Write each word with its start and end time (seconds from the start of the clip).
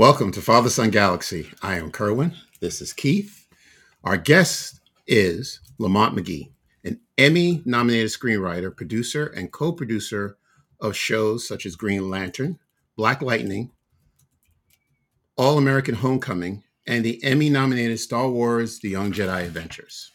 Welcome 0.00 0.32
to 0.32 0.40
Father 0.40 0.70
Son 0.70 0.88
Galaxy. 0.88 1.50
I 1.60 1.76
am 1.76 1.90
Kerwin. 1.90 2.34
This 2.58 2.80
is 2.80 2.94
Keith. 2.94 3.46
Our 4.02 4.16
guest 4.16 4.80
is 5.06 5.60
Lamont 5.76 6.14
Magee, 6.14 6.54
an 6.82 7.00
Emmy 7.18 7.60
nominated 7.66 8.08
screenwriter, 8.08 8.74
producer, 8.74 9.26
and 9.26 9.52
co 9.52 9.72
producer 9.72 10.38
of 10.80 10.96
shows 10.96 11.46
such 11.46 11.66
as 11.66 11.76
Green 11.76 12.08
Lantern, 12.08 12.58
Black 12.96 13.20
Lightning, 13.20 13.72
All 15.36 15.58
American 15.58 15.96
Homecoming, 15.96 16.62
and 16.86 17.04
the 17.04 17.22
Emmy 17.22 17.50
nominated 17.50 18.00
Star 18.00 18.26
Wars 18.30 18.78
The 18.78 18.88
Young 18.88 19.12
Jedi 19.12 19.44
Adventures. 19.44 20.12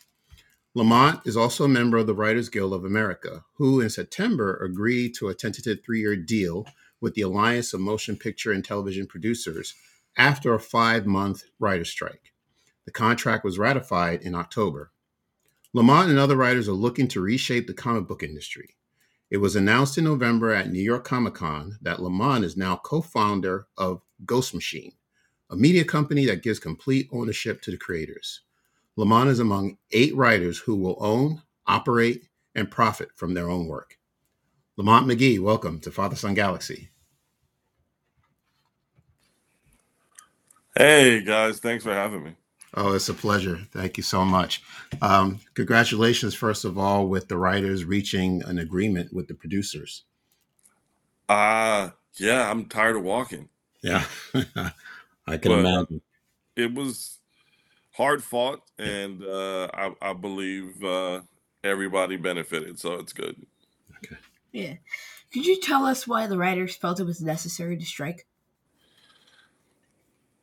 Lamont 0.74 1.22
is 1.26 1.38
also 1.38 1.64
a 1.64 1.70
member 1.70 1.98
of 1.98 2.08
the 2.08 2.16
Writers 2.16 2.50
Guild 2.50 2.74
of 2.74 2.86
America, 2.86 3.44
who 3.58 3.82
in 3.82 3.92
September 3.92 4.56
agreed 4.66 5.14
to 5.20 5.28
a 5.28 5.36
tentative 5.36 5.86
three 5.86 6.00
year 6.00 6.16
deal 6.16 6.66
with 7.02 7.14
the 7.14 7.22
Alliance 7.22 7.74
of 7.74 7.82
Motion 7.82 8.18
Picture 8.18 8.52
and 8.52 8.64
Television 8.64 9.08
Producers 9.08 9.76
after 10.18 10.54
a 10.54 10.60
five 10.60 11.06
month 11.06 11.44
writer 11.60 11.86
strike. 11.86 12.34
The 12.86 12.92
contract 12.92 13.44
was 13.44 13.58
ratified 13.58 14.22
in 14.22 14.36
October. 14.36 14.92
Lamont 15.74 16.10
and 16.10 16.18
other 16.20 16.38
writers 16.38 16.70
are 16.70 16.74
looking 16.74 17.08
to 17.10 17.22
reshape 17.22 17.68
the 17.68 17.74
comic 17.74 18.08
book 18.08 18.24
industry. 18.24 18.76
It 19.30 19.38
was 19.38 19.56
announced 19.56 19.98
in 19.98 20.04
November 20.04 20.54
at 20.54 20.72
New 20.72 20.82
York 20.82 21.04
Comic 21.04 21.34
Con 21.34 21.78
that 21.82 22.02
Lamont 22.02 22.46
is 22.46 22.56
now 22.56 22.78
co 22.78 23.02
founder 23.02 23.68
of 23.78 24.02
Ghost 24.24 24.54
Machine, 24.54 24.94
a 25.50 25.56
media 25.56 25.84
company 25.84 26.26
that 26.28 26.44
gives 26.44 26.60
complete 26.60 27.10
ownership 27.12 27.62
to 27.64 27.72
the 27.72 27.78
creators. 27.78 28.42
Lamont 28.96 29.30
is 29.30 29.40
among 29.40 29.78
eight 29.92 30.16
writers 30.16 30.60
who 30.60 30.76
will 30.76 30.96
own, 31.00 31.42
operate, 31.68 32.30
and 32.54 32.72
profit 32.72 33.10
from 33.16 33.34
their 33.34 33.50
own 33.50 33.68
work. 33.68 33.98
Lamont 34.78 35.06
Magee, 35.06 35.38
welcome 35.40 35.80
to 35.82 35.92
Father 35.92 36.16
Son 36.16 36.34
Galaxy. 36.34 36.90
Hey 40.78 41.22
guys, 41.24 41.60
thanks 41.60 41.84
for 41.84 41.94
having 41.94 42.24
me. 42.24 42.36
Oh, 42.74 42.94
it's 42.94 43.10
a 43.10 43.14
pleasure. 43.16 43.60
Thank 43.74 43.98
you 43.98 44.04
so 44.04 44.26
much. 44.26 44.64
Um, 45.02 45.40
congratulations, 45.56 46.36
first 46.36 46.66
of 46.66 46.78
all, 46.78 47.08
with 47.08 47.28
the 47.30 47.38
writers 47.38 47.86
reaching 47.86 48.44
an 48.44 48.60
agreement 48.60 49.14
with 49.14 49.28
the 49.28 49.36
producers. 49.36 50.06
Uh 51.30 51.92
yeah, 52.18 52.50
I'm 52.50 52.66
tired 52.66 52.98
of 52.98 53.04
walking. 53.04 53.50
Yeah, 53.84 54.06
I 55.28 55.38
can 55.38 55.52
But 55.52 55.54
imagine. 55.54 56.02
it 56.56 56.74
was 56.74 57.20
hard 57.94 58.24
fought 58.24 58.62
and 58.80 59.24
uh 59.24 59.70
I, 59.74 59.94
I 60.02 60.14
believe 60.14 60.84
uh 60.84 61.22
everybody 61.64 62.18
benefited, 62.18 62.80
so 62.80 62.96
it's 62.96 63.14
good. 63.14 63.46
Yeah. 64.56 64.76
Could 65.34 65.46
you 65.46 65.60
tell 65.60 65.86
us 65.86 66.08
why 66.08 66.28
the 66.28 66.38
writers 66.38 66.78
felt 66.78 67.02
it 67.02 67.04
was 67.04 67.22
necessary 67.22 67.76
to 67.76 67.86
strike? 67.86 68.26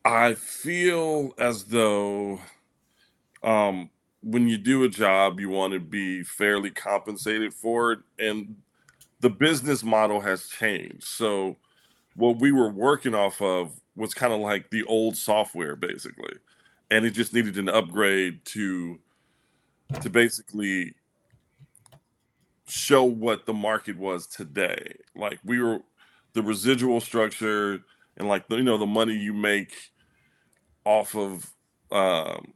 I 0.05 0.35
feel 0.35 1.33
as 1.39 1.65
though 1.65 2.41
um 3.43 3.89
when 4.23 4.49
you 4.49 4.59
do 4.59 4.85
a 4.85 4.89
job 4.89 5.41
you 5.41 5.49
want 5.49 5.73
to 5.73 5.81
be 5.81 6.23
fairly 6.23 6.71
compensated 6.71 7.55
for 7.55 7.93
it 7.93 8.01
and 8.19 8.57
the 9.21 9.31
business 9.31 9.83
model 9.83 10.21
has 10.21 10.47
changed. 10.47 11.05
So 11.05 11.57
what 12.15 12.39
we 12.39 12.53
were 12.53 12.71
working 12.71 13.15
off 13.15 13.41
of 13.41 13.81
was 13.97 14.13
kind 14.13 14.35
of 14.35 14.41
like 14.41 14.69
the 14.69 14.85
old 14.85 15.17
software 15.17 15.75
basically. 15.75 16.35
And 16.91 17.07
it 17.07 17.13
just 17.13 17.33
needed 17.33 17.57
an 17.57 17.71
upgrade 17.71 18.45
to 18.47 19.01
to 20.03 20.11
basically 20.11 20.97
show 22.73 23.05
what 23.05 23.45
the 23.45 23.53
market 23.53 23.99
was 23.99 24.27
today. 24.27 24.97
Like 25.15 25.39
we 25.45 25.61
were 25.63 25.81
the 26.33 26.43
residual 26.43 27.01
structure 27.01 27.81
and 28.17 28.29
like 28.29 28.49
the, 28.49 28.57
you 28.57 28.63
know 28.63 28.79
the 28.79 28.87
money 28.87 29.15
you 29.15 29.35
make 29.35 29.75
off 30.85 31.15
of 31.15 31.51
um 31.91 32.55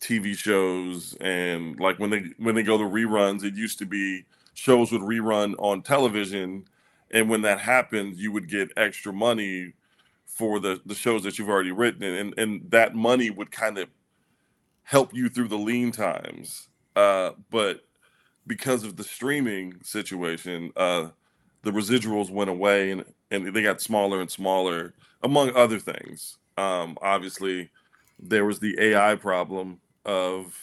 TV 0.00 0.34
shows 0.34 1.14
and 1.20 1.78
like 1.78 1.98
when 1.98 2.08
they 2.08 2.24
when 2.38 2.54
they 2.54 2.62
go 2.62 2.78
to 2.78 2.84
reruns, 2.84 3.44
it 3.44 3.54
used 3.54 3.78
to 3.80 3.86
be 3.86 4.24
shows 4.54 4.90
would 4.90 5.02
rerun 5.02 5.54
on 5.58 5.82
television, 5.82 6.64
and 7.10 7.28
when 7.28 7.42
that 7.42 7.60
happened, 7.60 8.16
you 8.16 8.32
would 8.32 8.48
get 8.48 8.72
extra 8.76 9.12
money 9.12 9.74
for 10.24 10.58
the 10.58 10.80
the 10.86 10.94
shows 10.94 11.22
that 11.24 11.38
you've 11.38 11.50
already 11.50 11.72
written, 11.72 12.02
and 12.02 12.32
and 12.38 12.70
that 12.70 12.94
money 12.94 13.28
would 13.28 13.50
kind 13.50 13.76
of 13.76 13.90
help 14.84 15.12
you 15.12 15.28
through 15.28 15.48
the 15.48 15.58
lean 15.58 15.92
times. 15.92 16.68
Uh, 16.96 17.32
but 17.50 17.84
because 18.46 18.84
of 18.84 18.96
the 18.96 19.04
streaming 19.04 19.74
situation, 19.82 20.72
uh, 20.76 21.08
the 21.62 21.70
residuals 21.70 22.30
went 22.30 22.50
away, 22.50 22.90
and 22.90 23.04
and 23.30 23.54
they 23.54 23.62
got 23.62 23.80
smaller 23.80 24.20
and 24.20 24.30
smaller, 24.30 24.94
among 25.22 25.54
other 25.54 25.78
things. 25.78 26.38
Um, 26.56 26.98
obviously, 27.02 27.70
there 28.18 28.44
was 28.44 28.58
the 28.58 28.76
AI 28.80 29.14
problem 29.16 29.80
of 30.04 30.54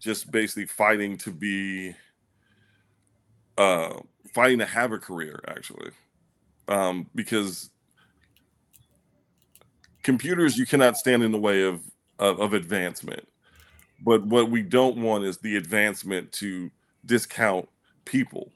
just 0.00 0.30
basically 0.30 0.66
fighting 0.66 1.16
to 1.16 1.32
be 1.32 1.94
uh 3.56 3.94
fighting 4.34 4.58
to 4.58 4.66
have 4.66 4.92
a 4.92 4.98
career 4.98 5.40
actually 5.48 5.90
um 6.68 7.08
because 7.14 7.70
computers 10.02 10.56
you 10.58 10.66
cannot 10.66 10.96
stand 10.96 11.22
in 11.22 11.32
the 11.32 11.38
way 11.38 11.62
of 11.62 11.80
of, 12.18 12.40
of 12.40 12.52
advancement 12.52 13.26
but 14.00 14.24
what 14.26 14.50
we 14.50 14.62
don't 14.62 14.98
want 14.98 15.24
is 15.24 15.38
the 15.38 15.56
advancement 15.56 16.32
to 16.32 16.70
discount 17.06 17.68
people 18.04 18.52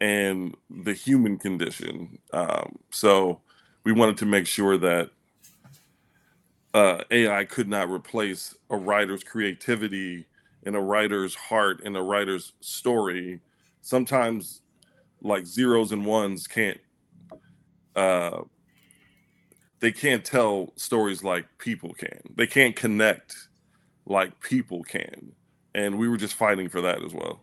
and 0.00 0.56
the 0.70 0.94
human 0.94 1.38
condition 1.38 2.18
um 2.32 2.78
so 2.90 3.40
we 3.84 3.92
wanted 3.92 4.16
to 4.18 4.26
make 4.26 4.46
sure 4.46 4.78
that 4.78 5.10
uh, 6.74 7.02
AI 7.10 7.44
could 7.44 7.68
not 7.68 7.90
replace 7.90 8.54
a 8.70 8.76
writer's 8.76 9.24
creativity 9.24 10.26
and 10.64 10.76
a 10.76 10.80
writer's 10.80 11.34
heart 11.34 11.80
and 11.84 11.96
a 11.96 12.02
writer's 12.02 12.52
story. 12.60 13.40
Sometimes, 13.82 14.62
like 15.22 15.46
zeros 15.46 15.92
and 15.92 16.06
ones 16.06 16.46
can't 16.46 16.80
uh, 17.96 18.42
they 19.80 19.92
can't 19.92 20.24
tell 20.24 20.72
stories 20.76 21.24
like 21.24 21.46
people 21.58 21.94
can. 21.94 22.20
They 22.36 22.46
can't 22.48 22.76
connect 22.76 23.36
like 24.10 24.40
people 24.42 24.84
can, 24.84 25.32
and 25.74 25.98
we 25.98 26.10
were 26.10 26.18
just 26.18 26.34
fighting 26.36 26.68
for 26.70 26.82
that 26.82 27.02
as 27.04 27.14
well. 27.14 27.40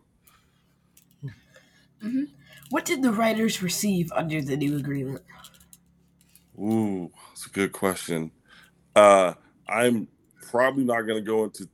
hmm 2.02 2.26
What 2.70 2.86
did 2.86 3.04
the 3.04 3.12
writers 3.14 3.64
receive 3.64 4.12
under 4.14 4.42
the 4.42 4.58
new 4.58 4.78
agreement? 4.78 5.24
Ooh, 6.60 7.12
that's 7.30 7.48
a 7.48 7.52
good 7.52 7.72
question. 7.74 8.32
Uh, 8.96 9.34
I'm 9.68 10.08
probably 10.50 10.86
not 10.86 11.02
going 11.04 11.24
to 11.24 11.26
go 11.28 11.46
into 11.46 11.70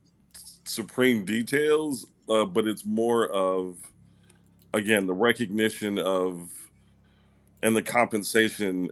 supreme 0.64 1.24
details, 1.24 2.06
uh, 2.28 2.44
but 2.46 2.66
it's 2.66 2.86
more 2.86 3.28
of 3.28 3.78
again 4.74 5.06
the 5.06 5.14
recognition 5.14 5.98
of 5.98 6.50
and 7.62 7.76
the 7.76 7.82
compensation 7.82 8.90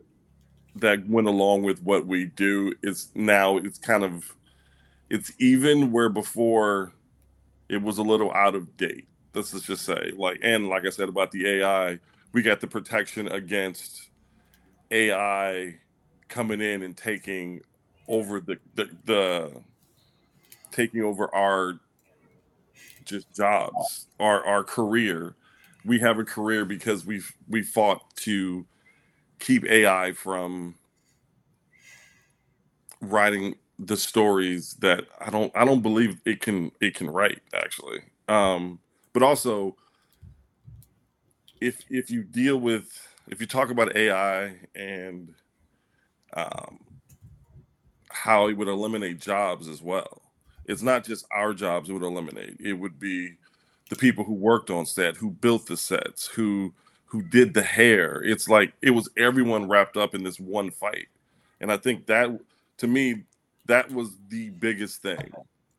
that 0.77 1.07
went 1.09 1.29
along 1.29 1.63
with 1.63 1.83
what 1.83 2.07
we 2.07 2.27
do 2.27 2.75
is 2.83 3.11
now 3.15 3.59
it's 3.59 3.79
kind 3.79 4.05
of 4.05 4.35
it's 5.13 5.33
even 5.41 5.93
where 5.93 6.11
before 6.11 6.95
it 7.69 7.83
was 7.83 7.99
a 7.99 8.03
little 8.05 8.33
out 8.33 8.55
of 8.57 8.77
date. 8.79 9.07
Let's 9.35 9.53
just 9.63 9.85
say 9.87 10.13
like 10.17 10.41
and 10.43 10.69
like 10.69 10.87
I 10.87 10.91
said 10.91 11.09
about 11.11 11.33
the 11.33 11.49
AI, 11.49 12.01
we 12.33 12.43
got 12.43 12.61
the 12.61 12.69
protection 12.69 13.29
against 13.29 14.11
AI 14.91 15.77
coming 16.29 16.61
in 16.61 16.83
and 16.83 16.97
taking 16.97 17.63
over 18.09 18.41
the 18.41 18.59
the, 18.77 18.91
the 19.07 19.53
taking 20.73 21.03
over 21.03 21.35
our 21.35 21.81
just 23.05 23.33
jobs, 23.35 24.09
our 24.21 24.45
our 24.47 24.65
career. 24.65 25.37
We 25.85 26.01
have 26.01 26.19
a 26.19 26.25
career 26.25 26.65
because 26.67 27.07
we've 27.07 27.33
we 27.49 27.63
fought 27.63 28.17
to 28.19 28.67
keep 29.41 29.65
AI 29.67 30.13
from 30.13 30.77
writing 33.01 33.57
the 33.87 33.97
stories 33.97 34.75
that 34.81 35.05
I 35.21 35.31
don't 35.31 35.53
I 35.57 35.65
don't 35.65 35.83
believe 35.83 36.21
it 36.25 36.41
can 36.41 36.73
it 36.81 36.95
can 36.95 37.11
write 37.11 37.41
actually. 37.55 38.01
Um, 38.29 38.79
but 39.13 39.23
also 39.23 39.77
if 41.61 41.83
if 41.91 42.11
you 42.11 42.23
deal 42.25 42.59
with 42.59 43.09
if 43.29 43.41
you 43.41 43.47
talk 43.47 43.71
about 43.71 43.97
AI 43.97 44.57
and 44.75 45.35
um, 46.35 46.79
how 48.11 48.49
it 48.49 48.55
would 48.55 48.69
eliminate 48.69 49.21
jobs 49.21 49.69
as 49.69 49.83
well. 49.83 50.23
It's 50.67 50.83
not 50.83 51.05
just 51.05 51.27
our 51.33 51.55
jobs 51.55 51.91
it 51.91 51.93
would 51.93 52.03
eliminate. 52.03 52.57
It 52.61 52.75
would 52.75 52.99
be 52.99 53.35
the 53.91 53.97
people 53.97 54.25
who 54.25 54.35
worked 54.35 54.71
on 54.71 54.87
set, 54.87 55.17
who 55.17 55.31
built 55.31 55.67
the 55.67 55.77
sets, 55.77 56.27
who 56.27 56.73
who 57.07 57.23
did 57.23 57.53
the 57.53 57.63
hair. 57.63 58.23
It's 58.25 58.49
like 58.49 58.73
it 58.81 58.91
was 58.91 59.09
everyone 59.17 59.69
wrapped 59.69 59.97
up 59.97 60.15
in 60.15 60.23
this 60.23 60.41
one 60.41 60.71
fight. 60.71 61.09
And 61.61 61.71
I 61.71 61.77
think 61.77 62.07
that 62.07 62.31
to 62.79 62.87
me 62.87 63.25
that 63.67 63.91
was 63.91 64.11
the 64.29 64.51
biggest 64.51 65.03
thing. 65.03 65.31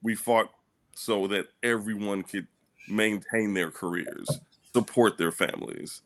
We 0.02 0.16
fought 0.16 0.50
so 0.96 1.28
that 1.28 1.48
everyone 1.64 2.24
could 2.24 2.48
maintain 2.88 3.54
their 3.54 3.72
careers, 3.72 4.28
support 4.74 5.18
their 5.18 5.32
families. 5.32 6.02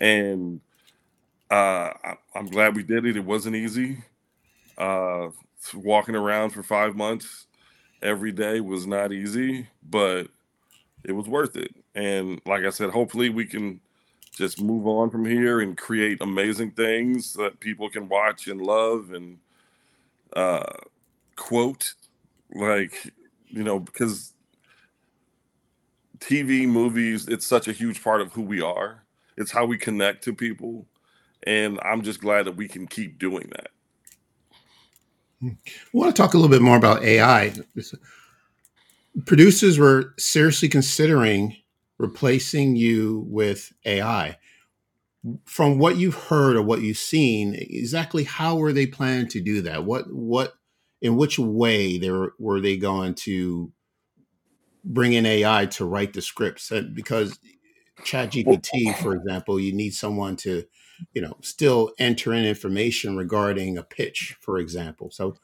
And 0.00 0.60
uh, 1.50 1.90
I'm 2.34 2.46
glad 2.46 2.76
we 2.76 2.82
did 2.82 3.04
it. 3.06 3.16
It 3.16 3.24
wasn't 3.24 3.56
easy. 3.56 3.98
Uh, 4.78 5.28
walking 5.74 6.14
around 6.14 6.50
for 6.50 6.62
five 6.62 6.96
months 6.96 7.46
every 8.02 8.32
day 8.32 8.60
was 8.60 8.86
not 8.86 9.12
easy, 9.12 9.68
but 9.88 10.28
it 11.04 11.12
was 11.12 11.28
worth 11.28 11.56
it. 11.56 11.74
And 11.94 12.40
like 12.46 12.64
I 12.64 12.70
said, 12.70 12.90
hopefully 12.90 13.28
we 13.28 13.44
can 13.44 13.80
just 14.32 14.62
move 14.62 14.86
on 14.86 15.10
from 15.10 15.24
here 15.24 15.60
and 15.60 15.76
create 15.76 16.18
amazing 16.20 16.70
things 16.70 17.34
that 17.34 17.60
people 17.60 17.90
can 17.90 18.08
watch 18.08 18.46
and 18.46 18.60
love 18.60 19.12
and 19.12 19.38
uh, 20.34 20.72
quote 21.40 21.94
like 22.54 23.12
you 23.48 23.64
know 23.64 23.80
because 23.80 24.34
TV, 26.20 26.68
movies, 26.68 27.26
it's 27.26 27.46
such 27.46 27.66
a 27.66 27.72
huge 27.72 28.04
part 28.04 28.20
of 28.20 28.32
who 28.32 28.42
we 28.42 28.60
are. 28.60 29.04
It's 29.36 29.50
how 29.50 29.64
we 29.64 29.78
connect 29.78 30.22
to 30.24 30.34
people. 30.34 30.86
And 31.44 31.80
I'm 31.82 32.02
just 32.02 32.20
glad 32.20 32.44
that 32.44 32.56
we 32.56 32.68
can 32.68 32.86
keep 32.86 33.18
doing 33.18 33.50
that. 33.50 33.70
Hmm. 35.40 35.48
I 35.66 35.70
want 35.92 36.14
to 36.14 36.22
talk 36.22 36.34
a 36.34 36.36
little 36.36 36.50
bit 36.50 36.62
more 36.62 36.76
about 36.76 37.02
AI. 37.02 37.54
Producers 39.24 39.78
were 39.78 40.14
seriously 40.18 40.68
considering 40.68 41.56
replacing 41.98 42.76
you 42.76 43.24
with 43.28 43.72
AI. 43.86 44.36
From 45.44 45.78
what 45.78 45.96
you've 45.96 46.14
heard 46.14 46.56
or 46.56 46.62
what 46.62 46.82
you've 46.82 46.96
seen, 46.98 47.54
exactly 47.54 48.24
how 48.24 48.56
were 48.56 48.72
they 48.72 48.86
planning 48.86 49.28
to 49.28 49.40
do 49.40 49.62
that? 49.62 49.84
What 49.84 50.12
what 50.12 50.54
in 51.00 51.16
which 51.16 51.38
way 51.38 51.98
they 51.98 52.10
were, 52.10 52.34
were 52.38 52.60
they 52.60 52.76
going 52.76 53.14
to 53.14 53.72
bring 54.84 55.12
in 55.12 55.26
AI 55.26 55.66
to 55.66 55.84
write 55.84 56.12
the 56.12 56.22
scripts? 56.22 56.70
Because 56.94 57.38
ChatGPT, 58.02 58.96
for 58.96 59.14
example, 59.14 59.60
you 59.60 59.72
need 59.72 59.94
someone 59.94 60.36
to, 60.36 60.64
you 61.14 61.22
know, 61.22 61.36
still 61.42 61.92
enter 61.98 62.32
in 62.32 62.44
information 62.44 63.16
regarding 63.16 63.78
a 63.78 63.82
pitch, 63.82 64.36
for 64.40 64.58
example. 64.58 65.10
So, 65.10 65.36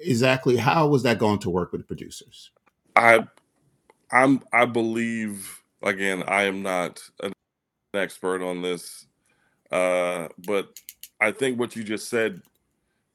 exactly 0.00 0.56
how 0.56 0.88
was 0.88 1.04
that 1.04 1.18
going 1.18 1.38
to 1.40 1.50
work 1.50 1.72
with 1.72 1.82
the 1.82 1.86
producers? 1.86 2.50
I, 2.96 3.26
I'm, 4.10 4.42
I 4.52 4.64
believe 4.64 5.62
again, 5.82 6.22
I 6.26 6.44
am 6.44 6.62
not 6.62 7.00
an 7.22 7.32
expert 7.94 8.42
on 8.42 8.62
this, 8.62 9.06
uh, 9.70 10.28
but 10.38 10.68
I 11.20 11.32
think 11.32 11.58
what 11.58 11.76
you 11.76 11.84
just 11.84 12.08
said 12.08 12.42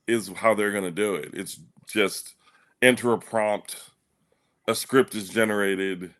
is 0.07 0.29
how 0.29 0.53
they're 0.53 0.71
going 0.71 0.83
to 0.83 0.91
do 0.91 1.15
it. 1.15 1.31
It's 1.33 1.59
just 1.87 2.35
enter 2.81 3.13
a 3.13 3.17
prompt, 3.17 3.81
a 4.67 4.75
script 4.75 5.15
is 5.15 5.29
generated, 5.29 6.13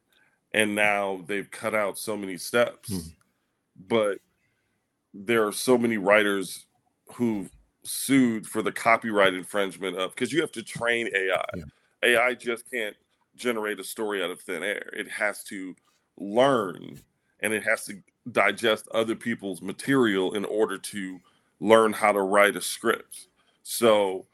and 0.53 0.75
now 0.75 1.21
they've 1.27 1.49
cut 1.49 1.75
out 1.75 1.97
so 1.97 2.15
many 2.15 2.37
steps. 2.37 2.89
Hmm. 2.89 3.09
But 3.87 4.19
there 5.13 5.45
are 5.45 5.51
so 5.51 5.77
many 5.77 5.97
writers 5.97 6.65
who 7.13 7.49
sued 7.83 8.47
for 8.47 8.61
the 8.61 8.71
copyright 8.71 9.33
infringement 9.33 9.97
of 9.97 10.13
because 10.15 10.31
you 10.31 10.41
have 10.41 10.51
to 10.53 10.63
train 10.63 11.09
AI. 11.15 11.45
Yeah. 11.55 11.63
AI 12.03 12.33
just 12.33 12.69
can't 12.71 12.95
generate 13.35 13.79
a 13.79 13.83
story 13.83 14.23
out 14.23 14.31
of 14.31 14.39
thin 14.41 14.63
air. 14.63 14.91
It 14.93 15.09
has 15.09 15.43
to 15.45 15.75
learn 16.17 16.99
and 17.41 17.53
it 17.53 17.63
has 17.63 17.85
to 17.85 18.01
digest 18.31 18.87
other 18.93 19.15
people's 19.15 19.61
material 19.61 20.33
in 20.33 20.45
order 20.45 20.77
to 20.77 21.19
learn 21.59 21.93
how 21.93 22.11
to 22.11 22.21
write 22.21 22.55
a 22.55 22.61
script. 22.61 23.27
So 23.67 24.27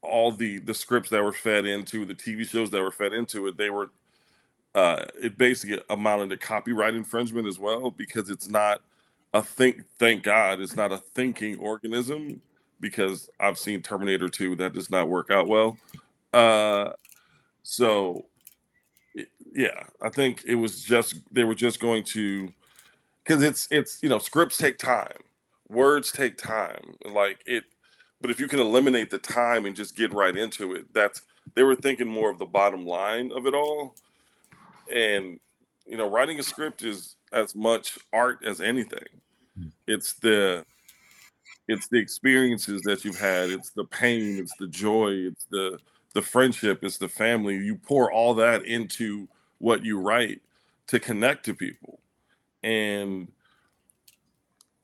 all 0.00 0.32
the 0.32 0.58
the 0.58 0.72
scripts 0.72 1.10
that 1.10 1.22
were 1.22 1.34
fed 1.34 1.66
into 1.66 2.06
the 2.06 2.14
TV 2.14 2.48
shows 2.48 2.70
that 2.70 2.80
were 2.80 2.90
fed 2.90 3.12
into 3.12 3.46
it, 3.46 3.58
they 3.58 3.68
were 3.68 3.90
uh, 4.74 5.04
it 5.22 5.36
basically 5.36 5.82
amounted 5.90 6.30
to 6.30 6.38
copyright 6.38 6.94
infringement 6.94 7.46
as 7.46 7.58
well 7.58 7.90
because 7.90 8.30
it's 8.30 8.48
not 8.48 8.80
a 9.34 9.42
think. 9.42 9.82
Thank 9.98 10.22
God, 10.22 10.60
it's 10.62 10.76
not 10.76 10.92
a 10.92 10.96
thinking 10.96 11.58
organism 11.58 12.40
because 12.80 13.28
I've 13.38 13.58
seen 13.58 13.82
Terminator 13.82 14.30
2 14.30 14.56
that 14.56 14.72
does 14.72 14.90
not 14.90 15.08
work 15.08 15.30
out 15.30 15.46
well. 15.46 15.76
Uh, 16.32 16.92
so 17.64 18.24
yeah, 19.54 19.84
I 20.00 20.08
think 20.08 20.42
it 20.46 20.54
was 20.54 20.82
just 20.82 21.16
they 21.30 21.44
were 21.44 21.54
just 21.54 21.80
going 21.80 22.02
to 22.04 22.48
because 23.22 23.42
it's 23.42 23.68
it's 23.70 23.98
you 24.02 24.08
know 24.08 24.18
scripts 24.18 24.56
take 24.56 24.78
time, 24.78 25.18
words 25.68 26.12
take 26.12 26.38
time, 26.38 26.96
like 27.04 27.40
it 27.44 27.64
but 28.20 28.30
if 28.30 28.40
you 28.40 28.48
can 28.48 28.60
eliminate 28.60 29.10
the 29.10 29.18
time 29.18 29.66
and 29.66 29.76
just 29.76 29.96
get 29.96 30.12
right 30.12 30.36
into 30.36 30.74
it, 30.74 30.92
that's 30.92 31.22
they 31.54 31.62
were 31.62 31.76
thinking 31.76 32.08
more 32.08 32.30
of 32.30 32.38
the 32.38 32.46
bottom 32.46 32.86
line 32.86 33.30
of 33.32 33.46
it 33.46 33.54
all. 33.54 33.94
And 34.92 35.38
you 35.86 35.96
know, 35.96 36.08
writing 36.08 36.38
a 36.38 36.42
script 36.42 36.82
is 36.82 37.16
as 37.32 37.54
much 37.54 37.98
art 38.12 38.44
as 38.44 38.60
anything. 38.60 39.06
Hmm. 39.58 39.68
It's 39.86 40.14
the 40.14 40.64
it's 41.68 41.88
the 41.88 41.98
experiences 41.98 42.82
that 42.82 43.04
you've 43.04 43.18
had, 43.18 43.50
it's 43.50 43.70
the 43.70 43.84
pain, 43.84 44.38
it's 44.38 44.56
the 44.58 44.68
joy, 44.68 45.12
it's 45.12 45.46
the 45.50 45.78
the 46.14 46.22
friendship, 46.22 46.82
it's 46.82 46.98
the 46.98 47.08
family. 47.08 47.56
You 47.56 47.76
pour 47.76 48.10
all 48.10 48.34
that 48.34 48.64
into 48.64 49.28
what 49.58 49.84
you 49.84 50.00
write 50.00 50.40
to 50.88 50.98
connect 50.98 51.44
to 51.46 51.54
people. 51.54 52.00
And 52.62 53.28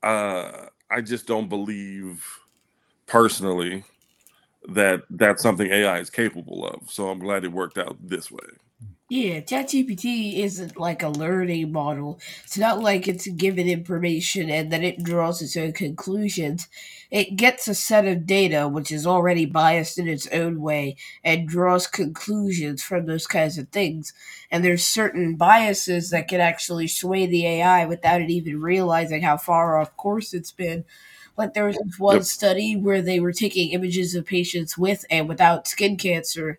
uh 0.03 0.67
I 0.91 1.01
just 1.01 1.27
don't 1.27 1.49
believe 1.49 2.27
personally 3.13 3.85
that 4.67 5.03
that's 5.11 5.43
something 5.43 5.71
AI 5.71 5.99
is 5.99 6.09
capable 6.09 6.67
of. 6.67 6.91
So 6.91 7.11
I'm 7.11 7.19
glad 7.19 7.45
it 7.45 7.53
worked 7.53 7.77
out 7.77 7.99
this 8.01 8.31
way. 8.31 8.47
Yeah, 9.11 9.41
ChatGPT 9.41 10.39
isn't 10.39 10.79
like 10.79 11.03
a 11.03 11.11
learning 11.11 11.71
model. 11.71 12.19
It's 12.45 12.57
not 12.57 12.81
like 12.81 13.07
it's 13.07 13.29
given 13.29 13.69
information 13.69 14.49
and 14.49 14.73
then 14.73 14.83
it 14.83 15.03
draws 15.03 15.43
its 15.43 15.55
own 15.59 15.75
conclusions. 15.75 16.69
It 17.11 17.37
gets 17.37 17.69
a 17.69 17.75
set 17.75 18.07
of 18.07 18.25
data 18.25 18.67
which 18.67 18.91
is 18.91 19.07
already 19.07 19.45
biased 19.45 19.99
in 19.99 20.09
its 20.09 20.27
own 20.29 20.63
way 20.63 20.97
and 21.23 21.47
draws 21.47 21.87
conclusions 21.87 22.83
from 22.83 23.05
those 23.05 23.27
kinds 23.27 23.59
of 23.59 23.69
things. 23.69 24.15
And 24.51 24.65
there's 24.65 24.87
certain 24.87 25.37
biases 25.37 26.09
that 26.09 26.29
can 26.29 26.41
actually 26.41 26.89
sway 26.89 27.27
the 27.27 27.47
AI 27.47 27.85
without 27.85 28.23
it 28.23 28.31
even 28.31 28.63
realizing 28.63 29.21
how 29.21 29.37
far 29.37 29.79
off 29.79 29.95
course 29.99 30.33
it's 30.33 30.53
been. 30.53 30.87
Like 31.37 31.55
there 31.55 31.67
was 31.67 31.79
one 31.99 32.17
yep. 32.17 32.25
study 32.25 32.77
where 32.77 33.03
they 33.03 33.21
were 33.21 33.33
taking 33.33 33.71
images 33.71 34.15
of 34.15 34.27
patients 34.27 34.77
with 34.77 35.05
and 35.11 35.29
without 35.29 35.67
skin 35.67 35.97
cancer 35.97 36.59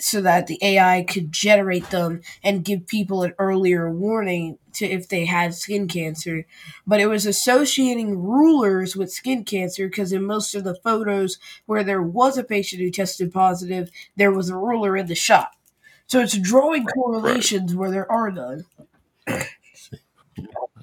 so 0.00 0.20
that 0.22 0.46
the 0.46 0.58
AI 0.62 1.02
could 1.02 1.30
generate 1.30 1.90
them 1.90 2.22
and 2.42 2.64
give 2.64 2.86
people 2.86 3.22
an 3.22 3.34
earlier 3.38 3.90
warning 3.90 4.58
to 4.72 4.86
if 4.86 5.08
they 5.08 5.26
had 5.26 5.54
skin 5.54 5.86
cancer. 5.86 6.46
But 6.86 7.00
it 7.00 7.06
was 7.06 7.26
associating 7.26 8.18
rulers 8.18 8.96
with 8.96 9.12
skin 9.12 9.44
cancer 9.44 9.88
because 9.88 10.12
in 10.12 10.24
most 10.24 10.54
of 10.54 10.64
the 10.64 10.74
photos 10.74 11.38
where 11.66 11.84
there 11.84 12.02
was 12.02 12.38
a 12.38 12.44
patient 12.44 12.82
who 12.82 12.90
tested 12.90 13.32
positive, 13.32 13.90
there 14.16 14.32
was 14.32 14.48
a 14.48 14.56
ruler 14.56 14.96
in 14.96 15.06
the 15.06 15.14
shot. 15.14 15.50
So 16.06 16.20
it's 16.20 16.36
drawing 16.36 16.86
correlations 16.86 17.72
right. 17.72 17.78
where 17.78 17.90
there 17.90 18.10
are 18.10 18.30
none. 18.30 18.64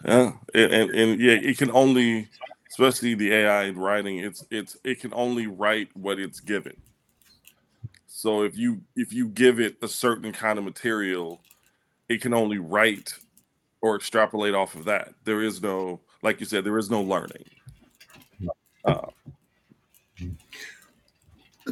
Yeah, 0.05 0.33
and, 0.53 0.71
and, 0.71 0.91
and 0.91 1.19
yeah, 1.19 1.33
it 1.33 1.57
can 1.57 1.71
only 1.71 2.29
especially 2.77 3.15
the 3.15 3.33
AI 3.33 3.69
writing, 3.71 4.19
it's 4.19 4.45
it's 4.51 4.77
it 4.83 4.99
can 4.99 5.11
only 5.15 5.47
write 5.47 5.89
what 5.95 6.19
it's 6.19 6.39
given. 6.39 6.77
So 8.05 8.43
if 8.43 8.55
you 8.55 8.81
if 8.95 9.11
you 9.11 9.29
give 9.29 9.59
it 9.59 9.77
a 9.81 9.87
certain 9.87 10.31
kind 10.31 10.59
of 10.59 10.65
material, 10.65 11.41
it 12.07 12.21
can 12.21 12.33
only 12.35 12.59
write 12.59 13.13
or 13.81 13.95
extrapolate 13.95 14.53
off 14.53 14.75
of 14.75 14.85
that. 14.85 15.13
There 15.23 15.41
is 15.41 15.61
no, 15.61 16.01
like 16.21 16.39
you 16.39 16.45
said, 16.45 16.63
there 16.63 16.77
is 16.77 16.89
no 16.91 17.01
learning. 17.01 17.45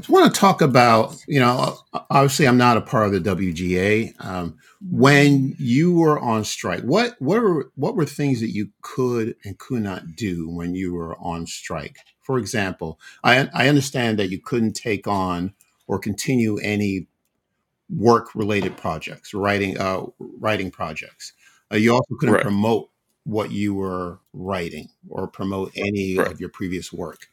I 0.07 0.11
want 0.11 0.33
to 0.33 0.39
talk 0.39 0.61
about, 0.61 1.15
you 1.27 1.39
know, 1.39 1.77
obviously 2.09 2.47
I'm 2.47 2.57
not 2.57 2.77
a 2.77 2.81
part 2.81 3.07
of 3.07 3.23
the 3.23 3.35
WGA. 3.35 4.13
Um, 4.23 4.57
when 4.91 5.55
you 5.57 5.93
were 5.93 6.19
on 6.19 6.43
strike, 6.43 6.81
what 6.81 7.15
what 7.19 7.41
were 7.41 7.71
what 7.75 7.95
were 7.95 8.05
things 8.05 8.39
that 8.41 8.51
you 8.51 8.69
could 8.81 9.35
and 9.43 9.57
could 9.57 9.81
not 9.81 10.15
do 10.15 10.49
when 10.49 10.75
you 10.75 10.93
were 10.93 11.15
on 11.17 11.47
strike? 11.47 11.97
For 12.21 12.37
example, 12.37 12.99
I 13.23 13.49
I 13.53 13.67
understand 13.67 14.19
that 14.19 14.29
you 14.29 14.39
couldn't 14.39 14.73
take 14.73 15.07
on 15.07 15.53
or 15.87 15.97
continue 15.97 16.57
any 16.57 17.07
work 17.89 18.35
related 18.35 18.77
projects, 18.77 19.33
writing 19.33 19.77
uh, 19.79 20.03
writing 20.19 20.69
projects. 20.69 21.33
Uh, 21.71 21.77
you 21.77 21.93
also 21.93 22.15
couldn't 22.19 22.35
right. 22.35 22.43
promote 22.43 22.89
what 23.23 23.51
you 23.51 23.73
were 23.73 24.19
writing 24.33 24.89
or 25.09 25.27
promote 25.27 25.71
any 25.75 26.17
right. 26.17 26.31
of 26.31 26.39
your 26.39 26.49
previous 26.49 26.93
work 26.93 27.27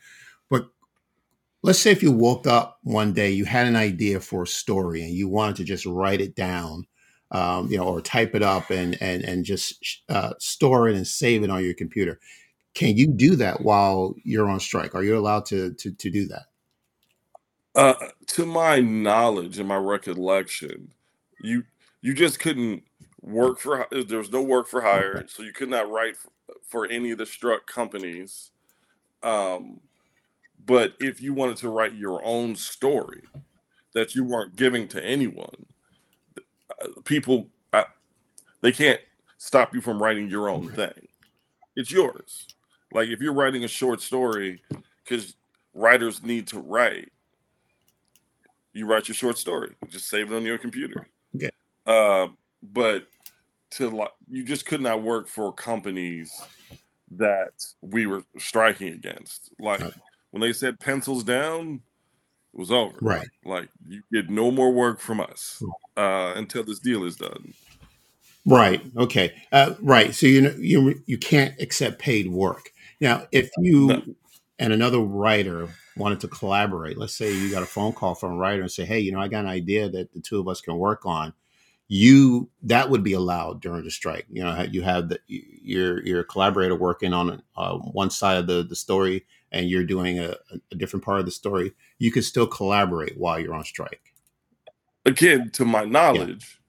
let's 1.63 1.79
say 1.79 1.91
if 1.93 2.03
you 2.03 2.13
woke 2.13 2.47
up 2.47 2.79
one 2.83 3.13
day, 3.13 3.31
you 3.31 3.45
had 3.45 3.67
an 3.67 3.77
idea 3.77 4.21
for 4.21 4.43
a 4.43 4.47
story 4.47 5.03
and 5.03 5.13
you 5.13 5.29
wanted 5.29 5.57
to 5.57 5.65
just 5.65 5.87
write 5.87 6.21
it 6.21 6.35
down, 6.35 6.87
um, 7.31 7.69
you 7.69 7.77
know, 7.77 7.85
or 7.85 8.01
type 8.01 8.35
it 8.35 8.43
up 8.43 8.71
and 8.71 9.01
and 9.01 9.23
and 9.23 9.45
just 9.45 10.03
uh, 10.09 10.35
store 10.39 10.89
it 10.89 10.97
and 10.97 11.07
save 11.07 11.43
it 11.43 11.51
on 11.51 11.65
your 11.65 11.75
computer. 11.75 12.19
Can 12.75 12.97
you 12.97 13.07
do 13.07 13.37
that 13.37 13.61
while 13.61 14.15
you're 14.25 14.49
on 14.49 14.61
strike? 14.61 14.95
Are 14.95 15.05
you 15.05 15.17
allowed 15.17 15.47
to 15.47 15.73
to, 15.75 15.93
to 15.93 16.11
do 16.11 16.27
that? 16.29 16.47
Uh, 17.75 17.95
to 18.27 18.45
my 18.45 18.81
knowledge 18.81 19.59
and 19.59 19.69
my 19.69 19.77
recollection, 19.77 20.93
you 21.41 21.65
you 22.01 22.13
just 22.13 22.41
couldn't 22.41 22.83
work 23.23 23.61
for. 23.61 23.87
There 23.91 24.19
was 24.19 24.33
no 24.33 24.43
work 24.43 24.67
for 24.67 24.83
hire, 24.83 25.19
okay. 25.19 25.27
so 25.29 25.43
you 25.43 25.53
could 25.53 25.71
not 25.71 25.91
write 25.91 26.17
for, 26.17 26.31
for 26.67 26.87
any 26.87 27.13
of 27.13 27.19
the 27.19 27.27
struck 27.27 27.67
companies. 27.67 28.51
Um, 29.23 29.81
But 30.65 30.95
if 31.01 31.21
you 31.21 31.35
wanted 31.35 31.57
to 31.59 31.71
write 31.71 31.95
your 31.95 32.25
own 32.25 32.55
story 32.55 33.23
that 33.95 34.15
you 34.15 34.25
weren't 34.25 34.55
giving 34.55 34.87
to 34.89 35.05
anyone, 35.05 35.67
uh, 36.39 36.89
people 37.05 37.49
I, 37.73 37.87
they 38.61 38.71
can't 38.73 39.01
stop 39.39 39.75
you 39.75 39.81
from 39.81 40.01
writing 40.01 40.29
your 40.29 40.49
own 40.49 40.69
thing. 40.69 41.09
It's 41.75 41.91
yours. 41.91 42.47
Like 42.93 43.09
if 43.09 43.21
you're 43.21 43.33
writing 43.33 43.65
a 43.65 43.69
short 43.69 44.01
story, 44.01 44.63
because 45.03 45.35
writers 45.75 46.23
need 46.23 46.47
to 46.49 46.61
write, 46.61 47.11
you 48.73 48.87
write 48.87 49.09
your 49.09 49.17
short 49.17 49.39
story. 49.39 49.75
Just 49.89 50.09
save 50.09 50.31
it 50.31 50.37
on 50.37 50.45
your 50.45 50.59
computer. 50.59 51.09
Yeah. 51.33 51.51
Uh, 51.87 52.29
but 52.63 53.09
to 53.73 53.91
like, 53.91 54.13
you 54.31 54.45
just 54.45 54.65
could 54.67 54.81
not 54.81 55.03
work 55.03 55.27
for 55.27 55.53
companies 55.53 56.33
that 57.11 57.53
we 57.81 58.07
were 58.07 58.23
striking 58.39 58.93
against. 58.93 59.51
Like. 59.59 59.83
When 60.33 60.41
they 60.41 60.53
said 60.53 60.81
pencils 60.81 61.23
down, 61.23 61.81
it 62.53 62.59
was 62.59 62.73
over. 62.73 62.97
Right. 63.01 63.29
Like 63.45 63.69
you 63.87 64.03
get 64.13 64.29
no 64.29 64.51
more 64.51 64.73
work 64.73 64.99
from 65.01 65.21
us 65.21 65.63
uh, 65.97 66.33
until 66.37 66.65
this 66.65 66.81
deal 66.81 67.05
is 67.05 67.17
done. 67.17 67.55
Right. 68.45 68.83
Okay. 68.97 69.33
Uh, 69.53 69.75
right. 69.81 70.15
So 70.15 70.27
you 70.27 70.41
know 70.41 70.55
you 70.59 71.01
you 71.07 71.17
can't 71.17 71.55
accept 71.61 72.01
paid 72.01 72.29
work. 72.29 72.73
Now, 73.01 73.27
if 73.31 73.51
you 73.59 73.87
No. 73.87 74.03
and 74.59 74.73
another 74.73 74.99
writer 74.99 75.69
wanted 75.97 76.21
to 76.21 76.29
collaborate, 76.29 76.99
let's 76.99 77.15
say 77.15 77.33
you 77.33 77.51
got 77.51 77.63
a 77.63 77.67
phone 77.67 77.93
call 77.93 78.15
from 78.15 78.33
a 78.33 78.37
writer 78.37 78.63
and 78.63 78.71
say, 78.71 78.85
"Hey, 78.85 79.01
you 79.01 79.13
know, 79.13 79.21
I 79.21 79.29
got 79.29 79.45
an 79.45 79.51
idea 79.51 79.89
that 79.89 80.13
the 80.13 80.21
two 80.21 80.41
of 80.41 80.49
us 80.49 80.61
can 80.61 80.77
work 80.77 81.07
on." 81.07 81.33
You 81.89 82.49
that 82.63 82.91
would 82.91 83.05
be 83.05 83.13
allowed 83.13 83.61
during 83.61 83.85
the 83.85 83.91
strike. 83.91 84.27
You 84.31 84.43
know, 84.43 84.63
you 84.63 84.83
have 84.83 85.09
the 85.11 85.21
your 85.29 86.05
your 86.05 86.25
collaborator 86.25 86.75
working 86.75 87.13
on 87.13 87.43
uh, 87.57 87.77
one 87.77 88.11
side 88.11 88.39
of 88.39 88.47
the 88.47 88.63
the 88.63 88.77
story, 88.77 89.25
and 89.53 89.69
you're 89.69 89.85
doing 89.85 90.19
a, 90.19 90.35
a 90.73 90.75
different 90.75 91.05
part 91.05 91.21
of 91.21 91.27
the 91.27 91.31
story. 91.31 91.73
You 91.99 92.11
can 92.11 92.23
still 92.23 92.47
collaborate 92.47 93.17
while 93.17 93.39
you're 93.39 93.55
on 93.55 93.65
strike. 93.65 94.13
Again, 95.05 95.51
to 95.55 95.65
my 95.65 95.85
knowledge, 95.85 96.61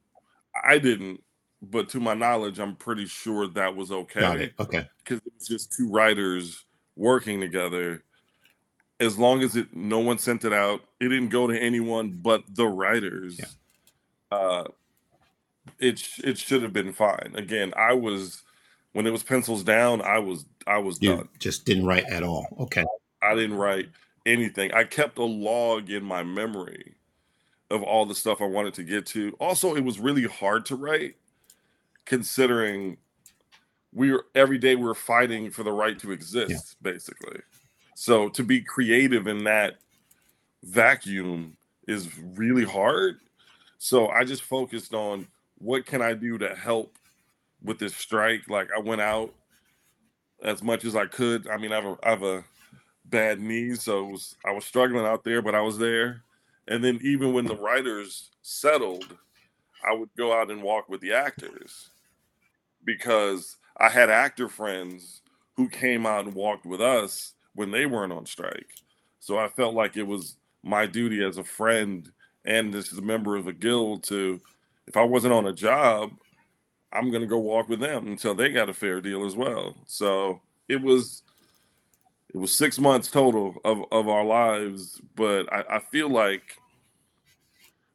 I 0.64 0.78
didn't, 0.78 1.24
but 1.62 1.90
to 1.90 2.00
my 2.00 2.14
knowledge, 2.14 2.60
I'm 2.60 2.76
pretty 2.76 3.06
sure 3.06 3.48
that 3.48 3.76
was 3.76 3.90
Got 3.90 3.98
okay 4.00 4.44
it. 4.44 4.54
Okay. 4.60 4.88
because 5.04 5.20
it 5.26 5.34
was 5.38 5.48
just 5.48 5.74
two 5.74 5.90
writers 5.90 6.66
working 6.96 7.40
together. 7.40 8.04
As 9.00 9.18
long 9.18 9.42
as 9.42 9.56
it, 9.56 9.76
no 9.76 10.00
one 10.00 10.18
sent 10.18 10.46
it 10.46 10.54
out, 10.54 10.82
it 11.00 11.10
didn't 11.10 11.30
go 11.30 11.48
to 11.48 11.58
anyone 11.58 12.20
but 12.22 12.44
the 12.50 12.68
writers. 12.68 13.40
Yeah. 13.40 14.38
Uh, 14.38 14.64
it 15.80 16.08
it 16.24 16.38
should 16.38 16.64
have 16.64 16.74
been 16.74 16.92
fine. 16.94 17.34
Again, 17.36 17.74
I 17.78 17.94
was 17.94 18.44
when 18.94 19.06
it 19.06 19.12
was 19.12 19.24
pencils 19.24 19.64
down. 19.64 20.02
I 20.02 20.20
was 20.20 20.46
I 20.66 20.78
was 20.78 21.02
You 21.02 21.18
done. 21.18 21.30
just 21.40 21.66
didn't 21.66 21.86
write 21.86 22.06
at 22.06 22.24
all. 22.24 22.48
Okay. 22.60 22.86
I 23.22 23.36
didn't 23.36 23.58
write 23.58 23.90
anything. 24.26 24.74
I 24.74 24.86
kept 24.86 25.18
a 25.18 25.24
log 25.24 25.90
in 25.90 26.04
my 26.04 26.24
memory 26.24 26.94
of 27.70 27.84
all 27.84 28.06
the 28.06 28.16
stuff 28.16 28.42
I 28.42 28.46
wanted 28.46 28.74
to 28.76 28.84
get 28.84 29.06
to. 29.08 29.36
Also, 29.40 29.76
it 29.76 29.84
was 29.84 30.00
really 30.00 30.24
hard 30.24 30.66
to 30.68 30.76
write 30.76 31.16
considering 32.06 32.98
we 33.94 34.12
were 34.12 34.26
every 34.36 34.58
day 34.58 34.76
we 34.76 34.84
were 34.84 34.96
fighting 34.96 35.50
for 35.52 35.64
the 35.64 35.72
right 35.72 35.98
to 36.00 36.12
exist, 36.12 36.76
basically. 36.82 37.40
So 37.96 38.30
to 38.30 38.44
be 38.44 38.62
creative 38.62 39.28
in 39.28 39.44
that 39.46 39.76
vacuum 40.64 41.56
is 41.88 42.10
really 42.36 42.64
hard. 42.66 43.20
So 43.78 44.10
I 44.10 44.24
just 44.24 44.44
focused 44.44 44.94
on 44.94 45.28
what 45.58 45.86
can 45.86 46.02
I 46.02 46.14
do 46.14 46.38
to 46.38 46.56
help 46.56 46.98
with 47.64 47.80
this 47.80 47.96
strike. 47.96 48.42
Like 48.50 48.70
I 48.76 48.80
went 48.80 49.02
out 49.02 49.34
as 50.44 50.62
much 50.62 50.86
as 50.86 50.96
I 50.96 51.06
could. 51.06 51.48
I 51.48 51.58
mean, 51.58 51.72
I 51.72 51.76
have 51.76 51.86
a, 51.86 51.98
I 52.04 52.10
have 52.10 52.24
a 52.24 52.44
bad 53.06 53.40
knee, 53.40 53.76
so 53.76 54.06
was, 54.06 54.36
I 54.46 54.52
was 54.52 54.66
struggling 54.66 55.06
out 55.06 55.24
there, 55.24 55.42
but 55.42 55.56
I 55.56 55.62
was 55.62 55.78
there. 55.78 56.24
And 56.68 56.84
then 56.84 57.00
even 57.02 57.34
when 57.34 57.46
the 57.46 57.56
writers 57.56 58.30
settled, 58.42 59.18
I 59.86 59.94
would 59.94 60.10
go 60.18 60.34
out 60.34 60.52
and 60.52 60.64
walk 60.64 60.90
with 60.90 61.02
the 61.02 61.14
actors 61.14 61.90
because 62.86 63.58
I 63.78 63.90
had 63.90 64.10
actor 64.10 64.48
friends 64.48 65.22
who 65.56 65.68
came 65.70 66.06
out 66.06 66.26
and 66.26 66.34
walked 66.34 66.66
with 66.66 66.82
us 66.82 67.34
when 67.56 67.72
they 67.72 67.86
weren't 67.86 68.14
on 68.14 68.26
strike. 68.26 68.70
So 69.20 69.38
I 69.38 69.48
felt 69.48 69.74
like 69.74 69.98
it 69.98 70.08
was 70.08 70.38
my 70.64 70.86
duty 70.86 71.24
as 71.24 71.38
a 71.38 71.44
friend 71.44 72.10
and 72.46 72.74
as 72.76 72.92
a 72.94 73.02
member 73.02 73.36
of 73.36 73.48
a 73.48 73.54
guild 73.54 74.04
to, 74.04 74.42
if 74.88 74.98
I 74.98 75.04
wasn't 75.04 75.34
on 75.34 75.48
a 75.48 75.54
job, 75.54 76.12
I'm 76.94 77.12
gonna 77.12 77.26
go 77.26 77.40
walk 77.40 77.70
with 77.70 77.80
them 77.80 78.08
until 78.08 78.36
they 78.36 78.50
got 78.50 78.70
a 78.70 78.74
fair 78.74 79.02
deal 79.02 79.26
as 79.26 79.36
well. 79.36 79.76
So 79.88 80.42
it 80.70 80.82
was 80.82 81.24
it 82.34 82.38
was 82.38 82.56
six 82.56 82.80
months 82.80 83.10
total 83.10 83.56
of, 83.64 83.84
of 83.92 84.08
our 84.08 84.26
lives, 84.26 85.00
but 85.16 85.52
I, 85.54 85.64
I 85.78 85.80
feel 85.80 86.10
like 86.10 86.58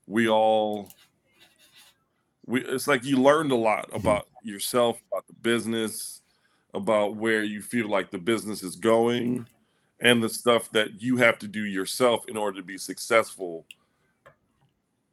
we 0.06 0.28
all 0.28 0.90
we 2.46 2.64
it's 2.64 2.88
like 2.88 3.04
you 3.04 3.18
learned 3.18 3.52
a 3.52 3.56
lot 3.56 3.88
about 3.92 4.28
yourself, 4.42 5.00
about 5.12 5.26
the 5.26 5.34
business, 5.34 6.22
about 6.74 7.16
where 7.16 7.42
you 7.42 7.62
feel 7.62 7.88
like 7.88 8.10
the 8.10 8.18
business 8.18 8.62
is 8.62 8.76
going, 8.76 9.46
and 10.00 10.22
the 10.22 10.28
stuff 10.28 10.70
that 10.72 11.00
you 11.00 11.16
have 11.16 11.38
to 11.38 11.48
do 11.48 11.64
yourself 11.64 12.24
in 12.28 12.36
order 12.36 12.58
to 12.58 12.66
be 12.66 12.78
successful 12.78 13.64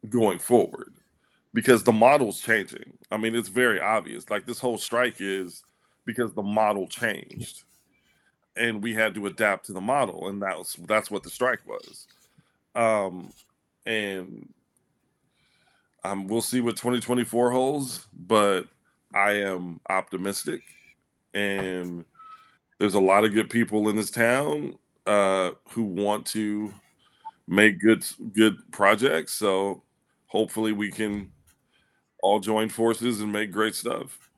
going 0.09 0.39
forward 0.39 0.94
because 1.55 1.83
the 1.83 1.93
model's 1.93 2.41
changing. 2.41 2.97
I 3.09 3.15
mean, 3.17 3.33
it's 3.33 3.47
very 3.47 3.79
obvious. 3.79 4.29
Like 4.29 4.45
this 4.45 4.59
whole 4.59 4.77
strike 4.77 5.15
is 5.19 5.63
because 6.05 6.33
the 6.33 6.43
model 6.43 6.85
changed, 6.85 7.63
and 8.57 8.83
we 8.83 8.93
had 8.93 9.15
to 9.15 9.25
adapt 9.25 9.65
to 9.67 9.73
the 9.73 9.81
model, 9.81 10.27
and 10.27 10.41
that 10.41 10.57
was 10.57 10.75
that's 10.85 11.09
what 11.09 11.23
the 11.23 11.29
strike 11.29 11.61
was. 11.65 12.07
Um, 12.75 13.31
and 13.85 14.49
um, 16.03 16.27
we'll 16.27 16.41
see 16.41 16.59
what 16.59 16.75
2024 16.75 17.51
holds, 17.51 18.05
but 18.13 18.65
I 19.13 19.31
am 19.31 19.79
optimistic, 19.89 20.61
and 21.33 22.03
there's 22.79 22.95
a 22.95 22.99
lot 22.99 23.23
of 23.23 23.33
good 23.33 23.49
people 23.49 23.87
in 23.87 23.95
this 23.95 24.11
town 24.11 24.77
uh, 25.05 25.51
who 25.69 25.83
want 25.83 26.25
to 26.27 26.73
make 27.47 27.79
good 27.79 28.05
good 28.33 28.57
projects. 28.73 29.31
So 29.31 29.83
hopefully 30.27 30.73
we 30.73 30.91
can 30.91 31.31
all 32.25 32.39
join 32.39 32.69
forces 32.69 33.21
and 33.21 33.31
make 33.31 33.51
great 33.51 33.75
stuff. 33.75 34.31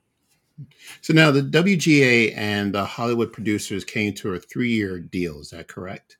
So 1.00 1.14
now 1.14 1.30
the 1.30 1.40
WGA 1.40 2.36
and 2.36 2.74
the 2.74 2.84
Hollywood 2.84 3.32
producers 3.32 3.82
came 3.84 4.12
to 4.14 4.34
a 4.34 4.38
three-year 4.38 5.00
deal. 5.00 5.40
Is 5.40 5.50
that 5.50 5.68
correct? 5.68 6.18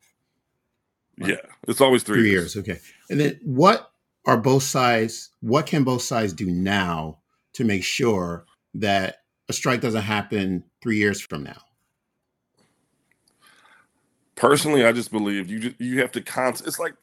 Right. 1.18 1.30
Yeah, 1.30 1.50
it's 1.66 1.80
always 1.82 2.02
three, 2.04 2.20
Three 2.20 2.30
years. 2.30 2.54
years. 2.54 2.68
Okay. 2.68 2.80
And 3.10 3.20
then 3.20 3.38
what 3.42 3.90
are 4.26 4.38
both 4.38 4.62
sides? 4.62 5.30
What 5.40 5.66
can 5.66 5.84
both 5.84 6.02
sides 6.02 6.32
do 6.32 6.46
now 6.46 7.18
to 7.54 7.64
make 7.64 7.84
sure 7.84 8.46
that 8.74 9.16
a 9.48 9.52
strike 9.52 9.80
doesn't 9.80 10.02
happen 10.02 10.64
three 10.82 10.96
years 10.96 11.20
from 11.20 11.42
now? 11.42 11.60
Personally, 14.36 14.86
I 14.86 14.92
just 14.92 15.10
believe 15.10 15.50
you 15.50 15.58
just, 15.58 15.80
you 15.80 16.00
have 16.00 16.12
to 16.12 16.22
const. 16.22 16.66
It's 16.66 16.78
like 16.78 16.94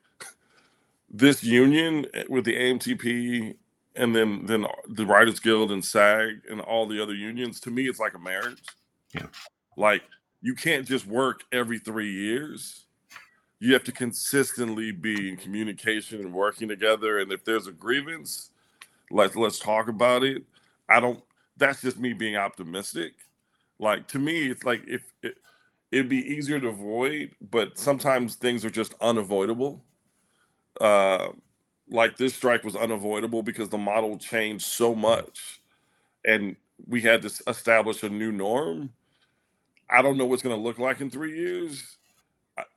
this 1.10 1.44
union 1.44 2.08
with 2.30 2.46
the 2.46 2.56
AMTP 2.56 3.56
and 3.96 4.16
then 4.16 4.46
then 4.46 4.66
the 4.88 5.06
Writers 5.06 5.40
Guild 5.40 5.72
and 5.72 5.84
SAG 5.84 6.42
and 6.50 6.62
all 6.62 6.86
the 6.86 7.02
other 7.02 7.14
unions. 7.14 7.60
To 7.62 7.72
me, 7.72 7.88
it's 7.88 8.00
like 8.00 8.14
a 8.14 8.20
marriage. 8.20 8.62
Yeah. 9.14 9.28
Like 9.78 10.04
you 10.42 10.54
can't 10.54 10.88
just 10.88 11.08
work 11.08 11.42
every 11.52 11.80
three 11.80 12.12
years. 12.12 12.86
You 13.60 13.74
have 13.74 13.84
to 13.86 13.92
consistently 13.92 14.92
be 14.92 15.30
in 15.30 15.38
communication 15.38 16.22
and 16.22 16.34
working 16.34 16.68
together. 16.68 17.20
And 17.20 17.32
if 17.32 17.46
there's 17.46 17.68
a 17.68 17.72
grievance, 17.72 18.52
let's 19.12 19.36
let's 19.36 19.60
talk 19.60 19.88
about 19.88 20.24
it. 20.24 20.44
I 20.90 21.00
don't. 21.00 21.22
That's 21.58 21.82
just 21.82 21.98
me 21.98 22.14
being 22.14 22.36
optimistic. 22.36 23.14
Like 23.80 24.08
to 24.10 24.20
me, 24.20 24.50
it's 24.50 24.64
like 24.64 24.84
if 24.88 25.02
it, 25.24 25.38
it'd 25.92 26.10
be 26.10 26.30
easier 26.32 26.60
to 26.60 26.68
avoid, 26.68 27.32
but 27.50 27.78
sometimes 27.78 28.36
things 28.36 28.66
are 28.66 28.70
just 28.70 28.94
unavoidable. 29.02 29.84
Uh, 30.82 31.30
like 31.90 32.18
this 32.18 32.34
strike 32.36 32.64
was 32.64 32.76
unavoidable 32.76 33.44
because 33.44 33.70
the 33.70 33.78
model 33.78 34.18
changed 34.18 34.66
so 34.66 34.96
much, 34.96 35.62
and 36.26 36.56
we 36.88 37.02
had 37.02 37.22
to 37.22 37.32
establish 37.48 38.04
a 38.04 38.10
new 38.10 38.32
norm. 38.32 38.90
I 39.90 40.02
don't 40.02 40.18
know 40.18 40.26
what's 40.26 40.42
going 40.42 40.56
to 40.56 40.62
look 40.62 40.80
like 40.80 41.02
in 41.02 41.10
three 41.10 41.38
years. 41.38 41.98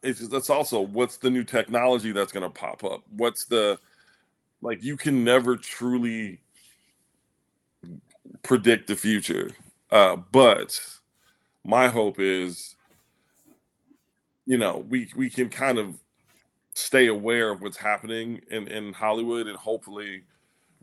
It's 0.03 0.19
just, 0.19 0.31
that's 0.31 0.51
also 0.51 0.81
what's 0.81 1.17
the 1.17 1.31
new 1.31 1.45
technology 1.45 2.13
that's 2.13 2.33
going 2.33 2.43
to 2.43 2.51
pop 2.51 2.85
up. 2.85 3.03
What's 3.17 3.45
the 3.47 3.79
like 4.61 4.83
you 4.83 4.97
can 4.97 5.25
never 5.25 5.57
truly 5.57 6.41
predict 8.43 8.89
the 8.89 8.97
future, 8.97 9.51
uh, 9.91 10.17
but 10.17 10.79
my 11.65 11.89
hope 11.89 12.19
is 12.19 12.75
you 14.47 14.59
know 14.59 14.85
we 14.89 15.09
we 15.17 15.31
can 15.31 15.49
kind 15.49 15.79
of 15.79 15.97
stay 16.79 17.09
aware 17.09 17.51
of 17.51 17.61
what's 17.61 17.77
happening 17.77 18.41
in 18.51 18.69
in 18.69 18.93
hollywood 18.93 19.47
and 19.47 19.57
hopefully 19.57 20.23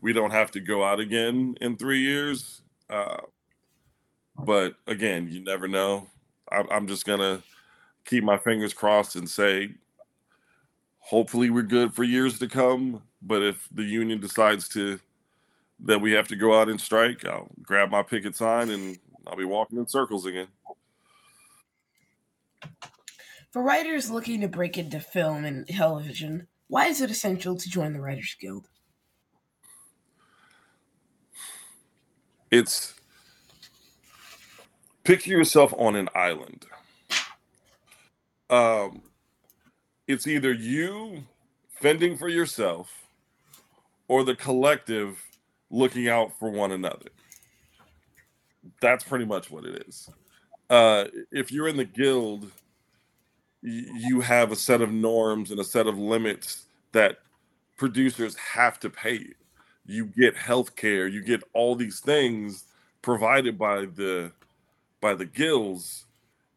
we 0.00 0.12
don't 0.12 0.30
have 0.30 0.50
to 0.50 0.60
go 0.60 0.84
out 0.84 1.00
again 1.00 1.56
in 1.60 1.76
three 1.76 2.00
years 2.00 2.62
uh 2.90 3.16
but 4.44 4.74
again 4.86 5.28
you 5.30 5.42
never 5.42 5.66
know 5.66 6.06
i'm, 6.52 6.66
I'm 6.70 6.86
just 6.86 7.06
gonna 7.06 7.42
keep 8.06 8.24
my 8.24 8.38
fingers 8.38 8.72
crossed 8.72 9.16
and 9.16 9.28
say, 9.28 9.70
hopefully 10.98 11.50
we're 11.50 11.62
good 11.62 11.92
for 11.92 12.04
years 12.04 12.38
to 12.38 12.48
come. 12.48 13.02
But 13.20 13.42
if 13.42 13.68
the 13.72 13.82
union 13.82 14.20
decides 14.20 14.68
to 14.70 14.98
that 15.84 16.00
we 16.00 16.12
have 16.12 16.28
to 16.28 16.36
go 16.36 16.58
out 16.58 16.68
and 16.68 16.80
strike, 16.80 17.24
I'll 17.26 17.48
grab 17.62 17.90
my 17.90 18.02
picket 18.02 18.36
sign 18.36 18.70
and 18.70 18.98
I'll 19.26 19.36
be 19.36 19.44
walking 19.44 19.78
in 19.78 19.86
circles 19.86 20.24
again. 20.24 20.46
For 23.50 23.62
writers 23.62 24.10
looking 24.10 24.40
to 24.42 24.48
break 24.48 24.76
into 24.76 25.00
film 25.00 25.44
and 25.44 25.66
television, 25.66 26.48
why 26.68 26.86
is 26.86 27.00
it 27.00 27.10
essential 27.10 27.56
to 27.56 27.70
join 27.70 27.92
the 27.92 28.00
Writers 28.00 28.36
Guild? 28.38 28.68
It's 32.50 32.94
picture 35.04 35.30
yourself 35.30 35.72
on 35.78 35.96
an 35.96 36.08
island. 36.14 36.66
Um, 38.50 39.02
it's 40.06 40.26
either 40.26 40.52
you 40.52 41.24
fending 41.80 42.16
for 42.16 42.28
yourself 42.28 43.06
or 44.08 44.24
the 44.24 44.34
collective 44.34 45.22
looking 45.70 46.08
out 46.08 46.38
for 46.38 46.50
one 46.50 46.72
another. 46.72 47.10
That's 48.80 49.04
pretty 49.04 49.24
much 49.24 49.50
what 49.50 49.64
it 49.64 49.84
is. 49.88 50.08
Uh, 50.68 51.04
if 51.30 51.52
you're 51.52 51.68
in 51.68 51.76
the 51.76 51.84
guild, 51.84 52.50
you 53.66 54.20
have 54.20 54.52
a 54.52 54.56
set 54.56 54.80
of 54.80 54.92
norms 54.92 55.50
and 55.50 55.58
a 55.58 55.64
set 55.64 55.86
of 55.86 55.98
limits 55.98 56.66
that 56.92 57.18
producers 57.76 58.36
have 58.36 58.78
to 58.80 58.88
pay 58.88 59.14
you. 59.14 59.34
You 59.86 60.06
get 60.06 60.36
health 60.36 60.76
care, 60.76 61.08
you 61.08 61.22
get 61.22 61.42
all 61.52 61.74
these 61.74 62.00
things 62.00 62.64
provided 63.02 63.58
by 63.58 63.86
the 63.86 64.32
by 65.00 65.14
the 65.14 65.26
guilds. 65.26 66.04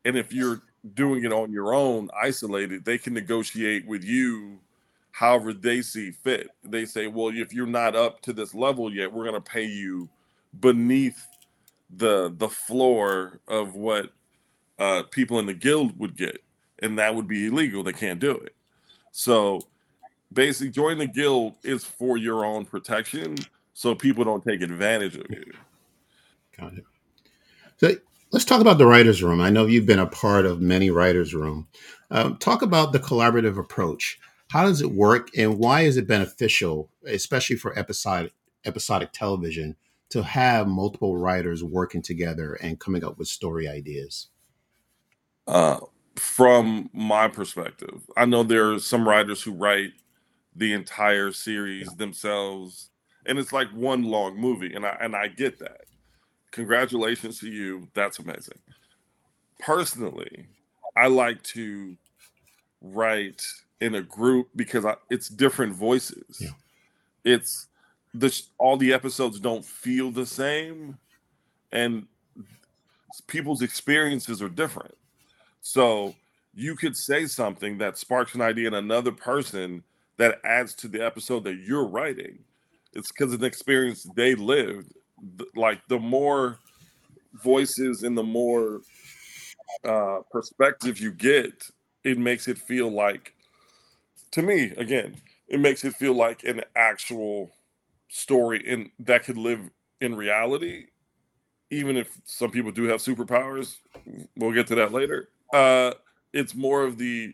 And 0.05 0.17
if 0.17 0.31
you're 0.31 0.61
doing 0.93 1.25
it 1.25 1.33
on 1.33 1.51
your 1.51 1.73
own, 1.73 2.09
isolated, 2.15 2.85
they 2.85 2.97
can 2.97 3.13
negotiate 3.13 3.85
with 3.87 4.03
you 4.03 4.59
however 5.11 5.51
they 5.51 5.81
see 5.81 6.11
fit. 6.11 6.49
They 6.63 6.85
say, 6.85 7.07
well, 7.07 7.29
if 7.35 7.53
you're 7.53 7.67
not 7.67 7.95
up 7.95 8.21
to 8.21 8.33
this 8.33 8.53
level 8.53 8.93
yet, 8.93 9.11
we're 9.11 9.25
going 9.25 9.35
to 9.35 9.41
pay 9.41 9.65
you 9.65 10.07
beneath 10.59 11.27
the 11.97 12.33
the 12.37 12.49
floor 12.49 13.39
of 13.47 13.75
what 13.75 14.11
uh, 14.77 15.03
people 15.09 15.39
in 15.39 15.47
the 15.47 15.53
guild 15.53 15.97
would 15.99 16.15
get 16.15 16.41
and 16.81 16.98
that 17.00 17.15
would 17.15 17.27
be 17.27 17.48
illegal. 17.48 17.83
They 17.83 17.93
can't 17.93 18.19
do 18.19 18.31
it. 18.31 18.55
So 19.12 19.62
basically, 20.31 20.71
join 20.71 20.98
the 20.98 21.07
guild 21.07 21.55
is 21.63 21.83
for 21.83 22.17
your 22.17 22.45
own 22.45 22.65
protection, 22.65 23.36
so 23.74 23.95
people 23.95 24.24
don't 24.24 24.43
take 24.43 24.62
advantage 24.62 25.15
of 25.15 25.25
you. 25.29 25.51
Got 26.57 26.74
it. 26.74 26.83
So 27.77 27.95
let's 28.31 28.45
talk 28.45 28.62
about 28.62 28.77
the 28.77 28.86
writers' 28.86 29.24
room. 29.24 29.41
I 29.41 29.50
know 29.50 29.65
you've 29.65 29.86
been 29.86 30.00
a 30.00 30.05
part 30.05 30.45
of 30.45 30.62
many 30.62 30.89
writers' 30.89 31.33
room. 31.33 31.67
Um, 32.12 32.38
talk 32.38 32.62
about 32.62 32.91
the 32.91 33.00
collaborative 33.00 33.57
approach. 33.57 34.19
How 34.50 34.65
does 34.65 34.81
it 34.81 34.91
work, 34.91 35.29
and 35.38 35.59
why 35.59 35.81
is 35.81 35.98
it 35.98 36.07
beneficial, 36.07 36.89
especially 37.05 37.55
for 37.55 37.77
episodic 37.77 38.33
episodic 38.65 39.13
television, 39.13 39.75
to 40.09 40.24
have 40.24 40.67
multiple 40.67 41.15
writers 41.15 41.63
working 41.63 42.01
together 42.01 42.55
and 42.55 42.79
coming 42.79 43.03
up 43.03 43.17
with 43.17 43.27
story 43.27 43.67
ideas? 43.67 44.27
Uh, 45.48 45.79
from 46.19 46.89
my 46.93 47.27
perspective. 47.27 48.01
I 48.17 48.25
know 48.25 48.43
there 48.43 48.73
are 48.73 48.79
some 48.79 49.07
writers 49.07 49.41
who 49.41 49.51
write 49.51 49.91
the 50.55 50.73
entire 50.73 51.31
series 51.31 51.88
themselves, 51.95 52.89
and 53.25 53.39
it's 53.39 53.53
like 53.53 53.69
one 53.69 54.03
long 54.03 54.38
movie, 54.38 54.73
and 54.73 54.85
I 54.85 54.97
and 55.01 55.15
I 55.15 55.27
get 55.27 55.59
that. 55.59 55.81
Congratulations 56.51 57.39
to 57.39 57.47
you. 57.47 57.88
That's 57.93 58.19
amazing. 58.19 58.59
Personally, 59.59 60.47
I 60.95 61.07
like 61.07 61.41
to 61.43 61.95
write 62.81 63.43
in 63.81 63.95
a 63.95 64.01
group 64.01 64.49
because 64.55 64.85
I, 64.85 64.95
it's 65.09 65.29
different 65.29 65.73
voices. 65.73 66.38
Yeah. 66.39 66.49
It's 67.23 67.67
the 68.13 68.41
all 68.58 68.77
the 68.77 68.93
episodes 68.93 69.39
don't 69.39 69.63
feel 69.63 70.12
the 70.12 70.25
same, 70.25 70.97
and 71.71 72.08
people's 73.27 73.62
experiences 73.62 74.41
are 74.41 74.49
different. 74.49 74.95
So 75.62 76.15
you 76.54 76.76
could 76.76 76.95
say 76.95 77.26
something 77.26 77.78
that 77.78 77.98
sparks 77.98 78.36
an 78.36 78.41
idea 78.41 78.67
in 78.67 78.74
another 78.74 79.12
person 79.12 79.84
that 80.17 80.39
adds 80.43 80.74
to 80.76 80.88
the 80.88 81.04
episode 81.06 81.43
that 81.45 81.58
you're 81.58 81.88
writing. 81.88 82.39
It's 82.93 83.12
because 83.12 83.34
of 83.34 83.39
the 83.39 83.45
experience 83.45 84.08
they 84.15 84.36
lived. 84.36 84.93
Like 85.56 85.82
the 85.88 86.00
more 86.00 86.60
voices 87.34 88.04
and 88.04 88.17
the 88.17 88.24
more 88.24 88.82
uh, 89.84 90.19
perspective 90.32 91.00
you 91.00 91.12
get, 91.12 91.69
it 92.04 92.17
makes 92.17 92.48
it 92.48 92.58
feel 92.58 92.89
like, 92.91 93.34
to 94.32 94.41
me, 94.41 94.74
again, 94.78 95.15
it 95.48 95.60
makes 95.60 95.84
it 95.84 95.95
feel 95.95 96.13
like 96.13 96.43
an 96.43 96.62
actual 96.76 97.52
story 98.10 98.65
in 98.67 98.91
that 99.00 99.24
could 99.24 99.38
live 99.38 99.69
in 100.02 100.15
reality 100.15 100.86
even 101.69 101.95
if 101.95 102.17
some 102.26 102.50
people 102.50 102.72
do 102.72 102.86
have 102.86 103.00
superpowers 103.00 103.78
we'll 104.36 104.52
get 104.52 104.65
to 104.67 104.76
that 104.76 104.91
later 104.91 105.30
uh, 105.53 105.93
it's 106.33 106.55
more 106.55 106.83
of 106.83 106.97
the 106.97 107.33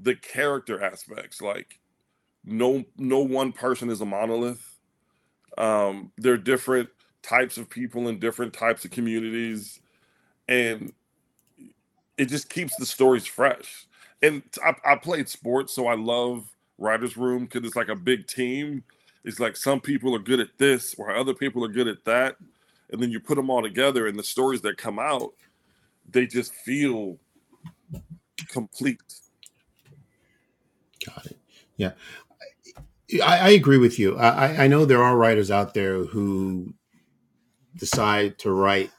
the 0.00 0.14
character 0.14 0.82
aspects. 0.82 1.40
Like 1.40 1.78
no 2.44 2.84
no 2.96 3.20
one 3.20 3.52
person 3.52 3.90
is 3.90 4.00
a 4.00 4.06
monolith. 4.06 4.78
Um, 5.58 6.12
there 6.18 6.34
are 6.34 6.38
different 6.38 6.88
types 7.22 7.56
of 7.58 7.68
people 7.68 8.08
in 8.08 8.18
different 8.18 8.52
types 8.52 8.84
of 8.84 8.90
communities, 8.90 9.80
and 10.48 10.92
it 12.18 12.26
just 12.26 12.48
keeps 12.48 12.76
the 12.76 12.86
stories 12.86 13.26
fresh. 13.26 13.86
And 14.22 14.42
I, 14.64 14.74
I 14.92 14.96
played 14.96 15.28
sports, 15.28 15.74
so 15.74 15.86
I 15.86 15.94
love 15.94 16.48
writers' 16.78 17.16
room 17.16 17.44
because 17.44 17.66
it's 17.66 17.76
like 17.76 17.88
a 17.88 17.96
big 17.96 18.26
team. 18.26 18.84
It's 19.24 19.40
like 19.40 19.56
some 19.56 19.80
people 19.80 20.14
are 20.14 20.20
good 20.20 20.40
at 20.40 20.56
this, 20.58 20.94
or 20.98 21.14
other 21.14 21.34
people 21.34 21.64
are 21.64 21.68
good 21.68 21.88
at 21.88 22.04
that, 22.04 22.36
and 22.90 23.02
then 23.02 23.10
you 23.10 23.18
put 23.18 23.34
them 23.36 23.50
all 23.50 23.62
together, 23.62 24.06
and 24.06 24.18
the 24.18 24.24
stories 24.24 24.60
that 24.62 24.76
come 24.78 24.98
out, 24.98 25.32
they 26.10 26.26
just 26.26 26.54
feel 26.54 27.18
complete. 28.48 29.00
Got 31.04 31.26
it. 31.26 31.38
Yeah. 31.76 31.92
I, 33.22 33.38
I 33.38 33.48
agree 33.50 33.78
with 33.78 33.98
you. 33.98 34.16
I, 34.18 34.64
I 34.64 34.66
know 34.66 34.84
there 34.84 35.02
are 35.02 35.16
writers 35.16 35.50
out 35.50 35.74
there 35.74 36.04
who 36.04 36.74
decide 37.76 38.38
to 38.40 38.50
write 38.50 38.90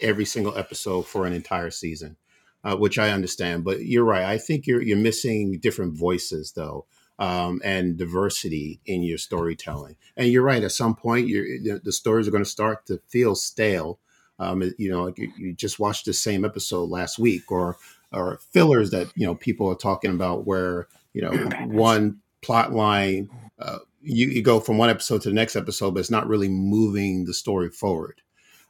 every 0.00 0.24
single 0.24 0.56
episode 0.56 1.06
for 1.06 1.26
an 1.26 1.32
entire 1.32 1.70
season, 1.70 2.16
uh, 2.62 2.76
which 2.76 2.98
I 2.98 3.10
understand. 3.10 3.64
But 3.64 3.84
you're 3.84 4.04
right. 4.04 4.24
I 4.24 4.38
think 4.38 4.66
you're 4.66 4.82
you're 4.82 4.98
missing 4.98 5.58
different 5.60 5.96
voices 5.96 6.52
though, 6.52 6.86
um, 7.18 7.60
and 7.64 7.96
diversity 7.96 8.80
in 8.84 9.02
your 9.02 9.18
storytelling. 9.18 9.96
And 10.16 10.28
you're 10.28 10.42
right. 10.42 10.62
At 10.62 10.72
some 10.72 10.94
point, 10.94 11.28
you're, 11.28 11.78
the 11.82 11.92
stories 11.92 12.28
are 12.28 12.32
going 12.32 12.44
to 12.44 12.50
start 12.50 12.86
to 12.86 13.00
feel 13.08 13.34
stale. 13.34 13.98
Um, 14.38 14.62
you 14.78 14.90
know, 14.90 15.12
you, 15.16 15.32
you, 15.38 15.52
just 15.52 15.78
watched 15.78 16.06
the 16.06 16.12
same 16.12 16.44
episode 16.44 16.90
last 16.90 17.20
week, 17.20 17.52
or 17.52 17.76
or 18.14 18.38
fillers 18.52 18.90
that 18.90 19.08
you 19.16 19.26
know 19.26 19.34
people 19.34 19.68
are 19.68 19.76
talking 19.76 20.10
about 20.10 20.46
where 20.46 20.88
you 21.12 21.22
know 21.22 21.32
one 21.66 22.20
plot 22.42 22.72
line 22.72 23.28
uh, 23.58 23.78
you, 24.00 24.28
you 24.28 24.42
go 24.42 24.60
from 24.60 24.78
one 24.78 24.90
episode 24.90 25.22
to 25.22 25.28
the 25.28 25.34
next 25.34 25.56
episode 25.56 25.92
but 25.92 26.00
it's 26.00 26.10
not 26.10 26.28
really 26.28 26.48
moving 26.48 27.24
the 27.24 27.34
story 27.34 27.70
forward. 27.70 28.20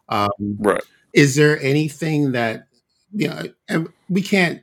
Um, 0.08 0.28
right. 0.58 0.82
is 1.12 1.34
there 1.34 1.60
anything 1.60 2.32
that 2.32 2.68
you 3.12 3.28
know 3.28 3.42
and 3.68 3.88
we 4.08 4.20
can't 4.20 4.62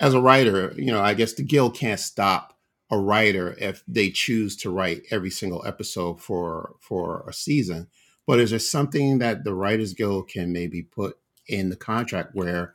as 0.00 0.12
a 0.12 0.20
writer 0.20 0.74
you 0.76 0.90
know 0.90 1.00
i 1.00 1.14
guess 1.14 1.34
the 1.34 1.44
guild 1.44 1.76
can't 1.76 2.00
stop 2.00 2.52
a 2.92 2.98
writer 2.98 3.56
if 3.58 3.82
they 3.88 4.10
choose 4.10 4.54
to 4.54 4.70
write 4.70 5.02
every 5.10 5.30
single 5.30 5.64
episode 5.66 6.20
for 6.20 6.76
for 6.78 7.24
a 7.26 7.32
season. 7.32 7.88
But 8.26 8.38
is 8.38 8.50
there 8.50 8.58
something 8.58 9.18
that 9.18 9.44
the 9.44 9.54
writers 9.54 9.94
guild 9.94 10.28
can 10.28 10.52
maybe 10.52 10.82
put 10.82 11.16
in 11.48 11.70
the 11.70 11.76
contract 11.76 12.34
where 12.34 12.74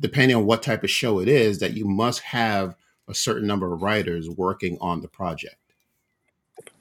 depending 0.00 0.36
on 0.36 0.46
what 0.46 0.62
type 0.62 0.84
of 0.84 0.90
show 0.90 1.20
it 1.20 1.28
is, 1.28 1.58
that 1.58 1.74
you 1.74 1.84
must 1.84 2.20
have 2.20 2.76
a 3.08 3.14
certain 3.14 3.46
number 3.46 3.72
of 3.72 3.82
writers 3.82 4.28
working 4.30 4.78
on 4.80 5.00
the 5.00 5.08
project. 5.08 5.56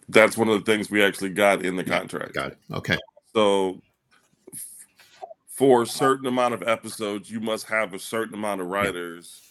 That's 0.10 0.38
one 0.38 0.50
of 0.50 0.64
the 0.64 0.72
things 0.72 0.92
we 0.92 1.04
actually 1.04 1.32
got 1.32 1.66
in 1.66 1.76
the 1.76 1.84
contract. 1.84 2.34
Got 2.34 2.52
it. 2.52 2.58
Okay. 2.72 2.98
So 3.34 3.82
for 5.48 5.84
a 5.84 5.88
certain 5.88 6.28
amount 6.28 6.54
of 6.54 6.64
episodes, 6.64 7.30
you 7.30 7.40
must 7.40 7.68
have 7.68 7.94
a 7.94 8.00
certain 8.00 8.34
amount 8.34 8.62
of 8.62 8.68
writers. 8.68 9.42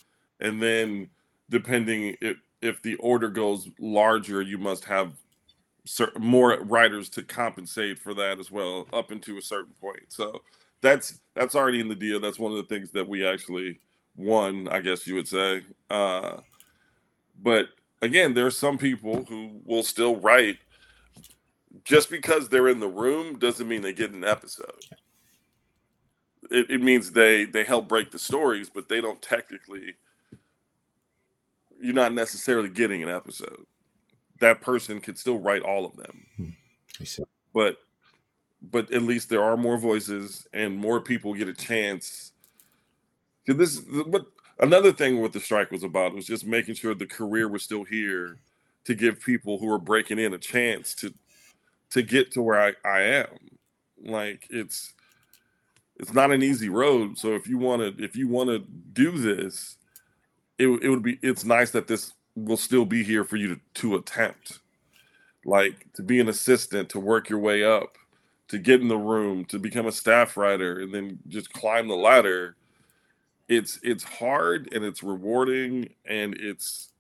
And 0.41 0.63
then 0.63 1.09
depending 1.49 2.17
if 2.21 2.37
if 2.63 2.81
the 2.81 2.95
order 2.97 3.29
goes 3.29 3.69
larger, 3.79 4.41
you 4.41 4.57
must 4.57 4.85
have 4.85 5.13
more 6.19 6.61
writers 6.61 7.09
to 7.11 7.23
compensate 7.23 7.99
for 7.99 8.15
that 8.15 8.39
as 8.39 8.51
well, 8.51 8.87
up 8.93 9.11
into 9.11 9.37
a 9.37 9.43
certain 9.43 9.75
point. 9.81 10.05
So 10.09 10.41
that's 10.83 11.21
that's 11.35 11.55
already 11.55 11.81
in 11.81 11.89
the 11.89 11.95
deal. 11.95 12.21
That's 12.21 12.39
one 12.39 12.53
of 12.53 12.59
the 12.59 12.65
things 12.75 12.91
that 12.91 13.09
we 13.09 13.27
actually 13.27 13.81
won, 14.17 14.69
I 14.69 14.81
guess 14.81 15.07
you 15.07 15.15
would 15.15 15.29
say. 15.29 15.63
Uh, 15.89 16.39
but 17.43 17.69
again, 18.03 18.35
there 18.35 18.47
are 18.47 18.51
some 18.51 18.77
people 18.77 19.25
who 19.25 19.61
will 19.65 19.83
still 19.83 20.17
write 20.17 20.59
just 21.85 22.11
because 22.11 22.49
they're 22.49 22.69
in 22.69 22.81
the 22.81 22.89
room 22.89 23.39
doesn't 23.39 23.67
mean 23.67 23.81
they 23.81 23.95
get 23.95 24.13
an 24.13 24.25
episode. 24.25 24.85
it, 26.51 26.71
it 26.71 26.83
means 26.83 27.13
they 27.13 27.45
they 27.45 27.65
help 27.65 27.89
break 27.89 28.11
the 28.11 28.19
stories, 28.19 28.69
but 28.69 28.89
they 28.89 29.01
don't 29.01 29.23
technically. 29.23 29.95
You're 31.81 31.95
not 31.95 32.13
necessarily 32.13 32.69
getting 32.69 33.03
an 33.03 33.09
episode. 33.09 33.67
That 34.41 34.61
person 34.61 35.01
could 35.01 35.19
still 35.19 35.39
write 35.39 35.63
all 35.63 35.85
of 35.85 35.97
them, 35.97 36.55
see. 37.03 37.25
but 37.53 37.79
but 38.71 38.93
at 38.93 39.03
least 39.03 39.29
there 39.29 39.43
are 39.43 39.57
more 39.57 39.77
voices 39.77 40.47
and 40.53 40.77
more 40.77 41.01
people 41.01 41.35
get 41.35 41.49
a 41.49 41.55
chance. 41.55 42.33
this, 43.47 43.81
but 44.07 44.27
another 44.61 44.93
thing 44.93 45.21
what 45.21 45.33
the 45.33 45.41
strike 45.41 45.71
was 45.71 45.83
about 45.83 46.15
was 46.15 46.27
just 46.27 46.47
making 46.47 46.75
sure 46.75 46.95
the 46.95 47.07
career 47.07 47.49
was 47.49 47.63
still 47.63 47.85
here 47.85 48.39
to 48.85 48.95
give 48.95 49.21
people 49.21 49.59
who 49.59 49.71
are 49.73 49.79
breaking 49.79 50.19
in 50.19 50.35
a 50.35 50.39
chance 50.39 50.95
to 50.95 51.13
to 51.91 52.03
get 52.03 52.33
to 52.33 52.43
where 52.43 52.61
I, 52.61 52.73
I 52.89 53.01
am. 53.03 53.39
Like 54.03 54.47
it's 54.51 54.95
it's 55.97 56.13
not 56.13 56.33
an 56.33 56.43
easy 56.43 56.69
road. 56.69 57.19
So 57.19 57.35
if 57.35 57.47
you 57.47 57.59
want 57.59 57.83
to 57.83 58.05
if 58.05 58.17
you 58.17 58.29
want 58.29 58.51
to 58.51 58.61
do 58.93 59.19
this, 59.19 59.77
it, 60.59 60.69
it 60.69 60.89
would 60.89 61.03
be 61.03 61.19
it's 61.23 61.45
nice 61.45 61.71
that 61.73 61.87
this 61.87 62.13
will 62.35 62.57
still 62.57 62.87
be 62.87 63.05
here 63.05 63.25
for 63.25 63.37
you 63.37 63.55
to, 63.55 63.61
to 63.75 63.97
attempt. 63.97 64.61
Like 65.45 65.93
to 65.95 66.03
be 66.03 66.21
an 66.21 66.29
assistant, 66.29 66.89
to 66.91 67.01
work 67.01 67.29
your 67.29 67.41
way 67.41 67.65
up, 67.65 67.99
to 68.53 68.59
get 68.59 68.83
in 68.83 68.89
the 68.89 68.99
room, 68.99 69.47
to 69.47 69.59
become 69.59 69.87
a 69.87 69.93
staff 69.93 70.37
writer, 70.37 70.81
and 70.81 70.95
then 70.95 71.19
just 71.27 71.51
climb 71.55 71.89
the 71.89 71.97
ladder. 71.97 72.55
It's 73.49 73.81
it's 73.83 74.05
hard 74.05 74.69
and 74.75 74.85
it's 74.85 75.03
rewarding 75.03 75.89
and 76.05 76.35
it's 76.39 76.91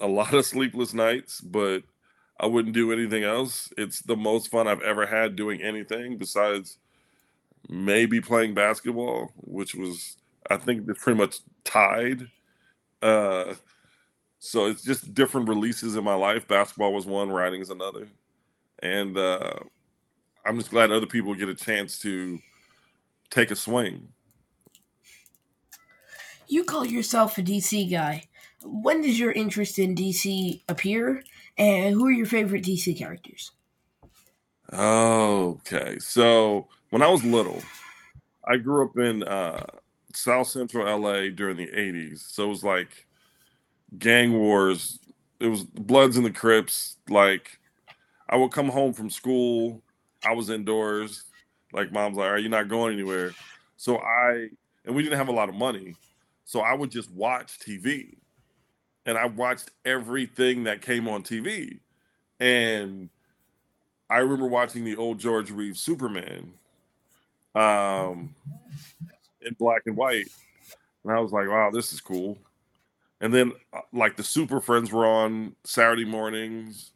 a 0.00 0.06
lot 0.06 0.32
of 0.32 0.46
sleepless 0.46 0.94
nights, 0.94 1.42
but 1.42 1.82
I 2.40 2.46
wouldn't 2.46 2.74
do 2.74 2.90
anything 2.90 3.22
else. 3.22 3.70
It's 3.76 4.00
the 4.00 4.16
most 4.16 4.50
fun 4.50 4.66
I've 4.66 4.80
ever 4.80 5.04
had 5.04 5.36
doing 5.36 5.60
anything 5.60 6.16
besides 6.16 6.78
maybe 7.68 8.22
playing 8.22 8.54
basketball, 8.54 9.30
which 9.36 9.74
was 9.74 10.16
I 10.48 10.56
think 10.56 10.88
it's 10.88 11.04
pretty 11.04 11.18
much 11.18 11.40
tied. 11.64 12.28
Uh, 13.02 13.56
so 14.38 14.68
it's 14.68 14.82
just 14.82 15.12
different 15.12 15.50
releases 15.50 15.96
in 15.96 16.04
my 16.04 16.14
life. 16.14 16.48
Basketball 16.48 16.94
was 16.94 17.04
one, 17.04 17.28
writing 17.28 17.60
is 17.60 17.68
another, 17.68 18.08
and 18.78 19.18
uh, 19.18 19.52
I'm 20.44 20.58
just 20.58 20.70
glad 20.70 20.90
other 20.90 21.06
people 21.06 21.34
get 21.34 21.48
a 21.48 21.54
chance 21.54 21.98
to 22.00 22.38
take 23.30 23.50
a 23.50 23.56
swing. 23.56 24.08
You 26.46 26.64
call 26.64 26.84
yourself 26.84 27.38
a 27.38 27.42
DC 27.42 27.90
guy. 27.90 28.24
When 28.62 29.02
does 29.02 29.18
your 29.18 29.32
interest 29.32 29.78
in 29.78 29.94
DC 29.94 30.62
appear? 30.68 31.22
And 31.56 31.94
who 31.94 32.06
are 32.06 32.12
your 32.12 32.26
favorite 32.26 32.64
DC 32.64 32.96
characters? 32.96 33.52
Okay, 34.72 35.98
so 35.98 36.68
when 36.90 37.02
I 37.02 37.08
was 37.08 37.24
little, 37.24 37.62
I 38.46 38.56
grew 38.56 38.84
up 38.84 38.96
in 38.98 39.22
uh, 39.22 39.64
South 40.12 40.48
Central 40.48 40.86
LA 41.00 41.28
during 41.34 41.56
the 41.56 41.68
80s. 41.68 42.18
So 42.18 42.44
it 42.44 42.48
was 42.48 42.64
like 42.64 43.06
gang 43.98 44.34
wars. 44.34 44.98
It 45.40 45.48
was 45.48 45.64
Bloods 45.64 46.16
and 46.16 46.26
the 46.26 46.30
Crips. 46.30 46.96
Like 47.08 47.58
I 48.28 48.36
would 48.36 48.52
come 48.52 48.68
home 48.68 48.92
from 48.92 49.10
school. 49.10 49.82
I 50.24 50.32
was 50.32 50.50
indoors. 50.50 51.24
Like 51.72 51.92
mom's 51.92 52.16
like, 52.16 52.30
"Are 52.30 52.38
you 52.38 52.48
not 52.48 52.68
going 52.68 52.94
anywhere?" 52.94 53.32
So 53.76 53.98
I 53.98 54.48
and 54.84 54.94
we 54.94 55.02
didn't 55.02 55.18
have 55.18 55.28
a 55.28 55.32
lot 55.32 55.48
of 55.48 55.54
money, 55.54 55.96
so 56.44 56.60
I 56.60 56.74
would 56.74 56.90
just 56.90 57.10
watch 57.10 57.58
TV, 57.58 58.16
and 59.06 59.18
I 59.18 59.26
watched 59.26 59.70
everything 59.84 60.64
that 60.64 60.82
came 60.82 61.08
on 61.08 61.22
TV, 61.22 61.78
and 62.40 63.08
I 64.10 64.18
remember 64.18 64.46
watching 64.46 64.84
the 64.84 64.96
old 64.96 65.18
George 65.18 65.50
Reeves 65.50 65.80
Superman, 65.80 66.52
um, 67.54 68.34
in 69.40 69.54
black 69.58 69.82
and 69.86 69.96
white, 69.96 70.28
and 71.04 71.12
I 71.12 71.20
was 71.20 71.32
like, 71.32 71.48
"Wow, 71.48 71.70
this 71.72 71.92
is 71.92 72.00
cool." 72.00 72.38
And 73.20 73.32
then, 73.32 73.52
uh, 73.72 73.80
like 73.92 74.16
the 74.16 74.22
Super 74.22 74.60
Friends 74.60 74.92
were 74.92 75.06
on 75.06 75.56
Saturday 75.64 76.04
mornings, 76.04 76.92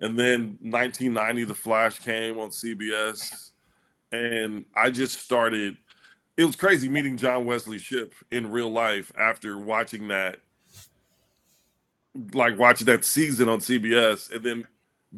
and 0.00 0.18
then 0.18 0.58
1990, 0.62 1.44
The 1.44 1.54
Flash 1.54 1.98
came 1.98 2.38
on 2.38 2.50
CBS, 2.50 3.50
and 4.12 4.64
I 4.74 4.90
just 4.90 5.20
started. 5.20 5.76
It 6.36 6.44
was 6.44 6.56
crazy 6.56 6.88
meeting 6.88 7.18
John 7.18 7.44
Wesley 7.44 7.78
Shipp 7.78 8.14
in 8.30 8.50
real 8.50 8.70
life 8.70 9.12
after 9.18 9.58
watching 9.58 10.08
that, 10.08 10.38
like 12.32 12.58
watching 12.58 12.86
that 12.86 13.04
season 13.04 13.48
on 13.48 13.60
CBS, 13.60 14.32
and 14.34 14.42
then 14.42 14.66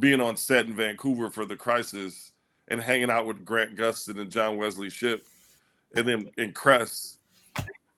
being 0.00 0.20
on 0.20 0.36
set 0.36 0.66
in 0.66 0.74
Vancouver 0.74 1.30
for 1.30 1.44
The 1.44 1.56
Crisis 1.56 2.32
and 2.68 2.80
hanging 2.80 3.10
out 3.10 3.26
with 3.26 3.44
Grant 3.44 3.76
Gustin 3.76 4.20
and 4.20 4.30
John 4.30 4.56
Wesley 4.56 4.90
Shipp, 4.90 5.24
and 5.94 6.08
then 6.08 6.30
in 6.38 6.52
Cress, 6.52 7.18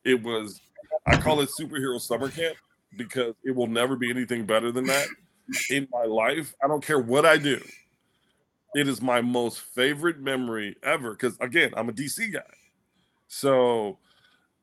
it 0.04 0.22
was. 0.22 0.60
I 1.06 1.18
call 1.18 1.40
it 1.40 1.50
superhero 1.58 2.00
summer 2.00 2.30
camp 2.30 2.56
because 2.96 3.34
it 3.42 3.54
will 3.54 3.66
never 3.66 3.94
be 3.94 4.10
anything 4.10 4.46
better 4.46 4.72
than 4.72 4.86
that 4.86 5.06
in 5.70 5.88
my 5.92 6.04
life. 6.04 6.54
I 6.62 6.68
don't 6.68 6.84
care 6.84 6.98
what 6.98 7.26
I 7.26 7.36
do. 7.36 7.60
It 8.74 8.88
is 8.88 9.00
my 9.00 9.20
most 9.20 9.60
favorite 9.60 10.18
memory 10.20 10.76
ever 10.82 11.12
because 11.12 11.36
again, 11.40 11.72
I'm 11.76 11.88
a 11.88 11.92
DC 11.92 12.32
guy. 12.32 12.40
So 13.28 13.98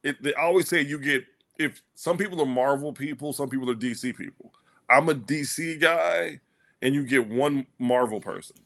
it, 0.04 0.22
they 0.22 0.34
always 0.34 0.67
say 0.67 0.82
you 0.82 1.00
get 1.00 1.26
if 1.58 1.82
some 1.96 2.17
people 2.17 2.41
are 2.41 2.46
Marvel 2.46 2.91
people, 2.91 3.34
some 3.34 3.50
people 3.50 3.70
are 3.70 3.76
DC 3.76 4.15
people. 4.15 4.54
I'm 4.89 5.08
a 5.10 5.15
DC 5.15 5.80
guy, 5.80 6.39
and 6.82 6.94
you 6.94 7.06
get 7.06 7.28
one 7.28 7.65
Marvel 7.80 8.20
person. 8.20 8.58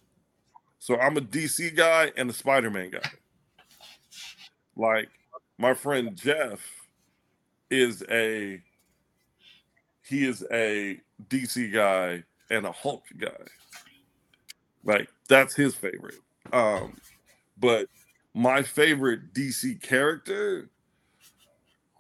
So 0.80 0.98
I'm 1.00 1.18
a 1.18 1.22
DC 1.22 1.76
guy 1.76 2.12
and 2.18 2.30
a 2.30 2.34
Spider-Man 2.34 2.92
guy. 2.92 3.10
Like 4.76 5.10
my 5.58 5.74
friend 5.74 6.16
Jeff 6.16 6.60
is 7.70 8.04
a 8.10 8.62
he 10.08 10.26
is 10.26 10.46
a 10.52 11.00
DC 11.30 11.74
guy 11.74 12.24
and 12.50 12.66
a 12.66 12.72
Hulk 12.72 13.04
guy. 13.18 13.30
Like 14.84 15.10
that's 15.28 15.56
his 15.56 15.76
favorite. 15.76 16.20
Um, 16.54 16.96
but 17.58 17.88
my 18.34 18.62
favorite 18.62 19.34
DC 19.34 19.82
character. 19.82 20.70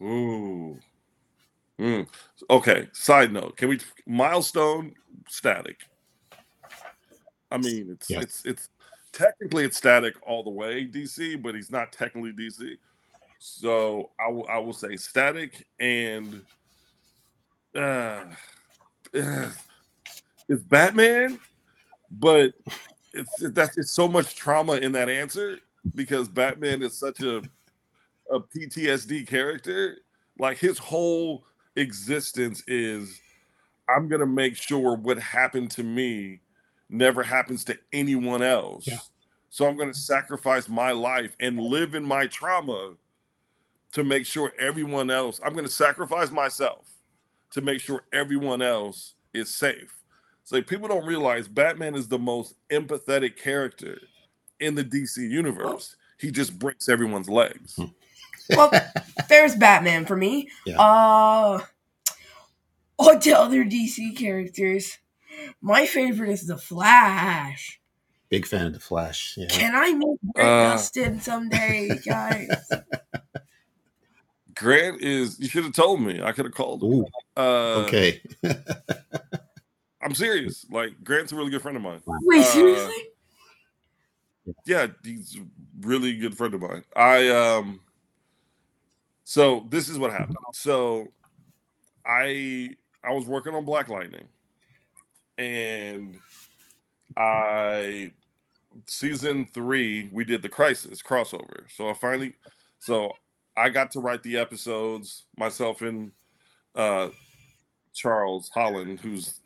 Ooh. 0.01 0.77
Mm. 1.79 2.07
Okay. 2.49 2.87
Side 2.93 3.33
note: 3.33 3.57
Can 3.57 3.69
we 3.69 3.79
milestone 4.05 4.93
static? 5.27 5.79
I 7.51 7.57
mean, 7.57 7.89
it's 7.91 8.09
Yeah. 8.09 8.21
it's 8.21 8.45
it's 8.45 8.69
technically 9.13 9.63
it's 9.63 9.77
static 9.77 10.15
all 10.27 10.43
the 10.43 10.49
way 10.51 10.85
DC, 10.85 11.41
but 11.41 11.55
he's 11.55 11.71
not 11.71 11.91
technically 11.91 12.33
DC. 12.33 12.77
So 13.39 14.11
I 14.19 14.25
I 14.49 14.57
will 14.59 14.73
say 14.73 14.95
static 14.95 15.65
and 15.79 16.43
uh, 17.75 18.23
uh, 19.13 19.49
it's 20.47 20.63
Batman, 20.63 21.39
but 22.11 22.53
it's 23.13 23.31
that's 23.51 23.77
it's 23.77 23.91
so 23.91 24.07
much 24.07 24.35
trauma 24.35 24.73
in 24.73 24.91
that 24.93 25.09
answer 25.09 25.59
because 25.93 26.27
Batman 26.27 26.81
is 26.81 26.97
such 26.97 27.21
a 27.21 27.41
a 28.31 28.39
PTSD 28.39 29.27
character. 29.27 29.97
Like 30.39 30.57
his 30.57 30.77
whole 30.77 31.45
existence 31.75 32.63
is 32.67 33.19
I'm 33.89 34.07
gonna 34.07 34.25
make 34.25 34.55
sure 34.55 34.95
what 34.95 35.19
happened 35.19 35.71
to 35.71 35.83
me 35.83 36.41
never 36.89 37.23
happens 37.23 37.63
to 37.65 37.77
anyone 37.93 38.41
else. 38.41 38.87
Yeah. 38.87 38.99
So 39.49 39.67
I'm 39.67 39.77
gonna 39.77 39.93
sacrifice 39.93 40.67
my 40.67 40.91
life 40.91 41.35
and 41.39 41.59
live 41.59 41.95
in 41.95 42.03
my 42.03 42.27
trauma 42.27 42.93
to 43.93 44.03
make 44.03 44.25
sure 44.25 44.51
everyone 44.59 45.09
else, 45.09 45.39
I'm 45.43 45.53
gonna 45.53 45.69
sacrifice 45.69 46.29
myself 46.29 46.94
to 47.55 47.61
make 47.61 47.79
sure 47.79 48.03
everyone 48.11 48.61
else 48.61 49.13
is 49.33 49.49
safe. 49.49 49.95
So 50.43 50.61
people 50.61 50.89
don't 50.89 51.05
realize 51.05 51.47
Batman 51.47 51.95
is 51.95 52.09
the 52.09 52.19
most 52.19 52.53
empathetic 52.69 53.37
character 53.37 53.97
in 54.59 54.75
the 54.75 54.83
DC 54.83 55.17
universe. 55.17 55.95
He 56.19 56.31
just 56.31 56.59
breaks 56.59 56.89
everyone's 56.89 57.29
legs. 57.29 57.79
Well, 58.49 58.71
there's 59.29 59.55
Batman 59.55 60.05
for 60.05 60.17
me. 60.17 60.49
Yeah. 60.65 60.79
Uh, 60.81 61.61
on 62.99 63.19
to 63.21 63.31
other 63.31 63.63
DC 63.63 64.17
characters. 64.17 64.97
My 65.61 65.85
favorite 65.85 66.31
is 66.31 66.47
the 66.47 66.57
Flash. 66.57 67.79
Big 68.27 68.45
fan 68.45 68.65
of 68.67 68.73
the 68.73 68.79
Flash. 68.81 69.35
Yeah. 69.37 69.47
Can 69.47 69.73
I 69.75 69.93
meet 69.93 70.19
Grant 70.35 70.49
Uh. 70.49 70.75
Gustin 70.77 71.21
someday, 71.21 71.89
guys? 72.05 72.49
Grant 74.55 75.01
is 75.01 75.39
you 75.39 75.47
should 75.47 75.63
have 75.63 75.73
told 75.73 76.01
me. 76.01 76.21
I 76.21 76.31
could 76.31 76.45
have 76.45 76.53
called 76.53 76.83
him. 76.83 76.89
Ooh, 76.93 77.05
Uh, 77.35 77.83
okay. 77.85 78.21
I'm 80.01 80.13
serious. 80.13 80.65
Like 80.69 80.91
Grant's 81.03 81.31
a 81.31 81.35
really 81.35 81.51
good 81.51 81.61
friend 81.61 81.75
of 81.77 81.83
mine. 81.83 82.01
Wait, 82.05 82.41
Uh, 82.41 82.43
seriously? 82.43 83.09
Yeah, 84.65 84.87
he's 85.03 85.35
a 85.37 85.45
really 85.81 86.15
good 86.17 86.37
friend 86.37 86.53
of 86.53 86.61
mine. 86.61 86.83
I 86.95 87.29
um 87.29 87.79
so 89.23 89.65
this 89.69 89.89
is 89.89 89.97
what 89.97 90.11
happened. 90.11 90.37
So 90.53 91.07
I 92.05 92.69
I 93.03 93.11
was 93.11 93.25
working 93.25 93.55
on 93.55 93.65
Black 93.65 93.89
Lightning 93.89 94.27
and 95.37 96.19
I 97.17 98.11
season 98.85 99.47
three, 99.53 100.09
we 100.11 100.23
did 100.23 100.41
the 100.41 100.49
Crisis 100.49 101.01
crossover. 101.01 101.63
So 101.75 101.89
I 101.89 101.93
finally, 101.93 102.33
so 102.79 103.11
I 103.57 103.69
got 103.69 103.91
to 103.91 103.99
write 103.99 104.23
the 104.23 104.37
episodes 104.37 105.23
myself 105.37 105.81
and 105.81 106.11
uh, 106.75 107.09
Charles 107.93 108.49
Holland, 108.53 108.99
who's 108.99 109.39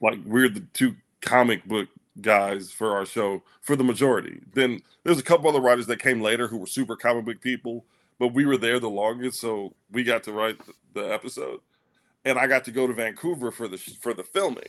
like 0.00 0.18
we're 0.24 0.48
the 0.48 0.64
two 0.72 0.96
comic 1.20 1.64
book 1.66 1.88
guys 2.20 2.70
for 2.70 2.96
our 2.96 3.06
show 3.06 3.42
for 3.60 3.76
the 3.76 3.84
majority. 3.84 4.40
Then 4.54 4.82
there's 5.04 5.18
a 5.18 5.22
couple 5.22 5.48
other 5.48 5.60
writers 5.60 5.86
that 5.86 5.98
came 5.98 6.20
later 6.20 6.48
who 6.48 6.58
were 6.58 6.66
super 6.66 6.96
comic 6.96 7.24
book 7.24 7.40
people, 7.40 7.84
but 8.18 8.34
we 8.34 8.44
were 8.44 8.56
there 8.56 8.80
the 8.80 8.90
longest, 8.90 9.40
so 9.40 9.74
we 9.90 10.04
got 10.04 10.22
to 10.24 10.32
write 10.32 10.58
the 10.94 11.12
episode. 11.12 11.60
And 12.24 12.38
I 12.38 12.46
got 12.46 12.64
to 12.64 12.70
go 12.70 12.86
to 12.86 12.92
Vancouver 12.92 13.50
for 13.50 13.68
the 13.68 13.78
for 13.78 14.14
the 14.14 14.22
filming, 14.22 14.64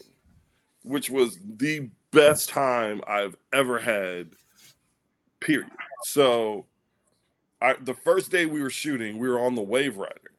which 0.83 1.09
was 1.09 1.37
the 1.57 1.89
best 2.11 2.49
time 2.49 3.01
I've 3.07 3.35
ever 3.53 3.79
had. 3.79 4.29
Period. 5.39 5.69
So, 6.03 6.65
I 7.63 7.75
the 7.81 7.93
first 7.93 8.29
day 8.29 8.45
we 8.45 8.61
were 8.61 8.69
shooting, 8.69 9.17
we 9.17 9.29
were 9.29 9.39
on 9.39 9.55
the 9.55 9.61
Wave 9.61 9.97
Rider, 9.97 10.31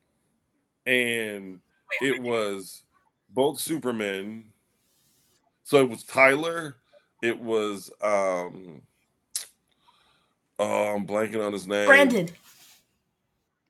and 0.87 1.59
it 2.03 2.23
was 2.23 2.83
both 3.31 3.59
Supermen. 3.59 4.45
So 5.65 5.79
it 5.79 5.89
was 5.89 6.05
Tyler, 6.05 6.77
it 7.23 7.41
was 7.41 7.91
um 8.03 8.83
oh, 10.59 10.95
I'm 10.95 11.07
blanking 11.07 11.45
on 11.45 11.55
his 11.55 11.67
name. 11.67 11.87
Brandon. 11.87 12.29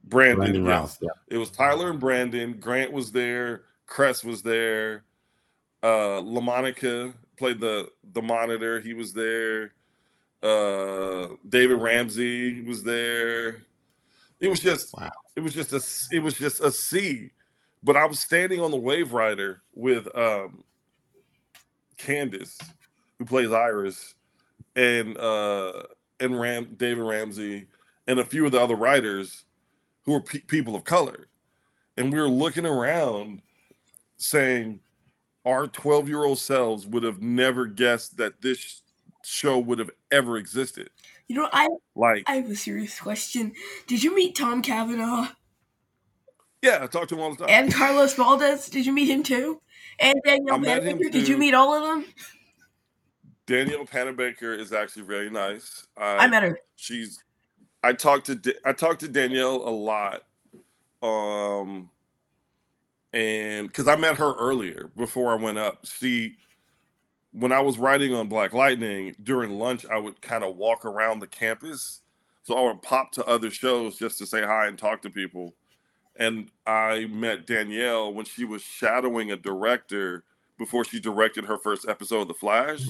Brandon, 0.03 0.37
Brandon 0.37 0.65
yes. 0.65 0.71
Routh, 0.71 0.99
yeah. 1.01 1.09
It 1.29 1.39
was 1.39 1.51
Tyler 1.51 1.91
and 1.91 2.01
Brandon. 2.01 2.59
Grant 2.59 2.93
was 2.93 3.13
there. 3.13 3.63
Cress 3.87 4.25
was 4.25 4.43
there. 4.43 5.05
Uh 5.83 6.21
LaMonica 6.21 7.15
played 7.39 7.61
the 7.61 7.89
the 8.13 8.21
monitor. 8.21 8.81
He 8.81 8.95
was 8.95 9.13
there. 9.13 9.73
Uh 10.45 11.29
David 11.49 11.77
Ramsey 11.81 12.63
was 12.63 12.83
there. 12.85 13.63
It 14.41 14.49
was 14.49 14.61
just 14.61 14.95
Wow. 14.97 15.11
it 15.37 15.41
was 15.41 15.55
just 15.55 15.73
a 15.73 15.83
it 16.17 16.21
was 16.21 16.35
just 16.35 16.61
a 16.61 16.71
sea. 16.71 17.31
But 17.83 17.97
I 17.97 18.07
was 18.07 18.21
standing 18.21 18.61
on 18.61 18.71
the 18.71 18.77
wave 18.77 19.13
rider 19.13 19.63
with 19.75 20.07
um 20.17 20.65
Candice, 21.99 22.59
who 23.19 23.25
plays 23.25 23.53
Iris, 23.53 24.15
and 24.77 25.17
uh 25.19 25.85
and 26.21 26.39
Ram 26.39 26.75
David 26.77 27.03
Ramsey 27.05 27.67
and 28.07 28.19
a 28.21 28.25
few 28.25 28.47
of 28.47 28.53
the 28.53 28.61
other 28.61 28.77
writers 28.77 29.45
who 30.05 30.13
were 30.13 30.21
pe- 30.21 30.41
people 30.41 30.77
of 30.77 30.85
color. 30.85 31.29
And 31.97 32.13
we 32.13 32.21
were 32.21 32.29
looking 32.29 32.67
around 32.67 33.41
saying 34.19 34.81
our 35.47 35.67
12 35.69 36.09
year 36.09 36.25
old 36.25 36.39
selves 36.39 36.87
would 36.87 37.03
have 37.03 37.23
never 37.23 37.67
guessed 37.67 38.17
that 38.19 38.41
this 38.43 38.83
show 39.25 39.59
would 39.59 39.79
have 39.79 39.91
ever 40.15 40.37
existed. 40.37 40.91
You 41.29 41.37
know, 41.37 41.49
I 41.53 41.69
Like, 41.95 42.25
I 42.27 42.37
have 42.37 42.51
a 42.51 42.57
serious 42.57 42.99
question. 42.99 43.53
Did 43.87 44.03
you 44.03 44.15
meet 44.15 44.37
Tom 44.37 44.63
Cavanagh 44.63 45.29
yeah, 46.65 46.79
I 46.81 46.87
talk 46.87 47.09
to 47.09 47.15
him 47.15 47.21
all 47.21 47.31
the 47.35 47.37
time. 47.37 47.49
and 47.51 47.73
Carlos 47.73 48.15
Valdes? 48.15 48.71
Did 48.71 48.87
you 48.87 48.93
meet 48.93 49.09
him 49.09 49.23
too? 49.23 49.61
And 49.99 50.19
Danielle 50.25 50.55
I 50.55 50.59
met 50.59 50.83
him 50.83 50.99
Panabaker? 50.99 51.13
Did 51.13 51.29
you 51.29 51.37
meet 51.37 51.53
all 51.53 51.75
of 51.75 51.83
them? 51.83 52.07
Danielle 53.47 53.85
Panabaker 53.85 54.59
is 54.59 54.73
actually 54.73 55.03
very 55.03 55.29
nice. 55.29 55.87
I, 55.95 56.25
I 56.25 56.27
met 56.27 56.43
her. 56.43 56.59
she's 56.77 57.23
I 57.83 57.93
talked 57.93 58.27
to 58.27 58.55
I 58.65 58.73
talked 58.73 59.01
to 59.01 59.09
Danielle 59.09 59.57
a 59.57 59.69
lot. 59.69 60.23
Um 61.03 61.91
and 63.13 63.71
cuz 63.71 63.87
I 63.87 63.97
met 63.97 64.17
her 64.17 64.35
earlier 64.37 64.91
before 64.97 65.33
I 65.33 65.43
went 65.43 65.59
up. 65.59 65.85
She 65.85 66.39
when 67.35 67.51
I 67.51 67.61
was 67.61 67.79
writing 67.79 68.15
on 68.15 68.29
Black 68.29 68.53
Lightning 68.53 69.15
during 69.23 69.59
lunch 69.59 69.85
I 69.91 69.99
would 69.99 70.23
kind 70.23 70.45
of 70.45 70.57
walk 70.57 70.85
around 70.85 71.19
the 71.19 71.27
campus. 71.27 72.01
So 72.45 72.57
I 72.57 72.63
would 72.63 72.83
pop 72.83 73.11
to 73.13 73.25
other 73.25 73.51
shows 73.51 73.99
just 73.99 74.19
to 74.19 74.27
say 74.27 74.43
hi 74.43 74.67
and 74.67 74.79
talk 74.79 75.03
to 75.03 75.11
people. 75.11 75.55
And 76.17 76.51
I 76.67 77.07
met 77.07 77.47
Danielle 77.47 78.15
when 78.15 78.25
she 78.25 78.45
was 78.45 78.63
shadowing 78.63 79.33
a 79.33 79.37
director 79.37 80.23
before 80.59 80.85
she 80.85 81.01
directed 81.01 81.45
her 81.45 81.59
first 81.59 81.89
episode 81.89 82.21
of 82.21 82.29
The 82.29 82.35
Flash. 82.35 82.83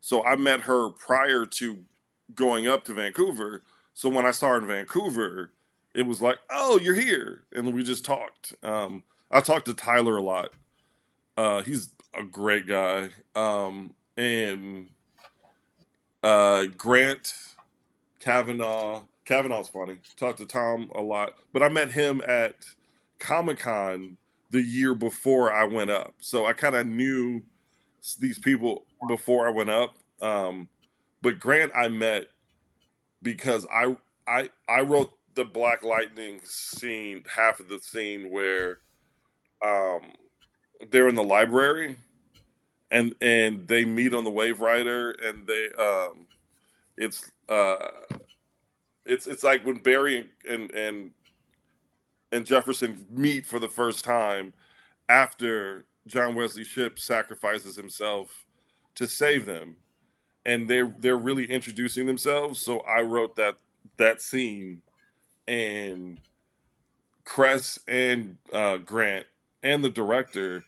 So 0.00 0.24
I 0.24 0.36
met 0.36 0.60
her 0.60 0.90
prior 0.90 1.46
to 1.46 1.78
going 2.34 2.68
up 2.68 2.84
to 2.84 2.94
Vancouver. 2.94 3.62
So 3.94 4.08
when 4.08 4.26
I 4.26 4.30
saw 4.30 4.50
her 4.50 4.58
in 4.58 4.66
Vancouver, 4.66 5.52
it 5.94 6.02
was 6.02 6.20
like, 6.20 6.38
"Oh, 6.50 6.78
you're 6.78 6.94
here," 6.94 7.44
and 7.52 7.72
we 7.72 7.82
just 7.82 8.04
talked. 8.04 8.54
Um, 8.62 9.02
I 9.30 9.40
talked 9.40 9.66
to 9.66 9.74
Tyler 9.74 10.16
a 10.16 10.22
lot. 10.22 10.50
Uh, 11.36 11.62
he's 11.62 11.90
a 12.14 12.24
great 12.24 12.66
guy, 12.66 13.10
um, 13.34 13.94
and 14.16 14.88
uh, 16.22 16.66
Grant 16.76 17.34
Cavanagh. 18.20 19.00
Cavanagh's 19.24 19.68
funny. 19.68 19.98
Talked 20.16 20.38
to 20.38 20.46
Tom 20.46 20.90
a 20.94 21.00
lot, 21.00 21.34
but 21.52 21.62
I 21.62 21.68
met 21.68 21.92
him 21.92 22.20
at 22.26 22.54
Comic 23.18 23.60
Con 23.60 24.16
the 24.50 24.60
year 24.60 24.94
before 24.94 25.52
I 25.52 25.64
went 25.64 25.90
up, 25.90 26.14
so 26.18 26.46
I 26.46 26.52
kind 26.52 26.74
of 26.74 26.86
knew 26.86 27.42
these 28.18 28.38
people 28.38 28.86
before 29.08 29.46
I 29.46 29.50
went 29.50 29.70
up. 29.70 29.94
Um, 30.20 30.68
but 31.22 31.38
Grant 31.38 31.72
I 31.74 31.88
met 31.88 32.26
because 33.22 33.66
I 33.72 33.96
I 34.26 34.50
I 34.68 34.80
wrote 34.80 35.12
the 35.34 35.44
Black 35.44 35.82
Lightning 35.84 36.40
scene, 36.44 37.24
half 37.32 37.60
of 37.60 37.68
the 37.68 37.78
scene 37.78 38.30
where 38.30 38.78
um 39.64 40.12
they're 40.90 41.08
in 41.08 41.14
the 41.14 41.22
library 41.22 41.96
and 42.90 43.14
and 43.20 43.66
they 43.68 43.84
meet 43.84 44.14
on 44.14 44.24
the 44.24 44.30
Wave 44.30 44.60
Rider 44.60 45.12
and 45.22 45.46
they 45.46 45.68
um 45.78 46.26
it's 46.96 47.30
uh 47.48 47.76
it's 49.06 49.26
it's 49.26 49.42
like 49.42 49.64
when 49.64 49.78
Barry 49.78 50.28
and 50.48 50.70
and 50.72 51.10
and 52.32 52.46
Jefferson 52.46 53.04
meet 53.10 53.46
for 53.46 53.58
the 53.58 53.68
first 53.68 54.04
time 54.04 54.52
after 55.08 55.84
John 56.06 56.34
Wesley 56.34 56.64
Shipp 56.64 56.98
sacrifices 56.98 57.76
himself 57.76 58.46
to 58.94 59.06
save 59.06 59.46
them 59.46 59.76
and 60.46 60.68
they're 60.68 60.94
they're 60.98 61.16
really 61.16 61.44
introducing 61.44 62.06
themselves. 62.06 62.60
So 62.60 62.80
I 62.80 63.02
wrote 63.02 63.36
that 63.36 63.56
that 63.96 64.22
scene 64.22 64.82
and 65.46 66.18
Cress 67.24 67.78
and 67.86 68.36
uh, 68.52 68.78
Grant 68.78 69.26
and 69.62 69.84
the 69.84 69.90
director 69.90 70.64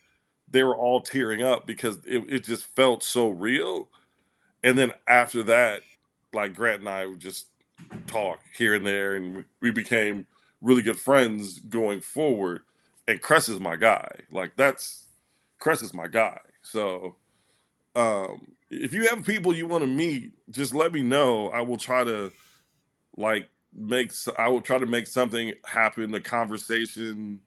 they 0.53 0.63
were 0.63 0.77
all 0.77 1.01
tearing 1.01 1.41
up 1.41 1.65
because 1.65 1.97
it, 2.05 2.23
it 2.29 2.43
just 2.45 2.63
felt 2.75 3.03
so 3.03 3.29
real. 3.29 3.89
And 4.63 4.77
then 4.77 4.93
after 5.07 5.43
that 5.43 5.81
like 6.31 6.55
Grant 6.55 6.79
and 6.79 6.89
I 6.89 7.07
would 7.07 7.19
just 7.19 7.47
talk 8.07 8.39
here 8.55 8.75
and 8.75 8.85
there 8.85 9.15
and 9.15 9.43
we 9.61 9.71
became 9.71 10.25
really 10.61 10.83
good 10.83 10.99
friends 10.99 11.59
going 11.59 12.01
forward. 12.01 12.61
And 13.07 13.21
Cress 13.21 13.49
is 13.49 13.59
my 13.59 13.75
guy. 13.75 14.07
Like 14.31 14.53
that's 14.55 15.07
Cress 15.59 15.81
is 15.81 15.93
my 15.93 16.07
guy. 16.07 16.39
So 16.61 17.15
um 17.95 18.47
if 18.69 18.93
you 18.93 19.07
have 19.09 19.25
people 19.25 19.55
you 19.55 19.67
want 19.67 19.83
to 19.83 19.87
meet 19.87 20.33
just 20.51 20.75
let 20.75 20.93
me 20.93 21.01
know. 21.01 21.49
I 21.49 21.61
will 21.61 21.77
try 21.77 22.03
to 22.03 22.31
like 23.17 23.49
make 23.75 24.11
I 24.37 24.49
will 24.49 24.61
try 24.61 24.77
to 24.77 24.85
make 24.85 25.07
something 25.07 25.53
happen 25.65 26.13
a 26.13 26.21
conversation 26.21 27.39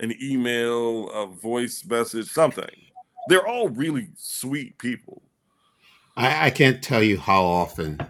an 0.00 0.14
email 0.22 1.08
a 1.10 1.26
voice 1.26 1.84
message 1.84 2.28
something 2.28 2.64
they're 3.28 3.46
all 3.46 3.68
really 3.68 4.08
sweet 4.16 4.78
people 4.78 5.22
I, 6.16 6.46
I 6.46 6.50
can't 6.50 6.82
tell 6.82 7.02
you 7.02 7.18
how 7.18 7.44
often 7.44 8.00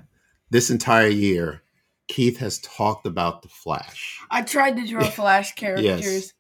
this 0.51 0.70
entire 0.70 1.09
year 1.09 1.62
Keith 2.09 2.38
has 2.38 2.59
talked 2.61 3.07
about 3.07 3.42
the 3.42 3.49
Flash. 3.49 4.20
I 4.31 4.42
tried 4.42 4.77
to 4.77 4.87
draw 4.87 5.05
Flash 5.11 5.55
characters. 5.55 6.33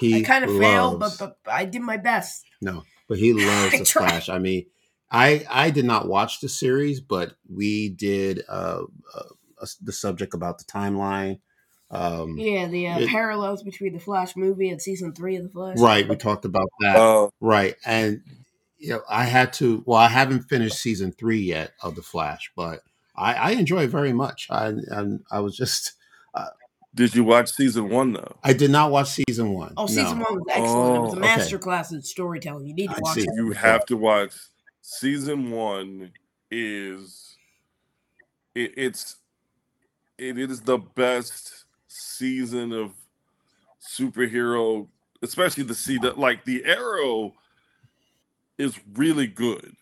He 0.00 0.16
I 0.16 0.22
kind 0.22 0.44
of 0.44 0.56
failed, 0.58 1.00
but, 1.00 1.16
but 1.18 1.36
I 1.46 1.64
did 1.64 1.82
my 1.82 1.96
best. 1.96 2.44
no, 2.60 2.82
but 3.08 3.18
he 3.18 3.32
loves 3.46 3.78
the 3.78 3.84
tried. 3.84 4.08
Flash. 4.08 4.28
I 4.28 4.38
mean, 4.38 4.66
I 5.10 5.44
I 5.48 5.70
did 5.70 5.84
not 5.84 6.08
watch 6.08 6.40
the 6.40 6.48
series, 6.48 7.00
but 7.00 7.34
we 7.48 7.90
did 7.90 8.42
uh, 8.48 8.82
uh, 9.14 9.22
uh, 9.60 9.66
the 9.82 9.92
subject 9.92 10.34
about 10.34 10.58
the 10.58 10.64
timeline. 10.64 11.40
Um, 11.92 12.36
Yeah, 12.38 12.66
the 12.68 12.88
uh, 12.88 12.98
It- 13.00 13.08
parallels 13.10 13.62
between 13.62 13.92
the 13.92 14.00
Flash 14.00 14.34
movie 14.36 14.70
and 14.70 14.80
season 14.80 15.12
three 15.12 15.36
of 15.36 15.44
the 15.44 15.50
Flash. 15.50 15.78
Right, 15.78 16.08
we 16.08 16.16
talked 16.16 16.44
about 16.44 16.68
that. 16.80 16.96
uh, 16.96 17.28
Right, 17.40 17.76
and 17.84 18.22
you 18.78 18.90
know, 18.94 19.02
I 19.08 19.24
had 19.24 19.52
to. 19.54 19.82
Well, 19.86 19.98
I 19.98 20.08
haven't 20.08 20.42
finished 20.48 20.78
season 20.78 21.12
three 21.12 21.40
yet 21.40 21.72
of 21.82 21.94
the 21.94 22.02
Flash, 22.02 22.50
but 22.56 22.80
I, 23.14 23.34
I 23.34 23.50
enjoy 23.52 23.84
it 23.84 23.90
very 23.90 24.12
much. 24.12 24.48
I 24.50 24.68
and 24.68 25.20
I 25.30 25.40
was 25.40 25.56
just. 25.56 25.92
did 26.94 27.14
you 27.14 27.24
watch 27.24 27.50
season 27.52 27.88
one 27.88 28.12
though 28.12 28.36
I 28.44 28.52
did 28.52 28.70
not 28.70 28.90
watch 28.90 29.08
season 29.08 29.52
one. 29.54 29.72
Oh, 29.78 29.86
season 29.86 30.18
no. 30.18 30.24
one 30.24 30.34
was 30.40 30.44
excellent. 30.50 30.96
it 30.96 31.00
was 31.00 31.14
Oh, 31.14 31.16
a 31.16 31.20
okay. 31.20 31.96
in 31.96 32.02
storytelling. 32.02 32.66
You 32.66 32.74
need 32.74 32.90
to 32.90 32.96
I 32.96 33.00
watch 33.00 33.14
see. 33.14 33.22
it. 33.22 33.30
you 33.34 33.52
have 33.52 33.86
to 33.86 33.96
watch 33.96 34.34
season 34.82 35.50
one 35.50 36.12
is 36.50 37.36
it, 38.54 38.72
it's 38.76 39.16
it 40.18 40.38
is 40.38 40.60
the 40.62 40.76
best 40.78 41.61
season 42.12 42.72
of 42.72 42.92
superhero 43.80 44.86
especially 45.22 45.64
the 45.64 45.74
C 45.74 45.98
like 46.16 46.44
the 46.44 46.64
arrow 46.64 47.34
is 48.58 48.78
really 48.94 49.26
good 49.26 49.74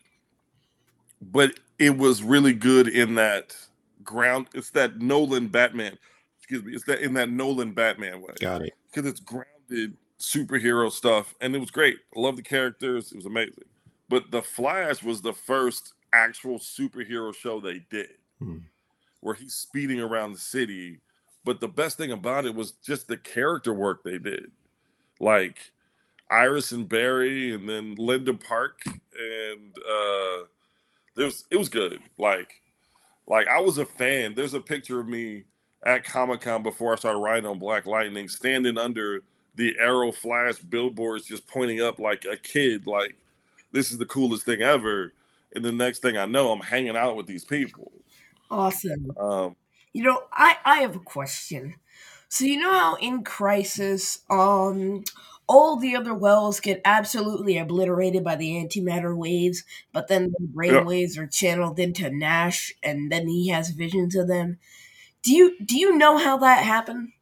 but 1.21 1.59
it 1.79 1.97
was 1.97 2.23
really 2.23 2.53
good 2.53 2.89
in 2.89 3.15
that 3.17 3.57
ground. 4.03 4.47
It's 4.55 4.71
that 4.71 4.99
Nolan 5.01 5.49
Batman. 5.49 5.97
Excuse 6.39 6.65
me. 6.65 6.73
It's 6.75 6.85
that 6.85 7.01
in 7.01 7.15
that 7.15 7.31
Nolan 7.31 7.73
Batman 7.73 8.21
way. 8.23 8.35
Got 8.41 8.63
it. 8.63 8.75
Because 8.93 9.09
it's 9.11 9.21
grounded 9.21 9.97
superhero 10.19 10.91
stuff, 10.91 11.35
and 11.41 11.55
it 11.55 11.59
was 11.59 11.71
great. 11.71 11.99
I 12.17 12.21
love 12.21 12.37
the 12.37 12.43
characters. 12.43 13.13
It 13.13 13.17
was 13.17 13.27
amazing. 13.27 13.65
But 14.09 14.31
the 14.31 14.43
Flash 14.43 15.03
was 15.03 15.23
the 15.23 15.33
first 15.33 15.95
actual 16.13 16.59
superhero 16.59 17.35
show 17.35 17.61
they 17.61 17.85
did, 17.91 18.11
Hmm. 18.39 18.59
where 19.21 19.35
he's 19.35 19.55
speeding 19.55 20.01
around 20.01 20.33
the 20.33 20.39
city. 20.39 21.01
But 21.45 21.61
the 21.61 21.69
best 21.69 21.97
thing 21.97 22.13
about 22.13 22.45
it 22.45 22.55
was 22.55 22.73
just 22.73 23.09
the 23.09 23.17
character 23.17 23.73
work 23.73 24.05
they 24.05 24.19
did, 24.19 24.51
like 25.21 25.59
Iris 26.31 26.73
and 26.73 26.89
Barry, 26.89 27.55
and 27.55 27.69
then 27.69 27.95
Linda 27.97 28.35
Park, 28.35 28.83
and 28.87 29.75
uh, 29.79 30.45
there's 31.17 31.45
it 31.51 31.57
was 31.57 31.69
good. 31.69 32.01
Like, 32.19 32.63
like 33.27 33.49
I 33.49 33.61
was 33.61 33.79
a 33.79 33.87
fan. 33.87 34.35
There's 34.35 34.55
a 34.55 34.61
picture 34.61 35.01
of 35.01 35.09
me 35.09 35.45
at 35.85 36.05
Comic 36.05 36.43
Con 36.43 36.63
before 36.63 36.93
I 36.93 36.97
started 36.97 37.21
riding 37.21 37.47
on 37.47 37.59
Black 37.59 37.87
Lightning, 37.87 38.29
standing 38.29 38.77
under 38.77 39.23
the 39.55 39.75
Arrow 39.79 40.13
Flash 40.13 40.59
billboards, 40.59 41.25
just 41.25 41.47
pointing 41.47 41.81
up 41.81 41.99
like 41.99 42.25
a 42.25 42.37
kid, 42.37 42.87
like 42.87 43.17
this 43.73 43.91
is 43.91 43.99
the 43.99 44.07
coolest 44.07 44.45
thing 44.45 44.63
ever. 44.63 45.13
And 45.55 45.65
the 45.65 45.73
next 45.73 45.99
thing 46.01 46.17
I 46.17 46.27
know, 46.27 46.53
I'm 46.53 46.61
hanging 46.61 46.97
out 46.97 47.17
with 47.17 47.27
these 47.27 47.45
people. 47.45 47.91
Awesome. 48.51 49.11
Um, 49.19 49.57
You 49.93 50.05
know, 50.05 50.23
I 50.33 50.57
I 50.65 50.77
have 50.81 50.97
a 50.97 51.01
question. 51.01 51.75
So 52.29 52.45
you 52.45 52.59
know 52.61 52.73
how 52.73 52.95
in 52.97 53.25
Crisis, 53.25 54.21
um, 54.31 55.03
all 55.49 55.77
the 55.77 55.97
other 55.97 56.15
wells 56.15 56.61
get 56.61 56.81
absolutely 56.85 57.59
obliterated 57.59 58.23
by 58.23 58.37
the 58.37 58.53
antimatter 58.53 59.17
waves, 59.17 59.65
but 59.93 60.07
then 60.09 60.33
the 60.39 60.47
brain 60.47 60.85
waves 60.85 61.19
are 61.19 61.27
channeled 61.27 61.79
into 61.81 62.09
Nash, 62.11 62.73
and 62.85 63.11
then 63.11 63.27
he 63.29 63.49
has 63.49 63.71
visions 63.71 64.15
of 64.15 64.29
them. 64.29 64.59
Do 65.23 65.33
you 65.35 65.59
do 65.65 65.79
you 65.79 65.97
know 65.99 66.19
how 66.19 66.39
that 66.39 66.65
happened? 66.65 67.13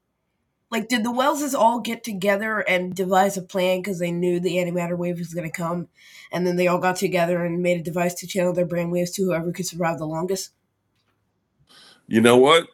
Like, 0.70 0.88
did 0.88 1.04
the 1.04 1.12
Wellses 1.12 1.54
all 1.54 1.81
get 1.81 2.04
together 2.04 2.61
and 2.61 2.94
devise 2.94 3.37
a 3.38 3.42
plan 3.42 3.81
because 3.81 3.98
they 4.00 4.12
knew 4.12 4.40
the 4.40 4.57
antimatter 4.57 4.98
wave 4.98 5.18
was 5.18 5.35
going 5.35 5.48
to 5.50 5.57
come, 5.57 5.88
and 6.33 6.46
then 6.46 6.57
they 6.57 6.66
all 6.68 6.78
got 6.81 6.96
together 6.96 7.44
and 7.44 7.62
made 7.62 7.81
a 7.81 7.85
device 7.85 8.14
to 8.16 8.26
channel 8.28 8.52
their 8.54 8.66
brain 8.66 8.90
waves 8.90 9.12
to 9.12 9.24
whoever 9.24 9.52
could 9.52 9.66
survive 9.66 9.98
the 9.98 10.07
longest? 10.07 10.52
You 12.08 12.22
know 12.22 12.38
what? 12.38 12.68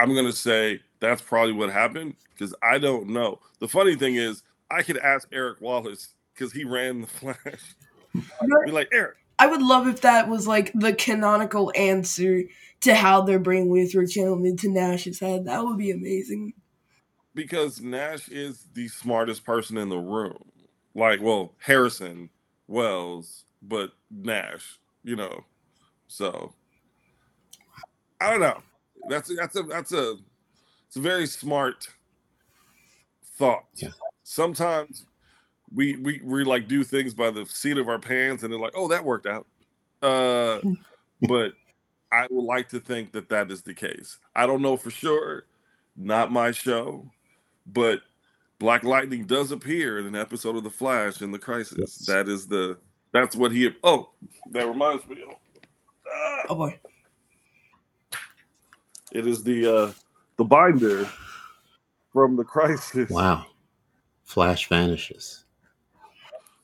I'm 0.00 0.14
gonna 0.14 0.32
say 0.32 0.80
that's 1.00 1.22
probably 1.22 1.54
what 1.54 1.70
happened 1.72 2.16
because 2.32 2.54
I 2.62 2.78
don't 2.78 3.08
know. 3.10 3.40
The 3.60 3.68
funny 3.68 3.96
thing 3.96 4.16
is, 4.16 4.42
I 4.70 4.82
could 4.82 4.98
ask 4.98 5.28
Eric 5.32 5.60
Wallace 5.62 6.14
because 6.34 6.52
he 6.52 6.64
ran 6.64 7.02
the 7.02 7.08
Flash. 7.08 7.76
Be 8.66 8.72
like, 8.72 8.88
Eric, 8.92 9.16
I 9.38 9.46
would 9.48 9.62
love 9.62 9.88
if 9.88 10.02
that 10.02 10.28
was 10.28 10.46
like 10.48 10.72
the 10.74 10.94
canonical 10.94 11.72
answer 11.76 12.42
to 12.82 12.94
how 12.94 13.22
their 13.22 13.40
brainwaves 13.40 13.94
were 13.96 14.06
channeled 14.06 14.44
into 14.46 14.70
Nash's 14.70 15.20
head. 15.20 15.46
That 15.46 15.64
would 15.64 15.78
be 15.78 15.90
amazing. 15.92 16.54
because 17.34 17.80
Nash 17.80 18.28
is 18.28 18.66
the 18.74 18.88
smartest 18.88 19.44
person 19.44 19.78
in 19.78 19.88
the 19.88 19.98
room. 19.98 20.38
Like, 20.94 21.20
well, 21.22 21.54
Harrison, 21.58 22.30
Wells, 22.68 23.44
but 23.62 23.92
Nash, 24.10 24.78
you 25.04 25.16
know. 25.16 25.44
So 26.08 26.54
I 28.20 28.30
don't 28.30 28.40
know. 28.40 28.60
That's 29.08 29.30
a, 29.30 29.34
that's 29.34 29.56
a 29.56 29.62
that's 29.62 29.92
a 29.92 30.16
it's 30.86 30.96
a 30.96 31.00
very 31.00 31.26
smart 31.26 31.88
thought. 33.36 33.64
Yeah. 33.74 33.88
Sometimes 34.22 35.06
we 35.74 35.96
we 35.96 36.20
we 36.24 36.44
like 36.44 36.68
do 36.68 36.84
things 36.84 37.14
by 37.14 37.30
the 37.30 37.44
seat 37.46 37.78
of 37.78 37.88
our 37.88 37.98
pants, 37.98 38.42
and 38.42 38.52
they're 38.52 38.60
like, 38.60 38.74
oh, 38.76 38.88
that 38.88 39.04
worked 39.04 39.26
out. 39.26 39.46
Uh, 40.02 40.60
but 41.28 41.52
I 42.12 42.26
would 42.30 42.44
like 42.44 42.68
to 42.70 42.80
think 42.80 43.12
that 43.12 43.28
that 43.28 43.50
is 43.50 43.62
the 43.62 43.74
case. 43.74 44.18
I 44.34 44.46
don't 44.46 44.62
know 44.62 44.76
for 44.76 44.90
sure. 44.90 45.44
Not 45.96 46.32
my 46.32 46.50
show, 46.50 47.08
but 47.66 48.00
Black 48.58 48.82
Lightning 48.82 49.26
does 49.26 49.52
appear 49.52 49.98
in 49.98 50.06
an 50.06 50.16
episode 50.16 50.56
of 50.56 50.64
The 50.64 50.70
Flash 50.70 51.22
in 51.22 51.30
the 51.30 51.38
Crisis. 51.38 51.78
Yes. 51.78 51.98
That 52.06 52.28
is 52.28 52.48
the 52.48 52.78
that's 53.12 53.36
what 53.36 53.52
he. 53.52 53.70
Oh, 53.84 54.10
that 54.50 54.66
reminds 54.66 55.06
me. 55.06 55.18
Ah, 56.12 56.42
Oh 56.48 56.54
boy. 56.56 56.78
It 59.14 59.26
is 59.26 59.42
the 59.42 59.66
uh 59.74 59.92
the 60.36 60.44
binder 60.44 61.08
from 62.12 62.36
the 62.36 62.44
Crisis. 62.44 63.10
Wow. 63.10 63.46
Flash 64.24 64.68
vanishes. 64.68 65.44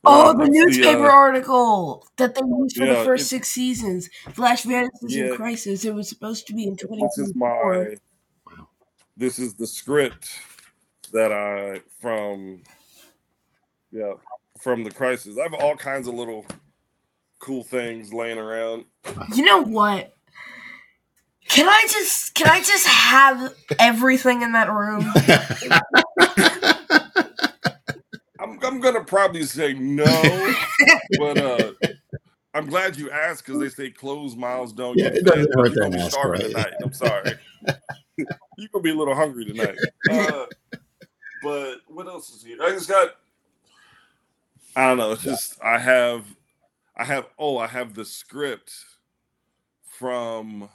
Oh, 0.05 0.31
Uh, 0.31 0.33
the 0.33 0.47
it's 0.47 0.59
newspaper 0.59 1.07
uh, 1.07 1.13
article 1.13 2.07
that 2.17 2.35
they 2.35 2.41
used 2.41 2.77
for 2.77 2.87
yeah, 2.87 2.99
the 3.01 3.05
first 3.05 3.29
six 3.29 3.49
seasons. 3.49 4.09
Flash 4.33 4.63
vanishes 4.63 5.15
Yeah. 5.15 5.25
in 5.27 5.37
Crisis. 5.37 5.85
It 5.85 5.95
was 5.95 6.09
supposed 6.09 6.47
to 6.47 6.55
be 6.55 6.65
in 6.65 6.77
this 6.77 7.19
is 7.19 7.35
my 7.35 7.47
Wow. 7.47 7.87
this 9.17 9.39
is 9.39 9.55
the 9.55 9.67
script 9.67 10.41
that 11.13 11.33
I 11.33 11.81
from 12.01 12.63
yeah 13.93 14.15
from 14.59 14.85
the 14.85 14.91
crisis. 14.91 15.39
I 15.39 15.43
have 15.43 15.55
all 15.55 15.77
kinds 15.77 16.09
of 16.09 16.15
little 16.15 16.47
cool 17.39 17.65
things 17.65 18.13
laying 18.13 18.39
around. 18.39 18.87
You 19.35 19.45
know 19.45 19.63
what? 19.63 20.15
Can 21.51 21.69
I 21.69 21.87
just 21.91 22.35
can 22.35 22.49
I 22.49 22.61
just 22.63 22.87
have 22.87 23.55
everything 23.79 24.43
in 24.43 24.53
that 24.53 24.71
room? 24.71 25.13
I'm 28.41 28.59
I'm 28.63 28.81
gonna 28.81 29.05
probably 29.05 29.45
say 29.45 29.75
no, 29.75 30.55
but 31.19 31.39
uh 31.39 31.73
I'm 32.55 32.67
glad 32.67 32.97
you 32.97 33.11
asked 33.11 33.45
because 33.47 33.61
they 33.61 33.69
say 33.69 33.91
closed 33.91 34.39
mouths 34.39 34.73
don't 34.73 34.97
Yeah, 34.97 35.05
get 35.05 35.15
it 35.15 35.25
doesn't 35.25 35.41
fed, 35.41 35.47
hurt 35.55 35.73
you're 35.73 35.83
to 35.83 35.91
gonna 35.91 35.97
be 35.97 35.99
ask, 35.99 36.17
starving 36.19 36.41
right? 36.41 36.43
tonight. 36.43 36.75
I'm 36.83 36.93
sorry. 36.93 37.37
you're 38.57 38.69
gonna 38.73 38.83
be 38.83 38.91
a 38.91 38.95
little 38.95 39.15
hungry 39.15 39.45
tonight. 39.45 39.79
Uh, 40.09 40.47
but 41.43 41.77
what 41.89 42.07
else 42.09 42.31
is 42.31 42.43
here? 42.43 42.59
I 42.63 42.71
just 42.71 42.89
got 42.89 43.11
I 44.77 44.89
don't 44.89 44.99
know. 44.99 45.13
It's 45.13 45.23
just 45.23 45.63
I 45.63 45.79
have 45.79 46.27
I 46.97 47.05
have 47.05 47.27
oh 47.39 47.59
I 47.59 47.67
have 47.69 47.95
the 47.95 48.05
script 48.05 48.73
from 49.89 50.69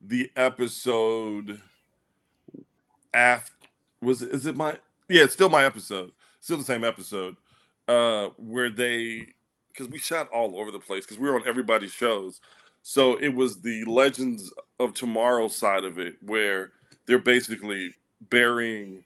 the 0.00 0.30
episode 0.36 1.60
after 3.12 3.52
was 4.00 4.22
is 4.22 4.46
it 4.46 4.56
my 4.56 4.78
yeah 5.08 5.24
it's 5.24 5.32
still 5.32 5.48
my 5.48 5.64
episode. 5.64 6.12
Still 6.40 6.56
the 6.56 6.64
same 6.64 6.84
episode 6.84 7.36
uh 7.88 8.28
where 8.36 8.70
they 8.70 9.26
because 9.68 9.88
we 9.88 9.98
shot 9.98 10.28
all 10.30 10.58
over 10.58 10.70
the 10.70 10.78
place 10.78 11.04
because 11.04 11.18
we 11.18 11.28
were 11.28 11.36
on 11.36 11.46
everybody's 11.46 11.92
shows. 11.92 12.40
So 12.82 13.16
it 13.16 13.28
was 13.28 13.60
the 13.60 13.84
legends 13.84 14.52
of 14.78 14.94
tomorrow 14.94 15.48
side 15.48 15.84
of 15.84 15.98
it 15.98 16.16
where 16.22 16.72
they're 17.06 17.18
basically 17.18 17.94
burying 18.30 19.04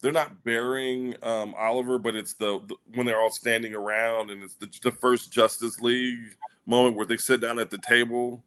they're 0.00 0.12
not 0.12 0.44
burying 0.44 1.14
um 1.22 1.54
oliver 1.56 1.98
but 1.98 2.14
it's 2.14 2.34
the, 2.34 2.60
the 2.66 2.74
when 2.94 3.06
they're 3.06 3.20
all 3.20 3.30
standing 3.30 3.74
around 3.74 4.30
and 4.30 4.42
it's 4.42 4.54
the, 4.54 4.68
the 4.82 4.92
first 4.92 5.32
justice 5.32 5.80
league 5.80 6.36
moment 6.66 6.96
where 6.96 7.06
they 7.06 7.16
sit 7.16 7.40
down 7.40 7.58
at 7.58 7.70
the 7.70 7.78
table 7.78 8.42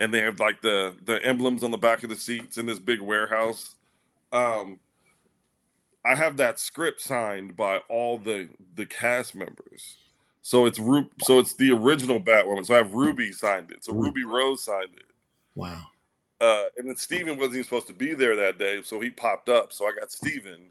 and 0.00 0.12
they 0.14 0.22
have 0.22 0.40
like 0.40 0.62
the 0.62 0.94
the 1.04 1.24
emblems 1.24 1.64
on 1.64 1.70
the 1.70 1.78
back 1.78 2.02
of 2.04 2.10
the 2.10 2.16
seats 2.16 2.58
in 2.58 2.66
this 2.66 2.80
big 2.80 3.00
warehouse 3.00 3.76
um 4.32 4.80
I 6.04 6.14
have 6.14 6.38
that 6.38 6.58
script 6.58 7.00
signed 7.00 7.56
by 7.56 7.78
all 7.88 8.18
the 8.18 8.48
the 8.74 8.86
cast 8.86 9.34
members. 9.34 9.98
So 10.42 10.66
it's 10.66 10.78
Ru- 10.78 11.10
so 11.22 11.38
it's 11.38 11.54
the 11.54 11.72
original 11.72 12.20
Batwoman. 12.20 12.64
So 12.66 12.74
I 12.74 12.78
have 12.78 12.94
Ruby 12.94 13.32
signed 13.32 13.70
it. 13.70 13.84
So 13.84 13.92
Ruby 13.92 14.24
Rose 14.24 14.64
signed 14.64 14.94
it. 14.96 15.04
wow. 15.54 15.82
Uh, 16.40 16.64
and 16.78 16.88
then 16.88 16.96
Stephen 16.96 17.36
wasn't 17.36 17.54
even 17.56 17.64
supposed 17.64 17.86
to 17.88 17.92
be 17.94 18.14
there 18.14 18.34
that 18.36 18.58
day, 18.58 18.80
so 18.82 19.00
he 19.00 19.10
popped 19.10 19.50
up. 19.50 19.72
So 19.72 19.86
I 19.86 19.92
got 19.98 20.10
Stephen. 20.10 20.70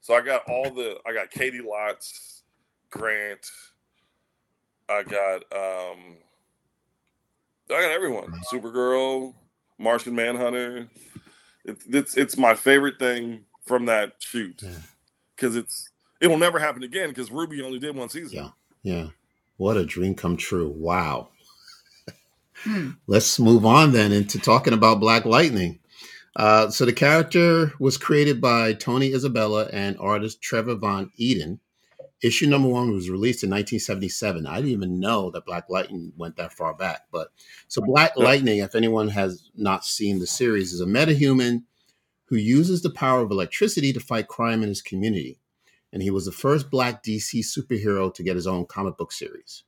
So 0.00 0.14
I 0.14 0.22
got 0.22 0.42
all 0.48 0.70
the 0.70 0.96
I 1.06 1.12
got 1.12 1.30
Caity 1.30 1.60
Lotz, 1.60 2.42
Grant. 2.90 3.46
I 4.88 5.02
got 5.02 5.42
um 5.52 6.16
I 7.74 7.82
got 7.82 7.90
everyone. 7.92 8.32
Supergirl, 8.52 9.34
Martian 9.78 10.14
Manhunter. 10.14 10.88
It's 11.64 11.84
it's 11.88 12.16
it's 12.16 12.36
my 12.36 12.54
favorite 12.54 12.98
thing 12.98 13.44
from 13.66 13.86
that 13.86 14.14
shoot 14.18 14.60
Yeah. 14.62 14.70
because 15.36 15.54
it's 15.56 15.88
it 16.20 16.26
will 16.28 16.38
never 16.38 16.58
happen 16.58 16.82
again 16.82 17.08
because 17.08 17.30
Ruby 17.30 17.62
only 17.62 17.78
did 17.78 17.94
one 17.96 18.08
season. 18.08 18.36
Yeah. 18.36 18.48
Yeah. 18.82 19.06
What 19.56 19.76
a 19.76 19.84
dream 19.84 20.14
come 20.14 20.36
true. 20.36 20.68
Wow. 20.68 21.28
Hmm. 22.64 22.90
Let's 23.08 23.40
move 23.40 23.66
on 23.66 23.90
then 23.90 24.12
into 24.12 24.38
talking 24.38 24.72
about 24.72 25.00
Black 25.00 25.24
Lightning. 25.24 25.80
Uh, 26.36 26.70
so 26.70 26.84
the 26.84 26.92
character 26.92 27.72
was 27.80 27.96
created 27.98 28.40
by 28.40 28.72
Tony 28.74 29.12
Isabella 29.12 29.68
and 29.72 29.98
artist 29.98 30.40
Trevor 30.40 30.76
Von 30.76 31.10
Eeden. 31.20 31.58
Issue 32.22 32.46
number 32.46 32.68
one 32.68 32.92
was 32.92 33.10
released 33.10 33.42
in 33.42 33.50
1977. 33.50 34.46
I 34.46 34.56
didn't 34.56 34.70
even 34.70 35.00
know 35.00 35.30
that 35.32 35.44
Black 35.44 35.68
Lightning 35.68 36.12
went 36.16 36.36
that 36.36 36.52
far 36.52 36.72
back. 36.72 37.02
But 37.10 37.28
so 37.66 37.82
Black 37.82 38.16
Lightning, 38.16 38.58
if 38.58 38.76
anyone 38.76 39.08
has 39.08 39.50
not 39.56 39.84
seen 39.84 40.20
the 40.20 40.26
series, 40.26 40.72
is 40.72 40.80
a 40.80 40.86
metahuman 40.86 41.64
who 42.26 42.36
uses 42.36 42.80
the 42.80 42.90
power 42.90 43.22
of 43.22 43.30
electricity 43.32 43.92
to 43.92 44.00
fight 44.00 44.28
crime 44.28 44.62
in 44.62 44.68
his 44.68 44.80
community. 44.80 45.40
And 45.92 46.00
he 46.00 46.10
was 46.10 46.24
the 46.24 46.32
first 46.32 46.70
black 46.70 47.02
DC 47.02 47.40
superhero 47.40 48.14
to 48.14 48.22
get 48.22 48.36
his 48.36 48.46
own 48.46 48.66
comic 48.66 48.96
book 48.96 49.10
series. 49.10 49.64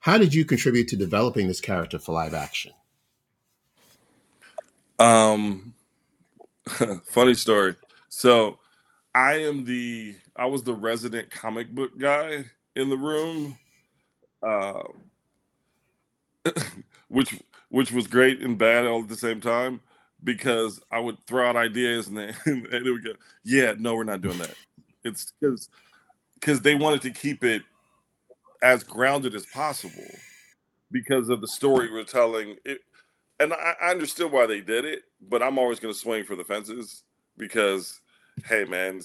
How 0.00 0.18
did 0.18 0.34
you 0.34 0.44
contribute 0.44 0.88
to 0.88 0.96
developing 0.96 1.48
this 1.48 1.60
character 1.60 1.98
for 1.98 2.12
live 2.12 2.34
action? 2.34 2.72
Um, 4.98 5.74
funny 7.04 7.34
story. 7.34 7.74
So, 8.10 8.58
I 9.14 9.38
am 9.38 9.64
the 9.64 10.14
I 10.40 10.46
was 10.46 10.62
the 10.62 10.72
resident 10.72 11.30
comic 11.30 11.70
book 11.70 11.98
guy 11.98 12.46
in 12.74 12.88
the 12.88 12.96
room, 12.96 13.58
uh, 14.42 14.84
which 17.08 17.38
which 17.68 17.92
was 17.92 18.06
great 18.06 18.40
and 18.40 18.56
bad 18.56 18.86
all 18.86 19.02
at 19.02 19.08
the 19.08 19.16
same 19.16 19.42
time 19.42 19.80
because 20.24 20.80
I 20.90 20.98
would 20.98 21.18
throw 21.26 21.46
out 21.46 21.56
ideas 21.56 22.08
and 22.08 22.16
then 22.16 22.34
and 22.46 22.66
it 22.72 22.90
would 22.90 23.04
go, 23.04 23.12
yeah, 23.44 23.74
no, 23.78 23.94
we're 23.94 24.04
not 24.04 24.22
doing 24.22 24.38
that. 24.38 24.54
It's 25.04 25.30
because 25.38 25.68
because 26.34 26.62
they 26.62 26.74
wanted 26.74 27.02
to 27.02 27.10
keep 27.10 27.44
it 27.44 27.60
as 28.62 28.82
grounded 28.82 29.34
as 29.34 29.44
possible 29.44 30.08
because 30.90 31.28
of 31.28 31.42
the 31.42 31.48
story 31.48 31.92
we're 31.92 32.02
telling. 32.02 32.56
It, 32.64 32.80
and 33.40 33.52
I, 33.52 33.74
I 33.78 33.90
understood 33.90 34.32
why 34.32 34.46
they 34.46 34.62
did 34.62 34.86
it, 34.86 35.02
but 35.20 35.42
I'm 35.42 35.58
always 35.58 35.80
going 35.80 35.92
to 35.92 36.00
swing 36.00 36.24
for 36.24 36.34
the 36.34 36.44
fences 36.44 37.02
because, 37.36 38.00
hey, 38.46 38.64
man, 38.64 39.00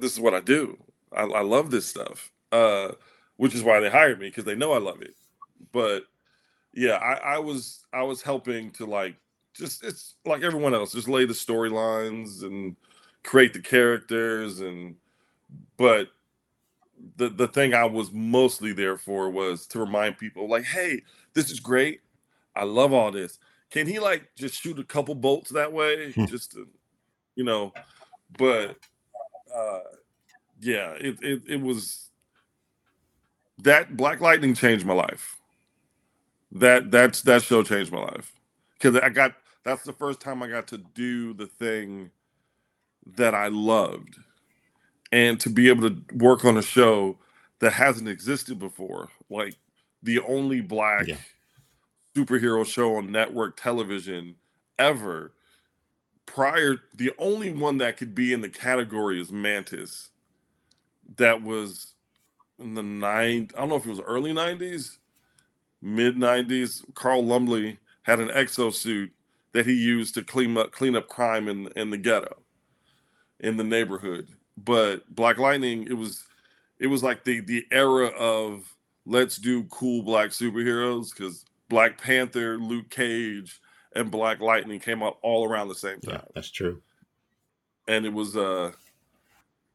this 0.00 0.12
is 0.12 0.20
what 0.20 0.34
I 0.34 0.40
do. 0.40 0.78
I, 1.12 1.22
I 1.22 1.42
love 1.42 1.70
this 1.70 1.86
stuff, 1.86 2.32
uh, 2.52 2.92
which 3.36 3.54
is 3.54 3.62
why 3.62 3.80
they 3.80 3.90
hired 3.90 4.20
me 4.20 4.28
because 4.28 4.44
they 4.44 4.54
know 4.54 4.72
I 4.72 4.78
love 4.78 5.02
it. 5.02 5.14
But 5.72 6.04
yeah, 6.72 6.96
I, 6.96 7.34
I 7.34 7.38
was 7.38 7.86
I 7.92 8.02
was 8.02 8.22
helping 8.22 8.70
to 8.72 8.86
like 8.86 9.16
just 9.54 9.84
it's 9.84 10.14
like 10.24 10.42
everyone 10.42 10.74
else, 10.74 10.92
just 10.92 11.08
lay 11.08 11.24
the 11.24 11.34
storylines 11.34 12.42
and 12.42 12.76
create 13.22 13.52
the 13.52 13.60
characters 13.60 14.60
and 14.60 14.96
but 15.76 16.08
the 17.16 17.28
the 17.28 17.48
thing 17.48 17.74
I 17.74 17.84
was 17.84 18.12
mostly 18.12 18.72
there 18.72 18.96
for 18.96 19.30
was 19.30 19.66
to 19.68 19.80
remind 19.80 20.18
people 20.18 20.48
like, 20.48 20.64
hey, 20.64 21.02
this 21.34 21.50
is 21.50 21.60
great. 21.60 22.00
I 22.56 22.64
love 22.64 22.92
all 22.92 23.10
this. 23.10 23.38
Can 23.70 23.86
he 23.86 23.98
like 23.98 24.28
just 24.36 24.60
shoot 24.60 24.78
a 24.78 24.84
couple 24.84 25.14
bolts 25.14 25.50
that 25.50 25.72
way? 25.72 26.12
Hmm. 26.12 26.26
just 26.26 26.52
to, 26.52 26.68
you 27.34 27.44
know, 27.44 27.72
but 28.38 28.76
uh 29.54 29.80
yeah, 30.60 30.92
it, 30.92 31.18
it 31.22 31.42
it 31.48 31.60
was 31.60 32.10
that 33.58 33.96
Black 33.96 34.20
Lightning 34.20 34.54
changed 34.54 34.86
my 34.86 34.94
life. 34.94 35.36
That 36.52 36.90
that's 36.90 37.22
that 37.22 37.42
show 37.42 37.62
changed 37.62 37.92
my 37.92 38.00
life. 38.02 38.32
Cause 38.80 38.96
I 38.96 39.08
got 39.08 39.34
that's 39.64 39.82
the 39.82 39.92
first 39.92 40.20
time 40.20 40.42
I 40.42 40.48
got 40.48 40.66
to 40.68 40.78
do 40.78 41.32
the 41.34 41.46
thing 41.46 42.10
that 43.16 43.34
I 43.34 43.48
loved 43.48 44.18
and 45.12 45.38
to 45.40 45.50
be 45.50 45.68
able 45.68 45.88
to 45.90 45.96
work 46.14 46.44
on 46.44 46.56
a 46.56 46.62
show 46.62 47.18
that 47.60 47.72
hasn't 47.72 48.08
existed 48.08 48.58
before, 48.58 49.08
like 49.30 49.56
the 50.02 50.20
only 50.20 50.60
black 50.60 51.06
yeah. 51.06 51.16
superhero 52.16 52.66
show 52.66 52.96
on 52.96 53.12
network 53.12 53.56
television 53.60 54.34
ever. 54.78 55.32
Prior, 56.26 56.76
the 56.94 57.12
only 57.18 57.52
one 57.52 57.78
that 57.78 57.96
could 57.96 58.14
be 58.14 58.32
in 58.32 58.40
the 58.40 58.48
category 58.48 59.20
is 59.20 59.30
Mantis. 59.30 60.10
That 61.16 61.42
was 61.42 61.94
in 62.58 62.74
the 62.74 62.82
nine. 62.82 63.50
I 63.54 63.60
don't 63.60 63.68
know 63.68 63.76
if 63.76 63.86
it 63.86 63.90
was 63.90 64.00
early 64.00 64.32
'90s, 64.32 64.98
mid 65.82 66.16
'90s. 66.16 66.82
Carl 66.94 67.24
Lumbly 67.24 67.78
had 68.02 68.20
an 68.20 68.28
exosuit 68.28 69.10
that 69.52 69.66
he 69.66 69.74
used 69.74 70.14
to 70.14 70.22
clean 70.22 70.56
up 70.56 70.72
clean 70.72 70.96
up 70.96 71.08
crime 71.08 71.48
in 71.48 71.68
in 71.76 71.90
the 71.90 71.98
ghetto, 71.98 72.36
in 73.40 73.56
the 73.56 73.64
neighborhood 73.64 74.28
but 74.56 75.12
Black 75.14 75.38
Lightning, 75.38 75.86
it 75.88 75.94
was 75.94 76.24
it 76.78 76.86
was 76.86 77.02
like 77.02 77.24
the 77.24 77.40
the 77.40 77.66
era 77.70 78.06
of 78.08 78.74
let's 79.06 79.36
do 79.36 79.64
cool 79.64 80.02
black 80.02 80.30
superheroes 80.30 81.10
because 81.10 81.44
Black 81.68 82.00
Panther, 82.00 82.58
Luke 82.58 82.90
Cage, 82.90 83.60
and 83.94 84.10
Black 84.10 84.40
Lightning 84.40 84.80
came 84.80 85.02
out 85.02 85.18
all 85.22 85.48
around 85.48 85.68
the 85.68 85.74
same 85.74 86.00
time. 86.00 86.16
Yeah, 86.16 86.28
that's 86.34 86.50
true. 86.50 86.82
And 87.88 88.06
it 88.06 88.12
was 88.12 88.36
uh 88.36 88.72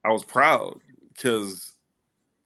I 0.04 0.12
was 0.12 0.24
proud 0.24 0.80
because 1.14 1.74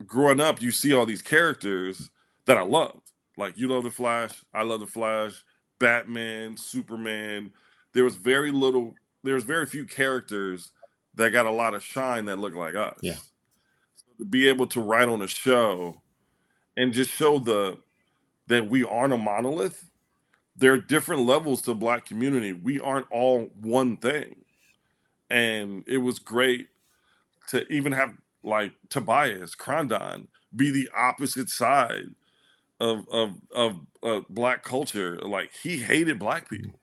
growing 0.05 0.39
up, 0.39 0.61
you 0.61 0.71
see 0.71 0.93
all 0.93 1.05
these 1.05 1.21
characters 1.21 2.09
that 2.45 2.57
I 2.57 2.61
loved. 2.63 3.11
Like 3.37 3.57
you 3.57 3.67
love 3.67 3.83
the 3.83 3.91
Flash, 3.91 4.43
I 4.53 4.63
love 4.63 4.79
the 4.79 4.87
Flash, 4.87 5.43
Batman, 5.79 6.57
Superman. 6.57 7.51
There 7.93 8.03
was 8.03 8.15
very 8.15 8.51
little, 8.51 8.93
there 9.23 9.35
was 9.35 9.43
very 9.43 9.65
few 9.65 9.85
characters 9.85 10.71
that 11.15 11.31
got 11.31 11.45
a 11.45 11.51
lot 11.51 11.73
of 11.73 11.83
shine 11.83 12.25
that 12.25 12.39
looked 12.39 12.55
like 12.55 12.75
us. 12.75 12.97
Yeah. 13.01 13.15
So 13.95 14.05
to 14.19 14.25
be 14.25 14.47
able 14.47 14.67
to 14.67 14.81
write 14.81 15.09
on 15.09 15.21
a 15.21 15.27
show 15.27 16.01
and 16.77 16.93
just 16.93 17.11
show 17.11 17.39
the 17.39 17.77
that 18.47 18.67
we 18.67 18.83
aren't 18.83 19.13
a 19.13 19.17
monolith. 19.17 19.89
There 20.55 20.73
are 20.73 20.77
different 20.77 21.23
levels 21.23 21.61
to 21.63 21.73
black 21.73 22.05
community. 22.05 22.53
We 22.53 22.79
aren't 22.79 23.07
all 23.11 23.49
one 23.59 23.97
thing. 23.97 24.35
And 25.29 25.83
it 25.87 25.97
was 25.97 26.19
great 26.19 26.67
to 27.49 27.67
even 27.71 27.91
have 27.91 28.13
like 28.43 28.73
Tobias 28.89 29.55
Krondon 29.55 30.27
be 30.55 30.69
the 30.69 30.89
opposite 30.95 31.49
side 31.49 32.09
of 32.79 33.07
of 33.09 33.35
of 33.55 33.79
uh, 34.03 34.21
black 34.29 34.63
culture. 34.63 35.17
Like 35.17 35.51
he 35.61 35.77
hated 35.77 36.19
black 36.19 36.49
people, 36.49 36.79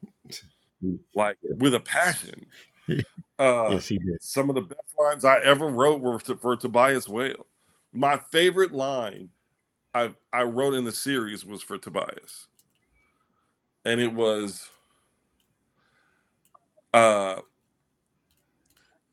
like 1.15 1.37
with 1.43 1.75
a 1.75 1.81
passion. 1.81 2.47
Uh, 3.39 3.71
yes, 3.71 3.89
he 3.89 3.97
did. 3.97 4.23
Some 4.23 4.51
of 4.51 4.55
the 4.55 4.61
best 4.61 4.95
lines 4.99 5.25
I 5.25 5.39
ever 5.39 5.69
wrote 5.69 6.03
were 6.03 6.19
to, 6.19 6.37
for 6.37 6.57
Tobias 6.57 7.09
Whale. 7.09 7.47
My 7.91 8.19
favorite 8.19 8.73
line 8.73 9.31
I 9.95 10.15
I 10.33 10.43
wrote 10.43 10.75
in 10.75 10.85
the 10.85 10.93
series 10.93 11.45
was 11.45 11.63
for 11.63 11.79
Tobias, 11.79 12.49
and 13.85 14.01
it 14.01 14.13
was, 14.13 14.69
uh, 16.93 17.37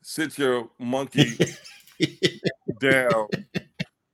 "Sit 0.01 0.37
your 0.37 0.69
monkey 0.79 1.37
down." 2.79 3.27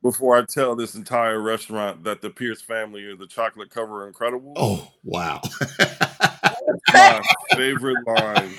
Before 0.02 0.36
I 0.36 0.44
tell 0.44 0.76
this 0.76 0.96
entire 0.96 1.40
restaurant 1.40 2.04
that 2.04 2.22
the 2.22 2.30
Pierce 2.30 2.62
family 2.62 3.06
are 3.06 3.16
the 3.16 3.26
chocolate 3.26 3.70
cover 3.70 4.06
incredible. 4.06 4.52
Oh 4.58 4.92
wow! 5.02 5.40
my 6.94 7.22
favorite 7.56 8.06
line 8.06 8.54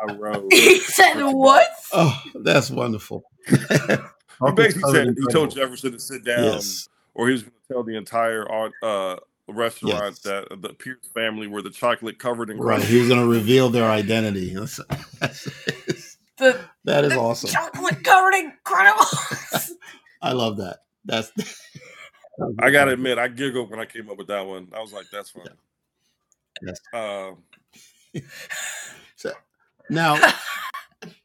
I 0.00 0.12
wrote. 0.14 0.46
He 0.52 0.80
said 0.80 1.22
what? 1.22 1.68
Oh, 1.92 2.20
that's 2.42 2.70
wonderful. 2.70 3.24
he 3.46 3.56
basically 4.54 4.92
said 4.92 5.16
he 5.16 5.26
told 5.32 5.54
Jefferson 5.54 5.92
to 5.92 5.98
sit 5.98 6.24
down, 6.24 6.44
yes. 6.44 6.88
or 7.14 7.28
he 7.28 7.32
was 7.32 7.42
going 7.42 7.52
to 7.52 7.74
tell 7.74 7.82
the 7.82 7.96
entire 7.96 8.46
uh, 8.82 9.16
restaurant 9.52 10.04
yes. 10.04 10.18
that 10.20 10.48
the 10.60 10.70
Pierce 10.70 11.06
family 11.14 11.46
were 11.46 11.62
the 11.62 11.70
chocolate 11.70 12.18
covered 12.18 12.50
in 12.50 12.58
right. 12.58 12.82
He 12.82 12.98
was 12.98 13.08
going 13.08 13.20
to 13.20 13.26
reveal 13.26 13.68
their 13.68 13.90
identity. 13.90 14.54
the, 16.38 16.60
that 16.84 17.04
is 17.04 17.12
awesome. 17.12 17.50
Chocolate 17.50 18.02
covered 18.02 18.34
incredible. 18.34 19.04
I 20.22 20.32
love 20.32 20.58
that. 20.58 20.80
That's. 21.04 21.32
I 22.58 22.70
gotta 22.70 22.92
admit, 22.92 23.18
I 23.18 23.28
giggled 23.28 23.70
when 23.70 23.80
I 23.80 23.84
came 23.84 24.08
up 24.08 24.16
with 24.16 24.28
that 24.28 24.46
one. 24.46 24.68
I 24.74 24.80
was 24.80 24.94
like, 24.94 25.04
"That's 25.12 25.28
funny." 25.28 25.50
Yeah. 26.62 26.72
Yes. 26.72 26.80
Um, 28.14 28.22
so, 29.16 29.32
now, 29.90 30.18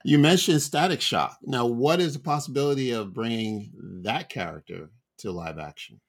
you 0.03 0.19
mentioned 0.19 0.61
Static 0.61 0.99
Shock. 0.99 1.37
Now, 1.43 1.65
what 1.65 2.01
is 2.01 2.13
the 2.13 2.19
possibility 2.19 2.91
of 2.91 3.13
bringing 3.13 3.71
that 4.03 4.27
character 4.27 4.89
to 5.19 5.31
live 5.31 5.57
action? 5.57 6.01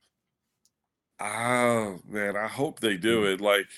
Oh 1.18 1.98
man, 2.08 2.36
I 2.36 2.46
hope 2.46 2.80
they 2.80 2.96
do 2.96 3.22
mm. 3.22 3.34
it. 3.34 3.40
Like, 3.40 3.68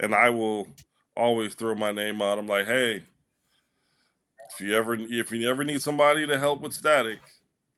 and 0.00 0.14
I 0.14 0.30
will 0.30 0.68
always 1.16 1.54
throw 1.54 1.74
my 1.74 1.92
name 1.92 2.22
out. 2.22 2.38
I'm 2.38 2.46
like, 2.46 2.66
hey, 2.66 3.02
if 4.50 4.60
you 4.60 4.74
ever 4.74 4.94
if 4.94 5.30
you 5.32 5.48
ever 5.48 5.64
need 5.64 5.82
somebody 5.82 6.26
to 6.26 6.38
help 6.38 6.60
with 6.60 6.72
Static, 6.72 7.18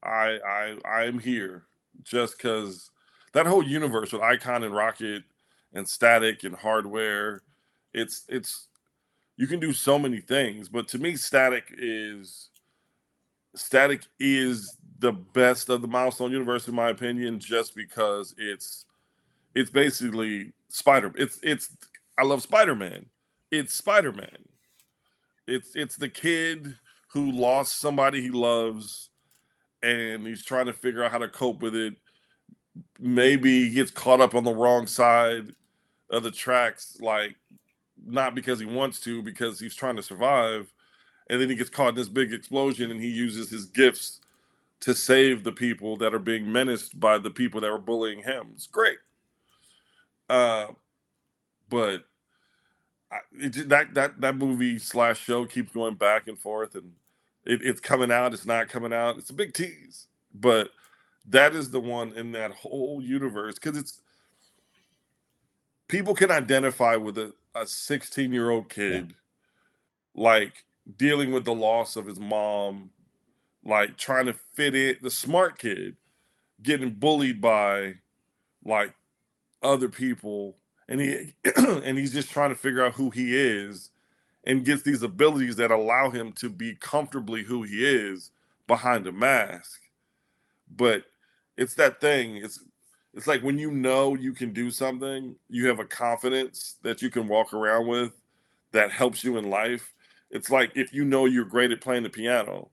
I 0.03 0.39
I 0.47 0.77
I 0.89 1.05
am 1.05 1.19
here. 1.19 1.65
Just 2.05 2.39
because 2.39 2.91
that 3.33 3.47
whole 3.47 3.63
universe 3.63 4.13
with 4.13 4.23
Icon 4.23 4.63
and 4.63 4.75
Rocket 4.75 5.25
and 5.75 5.89
Static 5.89 6.45
and 6.45 6.55
Hardware, 6.55 7.43
it's 7.93 8.25
it's 8.29 8.69
you 9.37 9.47
can 9.47 9.59
do 9.59 9.73
so 9.73 9.99
many 9.99 10.21
things, 10.21 10.69
but 10.69 10.87
to 10.89 10.99
me, 10.99 11.17
static 11.17 11.65
is 11.77 12.51
static 13.57 14.03
is 14.19 14.77
the 14.99 15.13
best 15.13 15.71
of 15.71 15.83
the 15.83 15.89
milestone 15.89 16.31
universe 16.31 16.69
in 16.69 16.75
my 16.75 16.91
opinion, 16.91 17.41
just 17.41 17.75
because 17.75 18.35
it's 18.39 18.85
it's 19.55 19.71
basically 19.71 20.53
Spider. 20.69 21.13
It's 21.17 21.39
it's 21.43 21.71
I 22.19 22.25
love 22.25 22.43
Spider 22.43 22.75
Man. 22.75 23.07
It's 23.51 23.75
Spider 23.75 24.13
Man. 24.13 24.39
It's 25.47 25.75
it's 25.75 25.97
the 25.97 26.09
kid 26.09 26.77
who 27.13 27.33
lost 27.33 27.81
somebody 27.81 28.21
he 28.21 28.31
loves, 28.31 29.11
and 29.83 30.27
he's 30.27 30.45
trying 30.45 30.67
to 30.67 30.73
figure 30.73 31.03
out 31.03 31.11
how 31.11 31.19
to 31.19 31.29
cope 31.29 31.61
with 31.63 31.75
it. 31.75 31.95
Maybe 33.01 33.69
he 33.69 33.75
gets 33.75 33.91
caught 33.91 34.21
up 34.21 34.35
on 34.35 34.45
the 34.45 34.55
wrong 34.55 34.87
side 34.87 35.55
of 36.11 36.23
the 36.23 36.31
tracks, 36.31 36.97
like 37.01 37.35
not 38.07 38.35
because 38.35 38.61
he 38.61 38.67
wants 38.67 39.01
to, 39.01 39.23
because 39.23 39.59
he's 39.59 39.75
trying 39.75 39.97
to 39.97 40.03
survive. 40.03 40.73
And 41.29 41.41
then 41.41 41.49
he 41.49 41.55
gets 41.55 41.71
caught 41.71 41.91
in 41.91 41.95
this 41.95 42.09
big 42.09 42.33
explosion 42.33 42.91
and 42.91 43.01
he 43.01 43.09
uses 43.09 43.51
his 43.51 43.67
gifts 43.67 44.21
to 44.81 44.95
save 44.95 45.45
the 45.45 45.53
people 45.53 45.97
that 45.99 46.15
are 46.15 46.19
being 46.19 46.51
menaced 46.51 46.99
by 46.99 47.19
the 47.19 47.31
people 47.31 47.61
that 47.61 47.71
were 47.71 47.79
bullying 47.79 48.23
him. 48.23 48.49
It's 48.55 48.67
great. 48.67 48.99
Uh, 50.31 50.69
but 51.69 52.05
I, 53.11 53.19
it, 53.33 53.69
that 53.69 53.95
that 53.95 54.21
that 54.21 54.37
movie 54.37 54.79
slash 54.79 55.21
show 55.21 55.45
keeps 55.45 55.73
going 55.73 55.97
back 55.97 56.29
and 56.29 56.39
forth, 56.39 56.77
and 56.77 56.93
it, 57.45 57.61
it's 57.63 57.81
coming 57.81 58.13
out, 58.13 58.33
it's 58.33 58.47
not 58.47 58.69
coming 58.69 58.93
out. 58.93 59.19
It's 59.19 59.31
a 59.31 59.35
big 59.35 59.53
tease, 59.53 60.07
but 60.33 60.71
that 61.29 61.55
is 61.55 61.71
the 61.71 61.81
one 61.81 62.13
in 62.13 62.33
that 62.33 62.53
whole 62.53 63.03
universe 63.03 63.57
because 63.57 63.77
it's 63.77 64.01
people 65.89 66.15
can 66.15 66.31
identify 66.31 66.95
with 66.97 67.19
a, 67.19 67.33
a 67.55 67.67
16 67.67 68.33
year 68.33 68.51
old 68.51 68.69
kid 68.69 69.15
yeah. 70.15 70.23
like 70.23 70.65
dealing 70.97 71.33
with 71.33 71.45
the 71.45 71.55
loss 71.55 71.97
of 71.97 72.07
his 72.07 72.19
mom 72.19 72.91
like 73.65 73.97
trying 73.97 74.27
to 74.27 74.33
fit 74.55 74.75
it 74.75 75.03
the 75.03 75.11
smart 75.11 75.59
kid 75.59 75.97
getting 76.63 76.91
bullied 76.91 77.41
by 77.41 77.95
like 78.65 78.95
other 79.63 79.89
people 79.89 80.57
and 80.89 81.01
he 81.01 81.35
and 81.57 81.97
he's 81.97 82.13
just 82.13 82.31
trying 82.31 82.51
to 82.51 82.57
figure 82.57 82.85
out 82.85 82.95
who 82.95 83.11
he 83.11 83.37
is 83.37 83.91
and 84.45 84.65
gets 84.65 84.83
these 84.83 85.03
abilities 85.03 85.57
that 85.57 85.71
allow 85.71 86.11
him 86.11 86.33
to 86.33 86.51
be 86.51 86.75
comfortably 86.75 87.43
who 87.43 87.63
he 87.63 87.85
is 87.85 88.31
behind 88.67 89.07
a 89.07 89.13
mask. 89.13 89.81
But 90.77 91.05
it's 91.57 91.75
that 91.75 92.01
thing 92.01 92.37
it's 92.37 92.61
it's 93.15 93.27
like 93.27 93.43
when 93.43 93.59
you 93.59 93.71
know 93.71 94.15
you 94.15 94.33
can 94.33 94.53
do 94.53 94.71
something 94.71 95.35
you 95.49 95.67
have 95.69 95.79
a 95.79 95.85
confidence 95.85 96.77
that 96.83 97.03
you 97.03 97.11
can 97.11 97.29
walk 97.29 97.53
around 97.53 97.87
with 97.87 98.13
that 98.73 98.91
helps 98.91 99.25
you 99.25 99.37
in 99.37 99.49
life. 99.49 99.93
It's 100.31 100.51
like 100.51 100.73
if 100.77 100.93
you 100.93 101.05
know 101.05 101.27
you're 101.27 101.45
great 101.45 101.73
at 101.73 101.81
playing 101.81 102.03
the 102.03 102.11
piano 102.11 102.71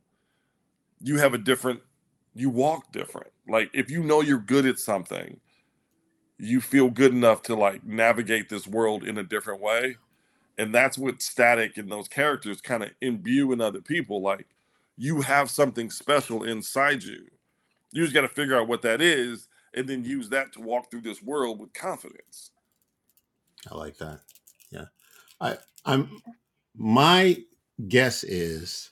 you 1.02 1.18
have 1.18 1.34
a 1.34 1.38
different 1.38 1.80
you 2.34 2.50
walk 2.50 2.92
different. 2.92 3.32
Like 3.48 3.70
if 3.74 3.90
you 3.90 4.04
know 4.04 4.22
you're 4.22 4.38
good 4.40 4.66
at 4.66 4.80
something 4.80 5.40
you 6.40 6.62
feel 6.62 6.90
good 6.90 7.12
enough 7.12 7.42
to 7.44 7.56
like 7.56 7.84
navigate 7.84 8.50
this 8.50 8.68
world 8.68 9.04
in 9.04 9.18
a 9.18 9.24
different 9.24 9.62
way. 9.62 9.98
And 10.58 10.74
that's 10.74 10.98
what 10.98 11.22
static 11.22 11.78
and 11.78 11.92
those 11.92 12.08
characters 12.08 12.62
kind 12.62 12.84
of 12.84 12.90
imbue 13.02 13.52
in 13.52 13.62
other 13.62 13.82
people 13.82 14.22
like 14.22 14.48
you 14.98 15.22
have 15.22 15.52
something 15.52 15.92
special 15.92 16.44
inside 16.44 17.04
you. 17.04 17.28
You 17.92 18.04
just 18.04 18.14
got 18.14 18.22
to 18.22 18.28
figure 18.28 18.58
out 18.60 18.68
what 18.68 18.82
that 18.82 19.02
is 19.02 19.48
and 19.74 19.88
then 19.88 20.04
use 20.04 20.30
that 20.30 20.54
to 20.54 20.62
walk 20.62 20.90
through 20.90 21.02
this 21.02 21.22
world 21.22 21.60
with 21.60 21.74
confidence. 21.74 22.52
I 23.70 23.76
like 23.76 23.98
that. 23.98 24.22
Yeah. 24.72 24.86
I 25.40 25.58
i'm 25.86 26.22
my 26.76 27.44
guess 27.88 28.24
is 28.24 28.90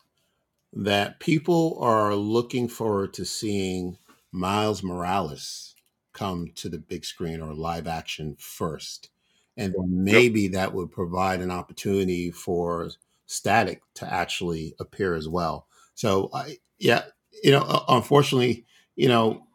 that 0.74 1.20
people 1.20 1.78
are 1.82 2.16
looking 2.16 2.68
forward 2.68 3.14
to 3.14 3.26
seeing 3.26 3.98
Miles 4.32 4.84
Morales 4.84 5.75
come 6.16 6.50
to 6.56 6.70
the 6.70 6.80
big 6.80 7.06
screen 7.06 7.42
or 7.42 7.54
live 7.54 7.88
action 7.88 8.36
first. 8.40 9.10
And 9.58 9.74
maybe 9.88 10.42
yep. 10.42 10.52
that 10.54 10.74
would 10.74 10.92
provide 10.92 11.42
an 11.42 11.52
opportunity 11.52 12.32
for 12.32 12.90
Static 13.26 13.82
to 13.96 14.12
actually 14.12 14.76
appear 14.80 15.16
as 15.16 15.30
well. 15.30 15.68
So, 15.94 16.30
I, 16.34 16.58
yeah, 16.78 17.04
you 17.44 17.52
know, 17.52 17.86
unfortunately, 17.88 18.66
you 18.96 19.08
know, 19.08 19.46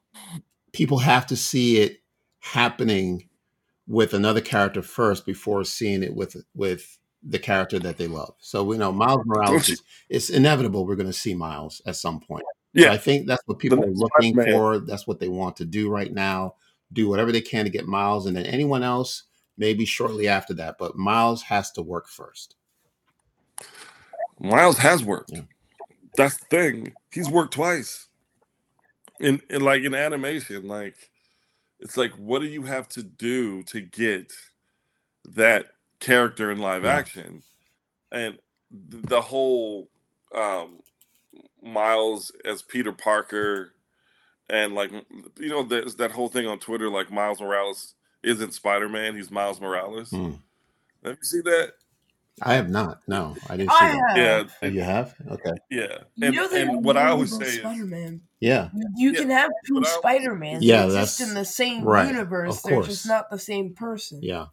people 0.73 0.99
have 0.99 1.27
to 1.27 1.37
see 1.37 1.79
it 1.79 2.01
happening 2.39 3.29
with 3.87 4.15
another 4.15 4.41
character 4.41 4.83
first 4.83 5.27
before 5.27 5.65
seeing 5.65 6.03
it 6.03 6.15
with 6.15 6.37
with 6.55 6.99
the 7.23 7.39
character 7.39 7.79
that 7.79 7.99
they 7.99 8.07
love. 8.07 8.35
So 8.39 8.65
we 8.65 8.79
know 8.79 8.93
Miles 8.93 9.23
Morales 9.27 9.69
is 9.69 9.83
it's 10.09 10.31
inevitable 10.31 10.87
we're 10.87 10.97
going 10.97 11.07
to 11.07 11.13
see 11.13 11.35
Miles 11.35 11.83
at 11.85 11.97
some 11.97 12.21
point. 12.21 12.45
Yeah, 12.73 12.89
so 12.89 12.93
I 12.93 12.99
think 12.99 13.27
that's 13.27 13.43
what 13.47 13.59
people 13.59 13.83
are 13.83 13.89
looking 13.89 14.35
for. 14.35 14.79
That's 14.79 15.07
what 15.07 15.19
they 15.19 15.29
want 15.29 15.57
to 15.57 15.65
do 15.65 15.91
right 15.91 16.13
now. 16.13 16.55
Do 16.93 17.09
whatever 17.09 17.33
they 17.33 17.41
can 17.41 17.65
to 17.65 17.71
get 17.71 17.87
Miles, 17.87 18.27
and 18.27 18.37
then 18.37 18.47
anyone 18.47 18.83
else 18.83 19.25
maybe 19.57 19.85
shortly 19.85 20.29
after 20.29 20.55
that. 20.55 20.77
But 20.79 20.97
Miles 20.97 21.43
has 21.43 21.71
to 21.73 21.83
work 21.83 22.09
first. 22.09 22.57
Miles 24.41 24.79
has 24.79 25.05
worked. 25.05 25.33
Yeah. 25.33 25.43
That's 26.17 26.37
the 26.39 26.47
thing. 26.47 26.93
He's 27.13 27.29
worked 27.29 27.55
twice. 27.55 28.09
In, 29.21 29.41
in 29.51 29.63
like 29.63 29.83
in 29.83 29.95
animation, 29.95 30.67
like 30.67 30.97
it's 31.79 31.97
like 31.97 32.13
what 32.13 32.41
do 32.41 32.47
you 32.47 32.63
have 32.63 32.89
to 32.91 33.03
do 33.03 33.63
to 33.65 33.81
get 33.81 34.33
that 35.25 35.67
character 36.01 36.51
in 36.51 36.59
live 36.59 36.85
yeah. 36.85 36.95
action, 36.95 37.43
and 38.11 38.39
the 38.71 39.21
whole 39.21 39.91
um, 40.35 40.81
Miles 41.63 42.33
as 42.45 42.63
Peter 42.63 42.93
Parker, 42.93 43.73
and 44.49 44.75
like 44.75 44.91
you 45.39 45.49
know, 45.49 45.63
there's 45.63 45.97
that 45.97 46.13
whole 46.13 46.29
thing 46.29 46.47
on 46.47 46.59
Twitter, 46.59 46.89
like 46.89 47.11
Miles 47.11 47.41
Morales 47.41 47.95
isn't 48.23 48.55
Spider 48.55 48.89
Man, 48.89 49.17
he's 49.17 49.31
Miles 49.31 49.61
Morales. 49.61 50.11
Mm. 50.11 50.39
Have 51.05 51.17
you 51.17 51.25
see 51.25 51.41
that? 51.41 51.73
I 52.43 52.55
have 52.55 52.71
not. 52.71 53.01
No, 53.07 53.37
I 53.49 53.57
didn't 53.57 53.71
see 53.73 53.77
I 53.81 53.93
that. 53.93 54.19
Have. 54.19 54.53
Yeah, 54.63 54.69
you 54.69 54.81
have. 54.81 55.15
Okay. 55.31 55.53
Yeah, 55.71 55.99
and, 56.23 56.35
you 56.35 56.41
know 56.41 56.49
and 56.51 56.85
what 56.85 56.97
I 56.97 57.09
always 57.09 57.37
say 57.37 57.59
Spider-Man. 57.59 58.23
Yeah, 58.41 58.71
you 58.97 59.13
can 59.13 59.31
have 59.31 59.51
two 59.67 59.83
Spider 59.85 60.35
Mans. 60.35 60.65
Yeah, 60.65 60.87
that's 60.87 61.19
just 61.19 61.29
in 61.29 61.35
the 61.35 61.45
same 61.45 61.85
right, 61.85 62.09
universe. 62.09 62.63
They're 62.63 62.83
just 62.83 63.07
not 63.07 63.31
the 63.31 63.39
same 63.39 63.75
person. 63.75 64.21
Yeah. 64.23 64.47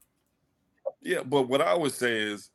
Yeah, 1.01 1.23
but 1.23 1.43
what 1.43 1.61
I 1.61 1.67
always 1.67 1.93
say 1.93 2.17
is 2.17 2.49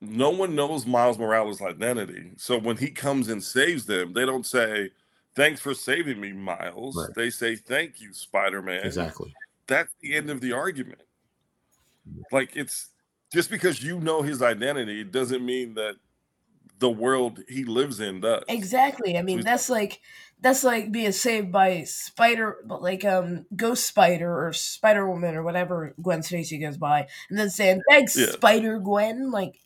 no 0.00 0.30
one 0.30 0.54
knows 0.54 0.86
Miles 0.86 1.18
Morales' 1.18 1.60
identity. 1.60 2.32
So 2.36 2.58
when 2.58 2.76
he 2.76 2.90
comes 2.90 3.28
and 3.28 3.42
saves 3.42 3.86
them, 3.86 4.12
they 4.12 4.24
don't 4.24 4.46
say, 4.46 4.90
Thanks 5.34 5.60
for 5.60 5.72
saving 5.72 6.20
me, 6.20 6.32
Miles. 6.32 6.96
Right. 6.96 7.14
They 7.14 7.30
say, 7.30 7.56
Thank 7.56 8.00
you, 8.00 8.12
Spider 8.12 8.62
Man. 8.62 8.84
Exactly. 8.84 9.32
That's 9.66 9.92
the 10.00 10.14
end 10.14 10.30
of 10.30 10.40
the 10.40 10.52
argument. 10.52 11.02
Like 12.32 12.56
it's 12.56 12.88
just 13.32 13.50
because 13.50 13.82
you 13.82 14.00
know 14.00 14.22
his 14.22 14.42
identity 14.42 15.04
doesn't 15.04 15.44
mean 15.44 15.74
that 15.74 15.96
the 16.78 16.88
world 16.88 17.40
he 17.48 17.64
lives 17.64 18.00
in 18.00 18.20
does. 18.20 18.44
Exactly. 18.48 19.18
I 19.18 19.22
mean, 19.22 19.42
that's 19.42 19.68
like 19.68 20.00
that's 20.40 20.62
like 20.62 20.92
being 20.92 21.12
saved 21.12 21.50
by 21.50 21.84
Spider, 21.84 22.58
but 22.64 22.82
like 22.82 23.04
um 23.04 23.46
Ghost 23.54 23.86
Spider 23.86 24.46
or 24.46 24.52
Spider 24.52 25.08
Woman 25.08 25.34
or 25.34 25.42
whatever 25.42 25.94
Gwen 26.00 26.22
Stacy 26.22 26.58
goes 26.58 26.76
by, 26.76 27.08
and 27.28 27.38
then 27.38 27.50
saying 27.50 27.82
thanks 27.88 28.16
yeah. 28.16 28.30
Spider 28.30 28.78
Gwen. 28.78 29.30
Like, 29.30 29.58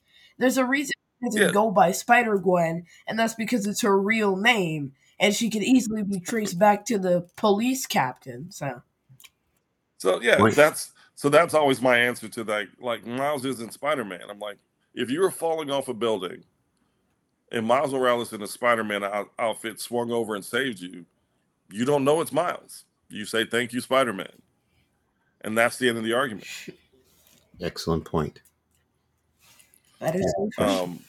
there's 0.43 0.59
a 0.59 0.65
reason 0.65 0.93
to 1.31 1.41
yeah. 1.41 1.51
go 1.53 1.71
by 1.71 1.93
Spider 1.93 2.37
Gwen, 2.37 2.85
and 3.07 3.17
that's 3.17 3.35
because 3.35 3.65
it's 3.69 3.83
her 3.83 3.97
real 3.97 4.37
name, 4.37 4.93
and 5.21 5.33
she 5.33 5.49
can 5.49 5.63
easily 5.63 6.03
be 6.03 6.19
traced 6.19 6.59
back 6.59 6.85
to 6.87 6.99
the 6.99 7.29
police 7.37 7.87
captain. 7.87 8.51
So, 8.51 8.83
so 9.99 10.21
yeah, 10.21 10.45
that's 10.51 10.93
so 11.15 11.29
that's 11.29 11.55
always 11.55 11.81
my 11.81 11.97
answer 11.97 12.29
to 12.29 12.43
that. 12.45 12.67
Like 12.81 13.07
Miles 13.07 13.45
isn't 13.45 13.73
Spider 13.73 14.05
Man. 14.05 14.23
I'm 14.29 14.41
like, 14.41 14.59
if 14.95 15.11
you 15.11 15.21
were 15.21 15.31
falling 15.31 15.71
off 15.71 15.87
a 15.87 15.95
building 15.95 16.43
and 17.53 17.65
Miles 17.65 17.93
Morales 17.93 18.33
in 18.33 18.43
a 18.43 18.47
Spider-Man 18.49 19.05
outfit 19.39 19.81
swung 19.81 20.11
over 20.11 20.35
and 20.35 20.45
saved 20.45 20.81
you, 20.81 21.07
you 21.71 21.85
don't 21.85 22.03
know 22.03 22.21
it's 22.21 22.33
Miles. 22.33 22.85
You 23.09 23.27
say 23.27 23.45
thank 23.45 23.73
you, 23.73 23.81
Spider-Man, 23.81 24.43
and 25.43 25.57
that's 25.57 25.79
the 25.79 25.89
end 25.89 25.99
of 25.99 26.05
the 26.05 26.15
argument. 26.15 26.49
Excellent 27.61 28.05
point. 28.05 28.41
That 30.03 30.17
is 30.17 30.35
um, 30.59 31.01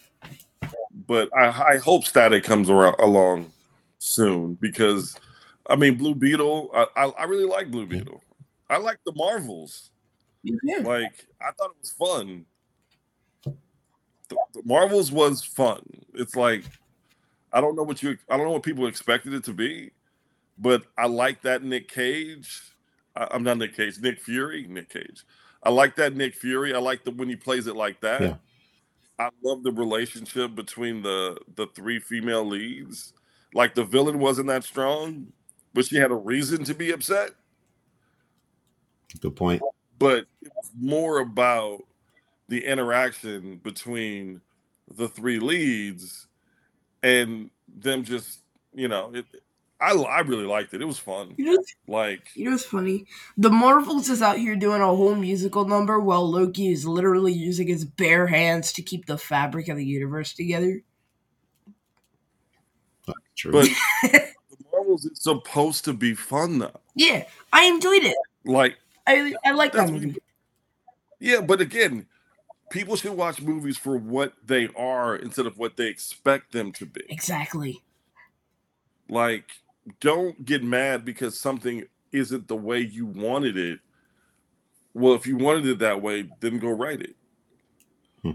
but 1.08 1.36
I, 1.36 1.74
I, 1.74 1.78
hope 1.78 2.06
Static 2.06 2.44
comes 2.44 2.70
around, 2.70 2.96
along 3.00 3.52
soon 3.98 4.54
because, 4.56 5.20
I 5.68 5.76
mean, 5.76 5.96
Blue 5.96 6.14
Beetle. 6.14 6.70
I, 6.74 6.86
I, 6.96 7.06
I 7.10 7.24
really 7.24 7.46
like 7.46 7.72
Blue 7.72 7.88
Beetle. 7.88 8.22
I 8.70 8.78
like 8.78 9.00
the 9.06 9.14
Marvels. 9.16 9.90
Like 10.44 11.26
I 11.42 11.52
thought 11.58 11.72
it 11.72 11.82
was 11.82 11.92
fun 11.92 12.46
the, 14.30 14.62
Marvels 14.64 15.12
was 15.12 15.44
fun. 15.44 15.82
It's 16.14 16.36
like 16.36 16.64
I 17.52 17.62
don't 17.62 17.76
know 17.76 17.84
what 17.84 18.02
you 18.02 18.18
I 18.30 18.38
don't 18.38 18.46
know 18.46 18.52
what 18.52 18.64
people 18.64 18.88
expected 18.88 19.34
it 19.34 19.44
to 19.46 19.54
be, 19.54 19.92
but 20.58 20.84
I 20.98 21.08
like 21.08 21.42
that 21.44 21.64
Nick 21.64 21.90
Cage. 21.90 22.62
I, 23.16 23.28
am 23.36 23.44
not 23.44 23.58
Nick 23.58 23.76
Cage, 23.76 24.00
Nick 24.00 24.20
Fury, 24.20 24.66
Nick 24.68 24.90
Cage. 24.90 25.24
I 25.62 25.70
like 25.70 25.96
that 25.98 26.16
Nick 26.16 26.34
Fury. 26.36 26.74
I 26.74 26.80
like 26.80 27.04
the 27.04 27.12
when 27.12 27.30
he 27.30 27.36
plays 27.36 27.68
it 27.68 27.76
like 27.76 28.02
that. 28.02 28.22
Yeah. 28.22 28.36
I 29.20 29.30
love 29.44 29.64
the 29.64 29.72
relationship 29.72 30.56
between 30.56 31.02
the 31.02 31.38
the 31.56 31.68
three 31.68 32.00
female 32.00 32.46
leads. 32.46 33.14
Like 33.54 33.76
the 33.76 33.84
villain 33.84 34.20
wasn't 34.20 34.48
that 34.48 34.64
strong, 34.64 35.32
but 35.74 35.86
she 35.86 35.98
had 35.98 36.12
a 36.12 36.16
reason 36.16 36.64
to 36.66 36.74
be 36.74 36.92
upset. 36.92 37.32
Good 39.20 39.36
point. 39.36 39.62
But 40.00 40.26
it 40.42 40.52
was 40.56 40.72
more 40.80 41.20
about 41.20 41.84
the 42.50 42.66
interaction 42.66 43.58
between 43.58 44.42
the 44.96 45.08
three 45.08 45.40
leads 45.40 46.28
and 47.04 47.50
them 47.68 48.04
just 48.04 48.40
you 48.74 48.88
know 48.88 49.12
it, 49.14 49.26
I, 49.84 49.92
I 49.92 50.20
really 50.22 50.46
liked 50.46 50.74
it. 50.74 50.82
It 50.82 50.86
was 50.86 50.98
fun. 50.98 51.34
You 51.38 51.46
know, 51.46 51.64
like 51.88 52.30
you 52.36 52.46
know, 52.46 52.56
it's 52.56 52.66
funny. 52.66 53.06
The 53.38 53.50
Marvels 53.50 54.10
is 54.10 54.22
out 54.22 54.38
here 54.38 54.56
doing 54.56 54.82
a 54.82 54.88
whole 54.88 55.16
musical 55.16 55.66
number 55.66 56.00
while 56.00 56.30
Loki 56.30 56.72
is 56.72 56.88
literally 56.88 57.34
using 57.34 57.68
his 57.68 57.84
bare 57.84 58.28
hands 58.28 58.72
to 58.74 58.82
keep 58.82 59.06
the 59.06 59.18
fabric 59.18 59.68
of 59.68 59.78
the 59.78 59.86
universe 59.86 60.34
together. 60.34 60.82
True. 63.36 63.52
But 63.52 63.70
the 64.04 64.66
Marvels 64.72 65.06
is 65.06 65.22
supposed 65.22 65.86
to 65.86 65.94
be 65.94 66.14
fun 66.14 66.60
though. 66.60 66.80
Yeah, 66.96 67.26
I 67.52 67.66
enjoyed 67.66 68.04
it. 68.04 68.16
Like 68.46 68.78
I 69.06 69.36
I 69.46 69.52
like 69.52 69.74
that 69.74 69.90
movie. 69.90 70.16
Yeah, 71.20 71.42
but 71.42 71.62
again, 71.62 72.06
people 72.70 72.96
should 72.96 73.14
watch 73.14 73.42
movies 73.42 73.78
for 73.78 73.98
what 73.98 74.34
they 74.46 74.68
are 74.76 75.16
instead 75.16 75.46
of 75.46 75.58
what 75.58 75.78
they 75.78 75.88
expect 75.88 76.52
them 76.52 76.72
to 76.74 76.86
be. 76.86 77.02
Exactly. 77.10 77.82
Like, 79.10 79.52
don't 80.00 80.44
get 80.46 80.64
mad 80.64 81.06
because 81.06 81.40
something 81.40 81.86
isn't 82.12 82.48
the 82.48 82.56
way 82.56 82.80
you 82.80 83.06
wanted 83.06 83.58
it. 83.58 83.80
Well, 84.94 85.14
if 85.14 85.26
you 85.26 85.38
wanted 85.38 85.66
it 85.66 85.80
that 85.80 86.02
way, 86.02 86.30
then 86.40 86.60
go 86.60 86.70
write 86.70 87.02
it. 87.02 87.16
Hmm. 88.22 88.32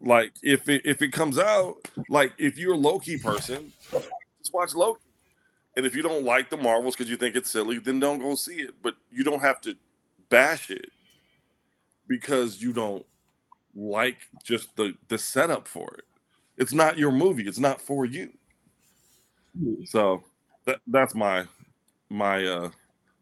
Like, 0.00 0.32
if 0.42 0.68
it 0.68 0.82
if 0.84 1.02
it 1.02 1.12
comes 1.12 1.38
out, 1.38 1.76
like 2.08 2.32
if 2.38 2.58
you're 2.58 2.74
a 2.74 2.78
Loki 2.78 3.18
person, 3.18 3.72
just 3.90 4.52
watch 4.52 4.74
Loki. 4.74 5.00
And 5.76 5.86
if 5.86 5.94
you 5.94 6.02
don't 6.02 6.24
like 6.24 6.50
the 6.50 6.56
Marvels 6.56 6.96
because 6.96 7.08
you 7.08 7.16
think 7.16 7.36
it's 7.36 7.50
silly, 7.50 7.78
then 7.78 8.00
don't 8.00 8.18
go 8.18 8.34
see 8.34 8.56
it. 8.56 8.74
But 8.82 8.96
you 9.10 9.24
don't 9.24 9.40
have 9.40 9.60
to 9.62 9.76
bash 10.28 10.70
it 10.70 10.90
because 12.08 12.60
you 12.60 12.72
don't 12.72 13.06
like 13.74 14.18
just 14.42 14.74
the 14.76 14.94
the 15.08 15.18
setup 15.18 15.66
for 15.66 15.94
it. 15.94 16.04
It's 16.56 16.72
not 16.72 16.98
your 16.98 17.12
movie. 17.12 17.46
It's 17.46 17.60
not 17.60 17.80
for 17.80 18.04
you. 18.04 18.32
So 19.86 20.24
that 20.68 20.80
that's 20.86 21.14
my 21.14 21.46
my 22.10 22.44
uh 22.44 22.70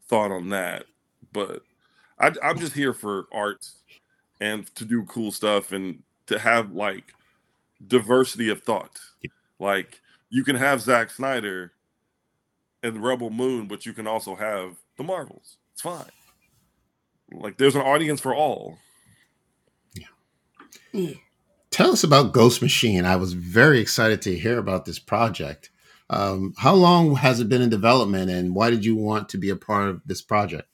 thought 0.09 0.31
on 0.31 0.51
that. 0.51 0.85
But 1.33 1.63
I, 2.19 2.33
I'm 2.43 2.59
just 2.59 2.75
here 2.75 2.93
for 2.93 3.27
art 3.33 3.67
and 4.41 4.73
to 4.75 4.85
do 4.85 5.05
cool 5.05 5.33
stuff 5.33 5.73
and 5.73 6.03
to 6.27 6.39
have 6.39 6.73
like 6.73 7.15
diversity 7.87 8.49
of 8.51 8.63
thought. 8.63 8.99
Like 9.59 10.01
you 10.29 10.45
can 10.45 10.57
have 10.57 10.83
Zack 10.83 11.11
Snyder 11.11 11.73
and 12.83 13.03
Rebel 13.03 13.31
Moon, 13.31 13.67
but 13.67 13.87
you 13.87 13.93
can 13.93 14.07
also 14.07 14.35
have 14.35 14.77
the 14.97 15.05
Marvels. 15.05 15.57
It's 15.73 15.83
fine. 15.83 16.11
Like 17.33 17.59
there's 17.59 17.77
an 17.77 17.83
audience 17.83 18.21
for 18.21 18.35
all. 18.35 18.79
Yeah. 20.93 21.15
Tell 21.71 21.93
us 21.93 22.05
about 22.05 22.33
Ghost 22.33 22.63
Machine. 22.63 23.05
I 23.05 23.17
was 23.17 23.35
very 23.35 23.81
excited 23.81 24.23
to 24.23 24.37
hear 24.37 24.59
about 24.59 24.85
this 24.85 24.99
project. 24.99 25.71
Um, 26.11 26.55
how 26.59 26.75
long 26.75 27.17
has 27.17 27.41
it 27.41 27.49
been 27.49 27.63
in 27.63 27.71
development, 27.71 28.31
and 28.31 28.55
why 28.55 28.71
did 28.71 28.85
you 28.85 28.97
want 28.97 29.29
to 29.31 29.39
be 29.39 29.51
a 29.51 29.57
part 29.57 29.89
of 29.89 30.03
this 30.07 30.23
project? 30.23 30.69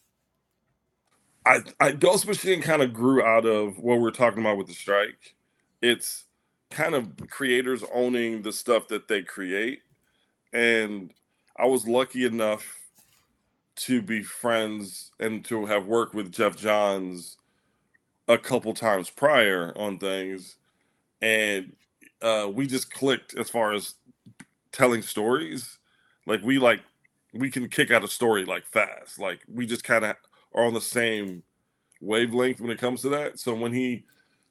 I, 1.45 1.61
I 1.81 1.93
Ghost 1.93 2.27
Machine 2.27 2.61
kind 2.63 2.83
of 2.83 2.93
grew 2.93 3.23
out 3.23 3.47
of 3.47 3.79
what 3.79 3.99
we 4.01 4.09
are 4.09 4.13
talking 4.13 4.41
about 4.41 4.59
with 4.59 4.69
the 4.69 4.75
strike. 4.75 5.35
It's 5.81 6.25
kind 6.71 6.95
of 6.95 7.11
creators 7.31 7.85
owning 7.93 8.43
the 8.43 8.53
stuff 8.53 8.89
that 8.89 9.09
they 9.09 9.23
create. 9.23 9.81
And 10.53 11.13
I 11.59 11.67
was 11.67 11.89
lucky 11.89 12.25
enough 12.25 12.79
to 13.77 14.03
be 14.03 14.23
friends 14.23 15.11
and 15.21 15.45
to 15.47 15.67
have 15.67 15.87
worked 15.87 16.15
with 16.15 16.33
Geoff 16.33 16.57
Johns 16.57 17.39
a 18.29 18.39
couple 18.39 18.75
times 18.75 19.11
prior 19.11 19.73
on 19.77 19.99
things. 19.99 20.57
And 21.23 21.75
uh, 22.23 22.51
we 22.53 22.67
just 22.67 22.93
clicked 22.93 23.37
as 23.37 23.51
far 23.51 23.73
as 23.73 23.95
telling 24.73 25.03
stories. 25.03 25.79
Like 26.27 26.43
we 26.43 26.59
like 26.59 26.81
we 27.33 27.51
can 27.51 27.69
kick 27.69 27.91
out 27.91 28.05
a 28.05 28.09
story 28.09 28.45
like 28.45 28.67
fast. 28.67 29.19
Like 29.19 29.41
we 29.53 29.67
just 29.67 29.85
kind 29.85 30.05
of 30.05 30.17
are 30.55 30.65
on 30.65 30.75
the 30.75 30.81
same 30.81 31.43
wavelength 32.01 32.61
when 32.61 32.71
it 32.71 32.79
comes 32.79 33.03
to 33.03 33.09
that. 33.11 33.39
So 33.39 33.55
when 33.55 33.73
he 33.73 34.05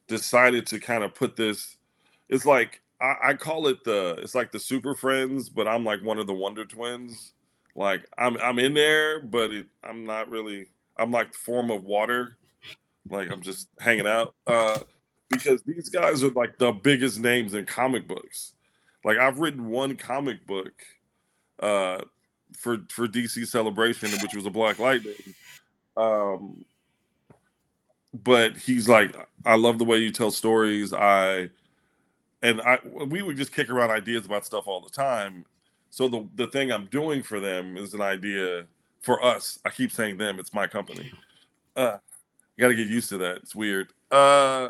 decided 0.08 0.66
to 0.66 0.80
kind 0.80 1.04
of 1.04 1.14
put 1.14 1.36
this, 1.36 1.76
it's 2.28 2.46
like 2.46 2.80
I, 3.00 3.30
I, 3.30 3.34
call 3.34 3.66
it 3.66 3.84
the 3.84 4.18
it's 4.22 4.34
like 4.34 4.52
the 4.52 4.60
Super 4.60 4.94
Friends, 4.94 5.48
but 5.48 5.68
I'm 5.68 5.84
like 5.84 6.02
one 6.02 6.18
of 6.18 6.26
the 6.26 6.34
Wonder 6.34 6.64
Twins. 6.64 7.32
Like 7.74 8.06
I'm 8.18 8.36
I'm 8.38 8.58
in 8.58 8.74
there, 8.74 9.20
but 9.20 9.50
it, 9.52 9.66
I'm 9.82 10.04
not 10.04 10.28
really. 10.28 10.66
I'm 10.96 11.10
like 11.10 11.32
the 11.32 11.38
form 11.38 11.70
of 11.70 11.84
water. 11.84 12.36
Like 13.08 13.30
I'm 13.30 13.42
just 13.42 13.68
hanging 13.80 14.06
out. 14.06 14.34
Uh, 14.46 14.78
because 15.30 15.62
these 15.62 15.88
guys 15.88 16.22
are 16.22 16.30
like 16.30 16.58
the 16.58 16.72
biggest 16.72 17.18
names 17.18 17.54
in 17.54 17.64
comic 17.64 18.06
books. 18.06 18.52
Like 19.04 19.18
I've 19.18 19.38
written 19.38 19.68
one 19.68 19.96
comic 19.96 20.46
book 20.46 20.72
uh 21.60 22.00
for 22.56 22.78
for 22.88 23.06
DC 23.08 23.46
Celebration, 23.46 24.10
which 24.22 24.34
was 24.34 24.46
a 24.46 24.50
Black 24.50 24.78
Lightning. 24.78 25.34
Um 25.96 26.64
but 28.14 28.56
he's 28.56 28.88
like, 28.88 29.16
I 29.46 29.56
love 29.56 29.78
the 29.78 29.84
way 29.84 29.98
you 29.98 30.10
tell 30.10 30.30
stories. 30.30 30.92
I 30.92 31.50
and 32.42 32.60
I 32.60 32.78
we 33.06 33.22
would 33.22 33.36
just 33.36 33.52
kick 33.54 33.70
around 33.70 33.90
ideas 33.90 34.26
about 34.26 34.44
stuff 34.44 34.66
all 34.66 34.80
the 34.80 34.90
time. 34.90 35.44
So 35.90 36.08
the 36.08 36.28
the 36.36 36.46
thing 36.48 36.70
I'm 36.72 36.86
doing 36.86 37.22
for 37.22 37.40
them 37.40 37.76
is 37.76 37.94
an 37.94 38.00
idea 38.00 38.66
for 39.00 39.22
us. 39.24 39.58
I 39.64 39.70
keep 39.70 39.92
saying 39.92 40.18
them, 40.18 40.38
it's 40.38 40.54
my 40.54 40.66
company. 40.66 41.10
Uh 41.76 41.98
gotta 42.58 42.74
get 42.74 42.88
used 42.88 43.08
to 43.10 43.18
that. 43.18 43.38
It's 43.38 43.54
weird. 43.54 43.92
Uh 44.10 44.68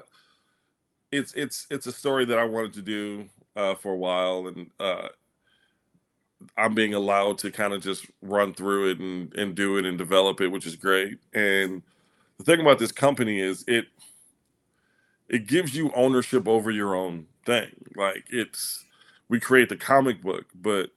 it's 1.11 1.35
it's 1.35 1.67
it's 1.71 1.87
a 1.87 1.93
story 1.93 2.25
that 2.25 2.39
I 2.39 2.45
wanted 2.45 2.73
to 2.75 2.83
do 2.83 3.29
uh, 3.57 3.75
for 3.75 3.93
a 3.93 3.97
while, 3.97 4.47
and 4.49 4.71
uh, 4.81 5.09
I'm 6.57 6.75
being 6.75 6.95
allowed 6.95 7.39
to 7.39 7.51
kind 7.51 7.73
of 7.73 7.83
just 7.83 8.07
run 8.21 8.55
through 8.55 8.91
it 8.91 9.01
and 9.01 9.35
and 9.35 9.55
do 9.55 9.79
it 9.79 9.87
and 9.87 9.99
develop 9.99 10.41
it, 10.41 10.49
which 10.49 10.67
is 10.67 10.77
great. 10.77 11.19
And 11.35 11.83
the 12.39 12.45
thing 12.45 12.61
about 12.61 12.79
this 12.79 12.93
company 12.93 13.41
is 13.41 13.65
it 13.67 13.87
it 15.29 15.47
gives 15.47 15.75
you 15.75 15.91
ownership 15.95 16.47
over 16.47 16.71
your 16.71 16.95
own 16.95 17.27
thing. 17.47 17.71
Like 17.97 18.25
it's 18.31 18.85
we 19.29 19.41
create 19.41 19.69
the 19.69 19.77
comic 19.77 20.23
book, 20.23 20.47
but 20.55 20.91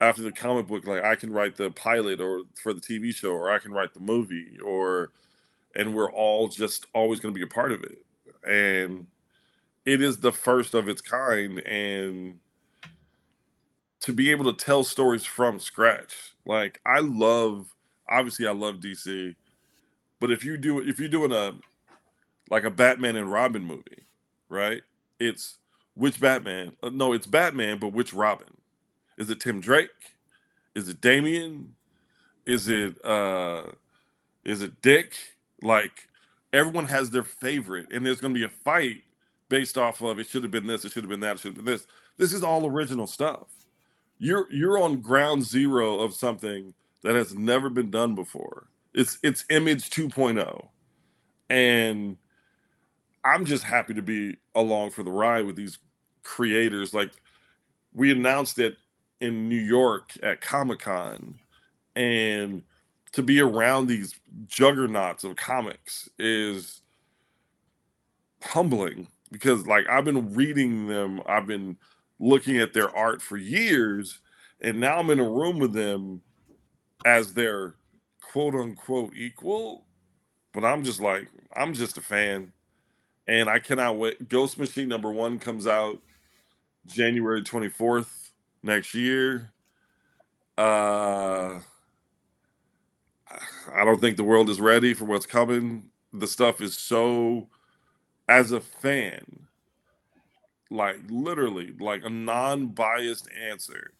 after 0.00 0.22
the 0.22 0.32
comic 0.32 0.66
book, 0.66 0.86
like 0.86 1.04
I 1.04 1.16
can 1.16 1.32
write 1.32 1.56
the 1.56 1.70
pilot 1.70 2.20
or 2.20 2.42
for 2.62 2.72
the 2.72 2.80
TV 2.80 3.14
show, 3.14 3.32
or 3.32 3.50
I 3.50 3.58
can 3.58 3.72
write 3.72 3.94
the 3.94 4.00
movie, 4.00 4.58
or 4.64 5.10
and 5.74 5.94
we're 5.94 6.12
all 6.12 6.48
just 6.48 6.86
always 6.94 7.20
going 7.20 7.34
to 7.34 7.38
be 7.38 7.44
a 7.44 7.48
part 7.48 7.72
of 7.72 7.82
it. 7.84 7.98
And 8.46 9.06
it 9.88 10.02
is 10.02 10.18
the 10.18 10.32
first 10.32 10.74
of 10.74 10.88
its 10.88 11.00
kind 11.00 11.60
and 11.60 12.38
to 14.00 14.12
be 14.12 14.30
able 14.30 14.52
to 14.52 14.64
tell 14.64 14.84
stories 14.84 15.24
from 15.24 15.58
scratch 15.58 16.34
like 16.44 16.80
i 16.84 17.00
love 17.00 17.74
obviously 18.08 18.46
i 18.46 18.52
love 18.52 18.76
dc 18.76 19.34
but 20.20 20.30
if 20.30 20.44
you 20.44 20.58
do 20.58 20.78
if 20.80 21.00
you're 21.00 21.08
doing 21.08 21.32
a 21.32 21.52
like 22.50 22.64
a 22.64 22.70
batman 22.70 23.16
and 23.16 23.32
robin 23.32 23.64
movie 23.64 24.04
right 24.50 24.82
it's 25.18 25.56
which 25.94 26.20
batman 26.20 26.72
uh, 26.82 26.90
no 26.90 27.12
it's 27.12 27.26
batman 27.26 27.78
but 27.78 27.92
which 27.92 28.12
robin? 28.12 28.46
Is 29.16 29.30
it 29.30 29.40
tim 29.40 29.60
drake? 29.60 29.88
Is 30.74 30.88
it 30.88 31.00
damian 31.00 31.74
is 32.46 32.68
it 32.68 33.04
uh 33.04 33.64
is 34.44 34.62
it 34.62 34.80
dick? 34.80 35.14
Like 35.62 36.08
everyone 36.52 36.86
has 36.86 37.10
their 37.10 37.24
favorite 37.24 37.86
and 37.92 38.06
there's 38.06 38.20
going 38.20 38.32
to 38.32 38.38
be 38.38 38.44
a 38.44 38.48
fight 38.48 39.02
based 39.48 39.78
off 39.78 40.00
of 40.02 40.18
it 40.18 40.28
should 40.28 40.42
have 40.42 40.52
been 40.52 40.66
this, 40.66 40.84
it 40.84 40.92
should 40.92 41.02
have 41.02 41.10
been 41.10 41.20
that, 41.20 41.36
it 41.36 41.40
should 41.40 41.56
have 41.56 41.64
been 41.64 41.74
this. 41.74 41.86
This 42.16 42.32
is 42.32 42.42
all 42.42 42.66
original 42.66 43.06
stuff. 43.06 43.46
You're 44.18 44.46
you're 44.50 44.82
on 44.82 45.00
ground 45.00 45.44
zero 45.44 46.00
of 46.00 46.14
something 46.14 46.74
that 47.02 47.14
has 47.14 47.34
never 47.34 47.70
been 47.70 47.90
done 47.90 48.14
before. 48.14 48.66
It's 48.94 49.18
it's 49.22 49.44
image 49.50 49.90
2.0. 49.90 50.66
And 51.50 52.16
I'm 53.24 53.44
just 53.44 53.64
happy 53.64 53.94
to 53.94 54.02
be 54.02 54.36
along 54.54 54.90
for 54.90 55.02
the 55.02 55.10
ride 55.10 55.46
with 55.46 55.56
these 55.56 55.78
creators. 56.22 56.92
Like 56.92 57.12
we 57.94 58.10
announced 58.10 58.58
it 58.58 58.76
in 59.20 59.48
New 59.48 59.56
York 59.60 60.12
at 60.22 60.40
Comic 60.40 60.80
Con, 60.80 61.38
and 61.96 62.62
to 63.12 63.22
be 63.22 63.40
around 63.40 63.86
these 63.86 64.14
juggernauts 64.46 65.24
of 65.24 65.36
comics 65.36 66.08
is 66.18 66.82
humbling 68.42 69.08
because 69.30 69.66
like 69.66 69.88
I've 69.88 70.04
been 70.04 70.34
reading 70.34 70.86
them, 70.88 71.22
I've 71.26 71.46
been 71.46 71.76
looking 72.18 72.58
at 72.58 72.72
their 72.72 72.94
art 72.96 73.22
for 73.22 73.36
years, 73.36 74.20
and 74.60 74.80
now 74.80 74.98
I'm 74.98 75.10
in 75.10 75.20
a 75.20 75.28
room 75.28 75.58
with 75.58 75.72
them 75.72 76.22
as 77.06 77.34
their 77.34 77.74
quote 78.22 78.54
unquote 78.54 79.14
equal. 79.16 79.86
But 80.52 80.64
I'm 80.64 80.84
just 80.84 81.00
like, 81.00 81.28
I'm 81.56 81.74
just 81.74 81.98
a 81.98 82.02
fan. 82.02 82.52
And 83.28 83.48
I 83.48 83.58
cannot 83.58 83.98
wait. 83.98 84.28
Ghost 84.28 84.58
Machine 84.58 84.88
number 84.88 85.12
one 85.12 85.38
comes 85.38 85.66
out 85.66 86.00
January 86.86 87.42
24th 87.42 88.30
next 88.62 88.94
year. 88.94 89.52
Uh 90.58 91.60
I 93.74 93.84
don't 93.84 94.00
think 94.00 94.16
the 94.16 94.24
world 94.24 94.50
is 94.50 94.60
ready 94.60 94.94
for 94.94 95.04
what's 95.04 95.26
coming. 95.26 95.84
The 96.12 96.26
stuff 96.26 96.60
is 96.60 96.76
so 96.76 97.48
as 98.28 98.52
a 98.52 98.60
fan, 98.60 99.48
like 100.70 100.96
literally, 101.08 101.72
like 101.78 102.04
a 102.04 102.10
non-biased 102.10 103.28
answer, 103.32 103.92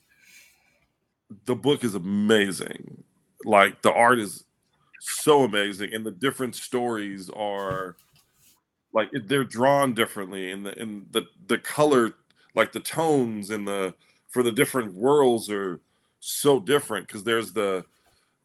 the 1.45 1.55
book 1.55 1.85
is 1.85 1.95
amazing. 1.95 3.03
Like 3.45 3.83
the 3.83 3.93
art 3.93 4.19
is 4.19 4.45
so 5.01 5.45
amazing, 5.45 5.95
and 5.95 6.05
the 6.05 6.11
different 6.11 6.57
stories 6.57 7.31
are 7.31 7.97
like 8.93 9.11
they're 9.27 9.45
drawn 9.45 9.95
differently, 9.95 10.53
and 10.53 10.67
the 10.67 10.79
and 10.81 11.07
the 11.13 11.25
the 11.49 11.59
color, 11.59 12.15
like 12.55 12.73
the 12.73 12.81
tones 12.81 13.51
and 13.51 13.67
the 13.69 13.95
for 14.29 14.43
the 14.43 14.53
different 14.53 14.95
worlds 14.95 15.51
are 15.51 15.81
so 16.21 16.61
different 16.61 17.07
because 17.07 17.25
there's 17.25 17.53
the 17.53 17.85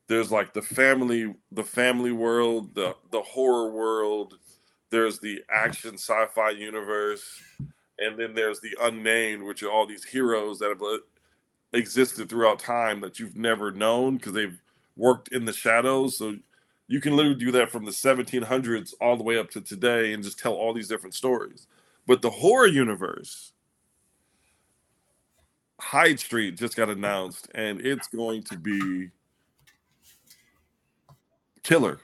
there's 0.08 0.32
like 0.32 0.54
the 0.54 0.62
family 0.62 1.34
the 1.52 1.64
family 1.64 2.12
world 2.12 2.76
the 2.76 2.96
the 3.12 3.22
horror 3.22 3.72
world 3.72 4.38
there's 4.94 5.20
the 5.20 5.44
action 5.52 5.96
sci-fi 5.96 6.52
universe 6.52 7.42
and 8.00 8.18
then 8.18 8.34
there's 8.34 8.60
the 8.62 8.76
unnamed 8.82 9.44
which 9.44 9.64
are 9.64 9.72
all 9.72 9.86
these 9.86 10.04
heroes 10.04 10.60
that 10.60 10.70
have 10.70 10.82
uh, 10.82 10.98
existed 11.74 12.30
throughout 12.30 12.60
time 12.60 13.02
that 13.02 13.20
you've 13.20 13.36
never 13.36 13.72
known 13.72 14.18
because 14.18 14.34
they've 14.34 14.62
worked 14.96 15.30
in 15.30 15.46
the 15.46 15.54
shadows 15.54 16.18
so 16.18 16.36
you 16.88 17.02
can 17.02 17.16
literally 17.16 17.38
do 17.38 17.52
that 17.52 17.72
from 17.72 17.86
the 17.86 17.92
1700s 17.92 18.94
all 19.02 19.18
the 19.18 19.24
way 19.24 19.38
up 19.38 19.50
to 19.50 19.62
today 19.62 20.14
and 20.14 20.24
just 20.24 20.40
tell 20.40 20.54
all 20.54 20.74
these 20.74 20.88
different 20.88 21.16
stories 21.16 21.68
but 22.08 22.22
the 22.22 22.30
horror 22.30 22.68
universe 22.68 23.54
Hyde 25.84 26.20
Street 26.20 26.58
just 26.58 26.78
got 26.78 26.90
announced, 26.90 27.50
and 27.54 27.82
it's 27.82 28.08
going 28.08 28.44
to 28.44 28.58
be 28.58 29.10
killer. 31.62 32.00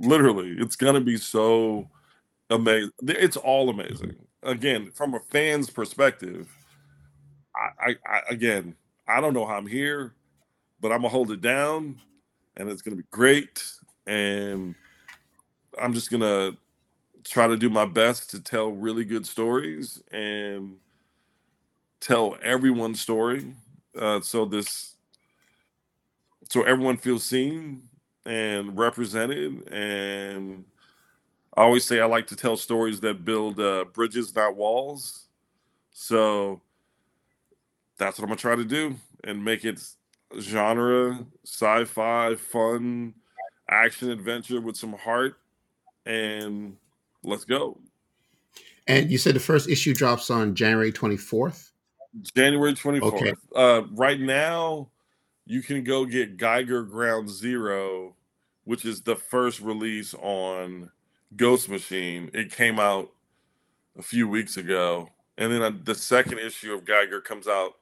Literally, 0.00 0.56
it's 0.58 0.76
gonna 0.76 1.00
be 1.00 1.16
so 1.16 1.88
amazing. 2.50 2.90
It's 3.02 3.36
all 3.36 3.70
amazing. 3.70 4.16
Again, 4.42 4.90
from 4.92 5.14
a 5.14 5.20
fan's 5.20 5.70
perspective, 5.70 6.48
I, 7.54 7.90
I, 7.90 7.96
I 8.06 8.20
again, 8.30 8.74
I 9.06 9.20
don't 9.20 9.34
know 9.34 9.46
how 9.46 9.56
I'm 9.56 9.66
here, 9.66 10.14
but 10.80 10.92
I'm 10.92 10.98
gonna 10.98 11.08
hold 11.08 11.30
it 11.30 11.40
down, 11.40 12.00
and 12.56 12.68
it's 12.68 12.82
gonna 12.82 12.96
be 12.96 13.04
great. 13.10 13.64
And 14.06 14.74
I'm 15.80 15.94
just 15.94 16.10
gonna 16.10 16.56
try 17.24 17.46
to 17.46 17.56
do 17.56 17.70
my 17.70 17.86
best 17.86 18.30
to 18.30 18.40
tell 18.42 18.70
really 18.70 19.04
good 19.04 19.26
stories 19.26 20.02
and 20.12 20.76
tell 22.00 22.36
everyone's 22.42 23.00
story. 23.00 23.54
Uh, 23.98 24.20
so 24.20 24.44
this, 24.44 24.96
so 26.48 26.62
everyone 26.62 26.96
feels 26.96 27.24
seen 27.24 27.88
and 28.26 28.76
represented. 28.78 29.68
And 29.72 30.64
I 31.56 31.62
always 31.62 31.84
say 31.84 32.00
I 32.00 32.06
like 32.06 32.26
to 32.28 32.36
tell 32.36 32.56
stories 32.56 33.00
that 33.00 33.24
build 33.24 33.60
uh, 33.60 33.84
bridges, 33.92 34.34
not 34.34 34.56
walls. 34.56 35.28
So 35.92 36.60
that's 37.98 38.18
what 38.18 38.24
I'm 38.24 38.30
gonna 38.30 38.38
try 38.38 38.56
to 38.56 38.64
do 38.64 38.96
and 39.22 39.44
make 39.44 39.64
it 39.64 39.80
genre, 40.40 41.24
sci-fi, 41.44 42.34
fun, 42.34 43.14
action 43.68 44.10
adventure 44.10 44.60
with 44.60 44.76
some 44.76 44.92
heart, 44.92 45.36
and 46.06 46.76
let's 47.22 47.44
go. 47.44 47.78
And 48.86 49.10
you 49.10 49.18
said 49.18 49.34
the 49.34 49.40
first 49.40 49.68
issue 49.68 49.94
drops 49.94 50.30
on 50.30 50.54
January 50.54 50.92
24th. 50.92 51.70
January 52.34 52.74
24th. 52.74 53.02
Okay. 53.02 53.34
Uh, 53.56 53.82
right 53.92 54.20
now, 54.20 54.88
you 55.46 55.62
can 55.62 55.84
go 55.84 56.04
get 56.04 56.36
Geiger 56.36 56.82
Ground 56.82 57.28
Zero, 57.28 58.13
which 58.64 58.84
is 58.84 59.02
the 59.02 59.16
first 59.16 59.60
release 59.60 60.14
on 60.14 60.90
Ghost 61.36 61.68
Machine. 61.68 62.30
It 62.32 62.50
came 62.52 62.78
out 62.78 63.10
a 63.98 64.02
few 64.02 64.28
weeks 64.28 64.56
ago, 64.56 65.10
and 65.38 65.52
then 65.52 65.62
uh, 65.62 65.72
the 65.82 65.94
second 65.94 66.38
issue 66.38 66.72
of 66.72 66.84
Geiger 66.84 67.20
comes 67.20 67.46
out 67.46 67.74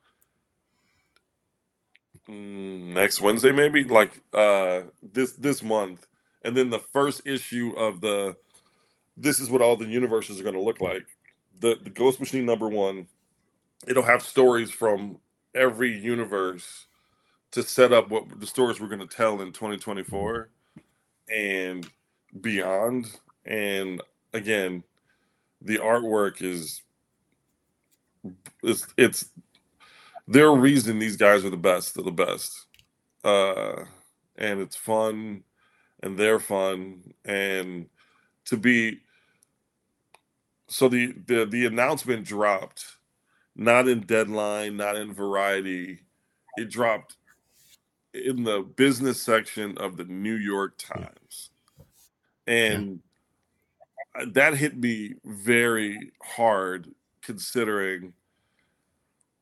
mm, 2.28 2.92
next 2.92 3.20
Wednesday, 3.20 3.52
maybe 3.52 3.84
like 3.84 4.20
uh, 4.34 4.82
this 5.02 5.32
this 5.32 5.62
month, 5.62 6.06
and 6.44 6.56
then 6.56 6.70
the 6.70 6.78
first 6.78 7.22
issue 7.26 7.72
of 7.76 8.00
the 8.00 8.36
this 9.16 9.40
is 9.40 9.50
what 9.50 9.62
all 9.62 9.76
the 9.76 9.86
universes 9.86 10.40
are 10.40 10.44
going 10.44 10.54
to 10.54 10.60
look 10.60 10.80
like. 10.80 11.06
The 11.60 11.78
the 11.82 11.90
Ghost 11.90 12.18
Machine 12.18 12.44
number 12.44 12.68
one, 12.68 13.06
it'll 13.86 14.02
have 14.02 14.22
stories 14.22 14.70
from 14.70 15.18
every 15.54 15.96
universe 15.96 16.86
to 17.52 17.62
set 17.62 17.92
up 17.92 18.08
what 18.10 18.40
the 18.40 18.46
stories 18.46 18.80
we're 18.80 18.88
going 18.88 19.06
to 19.06 19.16
tell 19.16 19.40
in 19.42 19.52
2024 19.52 20.48
and 21.28 21.88
beyond. 22.40 23.10
And 23.44 24.00
again, 24.32 24.84
the 25.60 25.78
artwork 25.78 26.42
is 26.42 26.82
it's 28.62 28.86
it's 28.96 29.26
their 30.28 30.52
reason 30.52 30.98
these 30.98 31.16
guys 31.16 31.44
are 31.44 31.50
the 31.50 31.56
best 31.56 31.98
of 31.98 32.04
the 32.04 32.12
best. 32.12 32.66
Uh 33.24 33.84
and 34.36 34.60
it's 34.60 34.76
fun 34.76 35.42
and 36.02 36.18
they're 36.18 36.40
fun 36.40 37.14
and 37.24 37.86
to 38.44 38.56
be 38.56 38.98
so 40.68 40.88
the 40.88 41.14
the 41.26 41.44
the 41.46 41.66
announcement 41.66 42.24
dropped 42.24 42.96
not 43.54 43.88
in 43.88 44.00
deadline 44.00 44.76
not 44.76 44.96
in 44.96 45.12
variety 45.12 46.00
it 46.56 46.70
dropped 46.70 47.16
in 48.14 48.44
the 48.44 48.60
business 48.76 49.20
section 49.20 49.76
of 49.78 49.96
the 49.96 50.04
New 50.04 50.34
York 50.34 50.76
Times. 50.78 51.50
And 52.46 53.00
yeah. 54.18 54.26
that 54.32 54.56
hit 54.56 54.76
me 54.76 55.14
very 55.24 56.12
hard 56.22 56.88
considering 57.22 58.12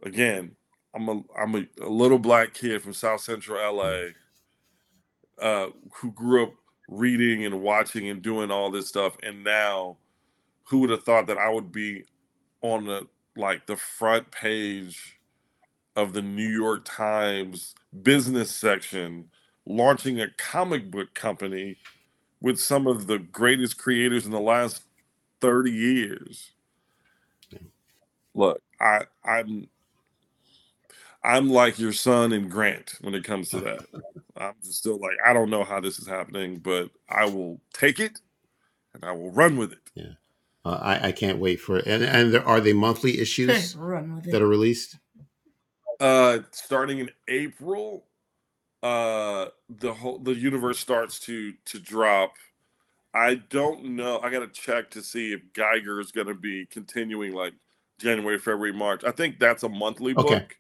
again, 0.03 0.53
I'm 0.95 1.09
a 1.09 1.23
I'm 1.39 1.55
a, 1.55 1.67
a, 1.83 1.89
little 1.89 2.19
black 2.19 2.55
kid 2.55 2.83
from 2.83 2.93
South 2.93 3.21
Central 3.21 3.77
LA 3.77 4.11
uh, 5.41 5.71
who 5.95 6.13
grew 6.13 6.45
up 6.45 6.55
reading 6.89 7.45
and 7.45 7.63
watching 7.63 8.09
and 8.09 8.21
doing 8.21 8.51
all 8.51 8.71
this 8.71 8.89
stuff 8.89 9.17
and 9.23 9.45
now 9.45 9.97
who 10.65 10.79
would 10.79 10.91
have 10.91 11.05
thought 11.05 11.27
that 11.29 11.39
I 11.39 11.49
would 11.49 11.71
be 11.73 12.05
on 12.63 12.85
the 12.85 13.07
like 13.37 13.67
the 13.67 13.77
front 13.77 14.31
page 14.31 15.19
of 15.97 16.13
the 16.13 16.23
New 16.23 16.49
York 16.49 16.85
Times 16.85 17.75
business 18.03 18.51
section 18.51 19.31
launching 19.67 20.21
a 20.21 20.29
comic 20.37 20.91
book 20.91 21.15
company 21.15 21.77
with 22.41 22.59
some 22.59 22.87
of 22.87 23.07
the 23.07 23.19
greatest 23.19 23.79
creators 23.79 24.25
in 24.25 24.33
the 24.33 24.41
last 24.41 24.83
30 25.41 25.71
years. 25.71 26.53
Look, 28.35 28.63
I 28.81 29.03
I'm 29.25 29.69
I'm 31.23 31.51
like 31.51 31.79
your 31.79 31.93
son 31.93 32.33
and 32.33 32.51
Grant 32.51 32.95
when 33.01 33.15
it 33.15 33.25
comes 33.25 33.51
to 33.51 33.61
that. 33.61 33.81
I'm 34.37 34.55
just 34.65 34.79
still 34.79 34.99
like 34.99 35.17
I 35.27 35.33
don't 35.33 35.51
know 35.51 35.65
how 35.65 35.81
this 35.81 35.99
is 35.99 36.07
happening, 36.07 36.59
but 36.59 36.91
I 37.09 37.27
will 37.27 37.61
take 37.75 37.99
it 37.99 38.21
and 38.95 39.05
I 39.05 39.13
will 39.13 39.33
run 39.33 39.57
with 39.57 39.73
it. 39.73 39.91
Yeah. 39.95 40.13
Uh, 40.65 40.79
I, 40.81 41.09
I 41.09 41.13
can't 41.13 41.39
wait 41.39 41.61
for 41.61 41.79
it. 41.79 41.87
And 41.87 42.05
and 42.05 42.35
there, 42.35 42.47
are 42.47 42.61
they 42.61 42.73
monthly 42.73 43.19
issues 43.19 43.75
that 44.31 44.43
are 44.43 44.47
released? 44.47 44.97
Uh, 46.01 46.39
starting 46.51 46.99
in 46.99 47.11
April, 47.29 48.07
uh, 48.83 49.47
the 49.69 49.93
whole 49.93 50.19
the 50.19 50.35
universe 50.35 50.79
starts 50.79 51.21
to 51.21 51.53
to 51.67 51.79
drop. 51.79 52.35
I 53.13 53.35
don't 53.51 53.97
know. 53.97 54.21
I 54.21 54.31
got 54.31 54.41
to 54.41 54.49
check 54.49 54.91
to 54.93 55.03
see 55.03 55.33
if 55.33 55.41
Geiger 55.53 56.01
is 56.01 56.13
going 56.13 56.29
to 56.29 56.35
be 56.35 56.65
continuing 56.67 57.33
like 57.33 57.53
January, 57.99 58.39
February, 58.39 58.73
March. 58.73 59.03
I 59.05 59.11
think 59.11 59.39
that's 59.39 59.63
a 59.63 59.69
monthly 59.69 60.15
okay. 60.17 60.39
book. 60.39 60.57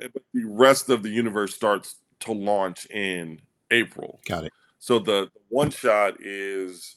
Eh, 0.00 0.08
but 0.12 0.22
the 0.32 0.44
rest 0.44 0.88
of 0.90 1.02
the 1.02 1.10
universe 1.10 1.54
starts 1.54 1.96
to 2.20 2.32
launch 2.32 2.86
in 2.86 3.40
April. 3.70 4.20
Got 4.26 4.44
it. 4.44 4.52
So 4.78 4.98
the 4.98 5.28
one 5.48 5.70
shot 5.70 6.16
is 6.20 6.96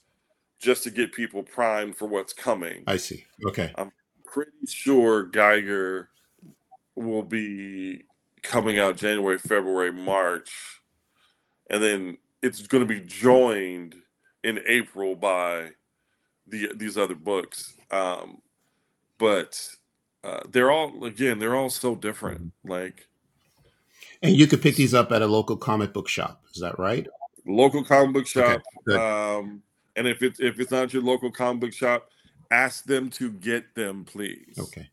just 0.59 0.83
to 0.83 0.91
get 0.91 1.11
people 1.13 1.43
primed 1.43 1.97
for 1.97 2.07
what's 2.07 2.31
coming. 2.31 2.83
I 2.87 2.97
see. 2.97 3.25
Okay. 3.47 3.71
I'm 3.75 3.91
pretty 4.23 4.51
sure 4.67 5.23
Geiger 5.23 6.10
will 6.95 7.23
be 7.23 8.03
coming 8.43 8.79
out 8.79 8.97
January, 8.97 9.37
February, 9.37 9.91
March, 9.91 10.81
and 11.69 11.81
then 11.81 12.17
it's 12.41 12.65
going 12.67 12.85
to 12.85 12.87
be 12.87 13.01
joined 13.01 13.95
in 14.43 14.59
April 14.67 15.15
by 15.15 15.71
the 16.47 16.71
these 16.75 16.97
other 16.97 17.15
books. 17.15 17.75
Um, 17.91 18.41
but 19.17 19.69
uh, 20.23 20.41
they're 20.49 20.71
all 20.71 21.05
again, 21.05 21.39
they're 21.39 21.55
all 21.55 21.69
so 21.69 21.95
different. 21.95 22.51
Like, 22.63 23.07
and 24.21 24.35
you 24.35 24.47
could 24.47 24.61
pick 24.61 24.75
these 24.75 24.93
up 24.93 25.11
at 25.11 25.21
a 25.21 25.27
local 25.27 25.57
comic 25.57 25.93
book 25.93 26.07
shop. 26.07 26.43
Is 26.53 26.61
that 26.61 26.77
right? 26.79 27.07
Local 27.45 27.83
comic 27.83 28.13
book 28.13 28.27
shop. 28.27 28.61
Okay, 28.87 28.97
um, 28.97 29.61
and 29.95 30.07
if 30.07 30.21
it's 30.21 30.39
if 30.39 30.59
it's 30.59 30.71
not 30.71 30.93
your 30.93 31.03
local 31.03 31.31
comic 31.31 31.61
book 31.61 31.73
shop, 31.73 32.09
ask 32.49 32.85
them 32.85 33.09
to 33.11 33.31
get 33.31 33.75
them, 33.75 34.03
please. 34.05 34.57
Okay. 34.59 34.89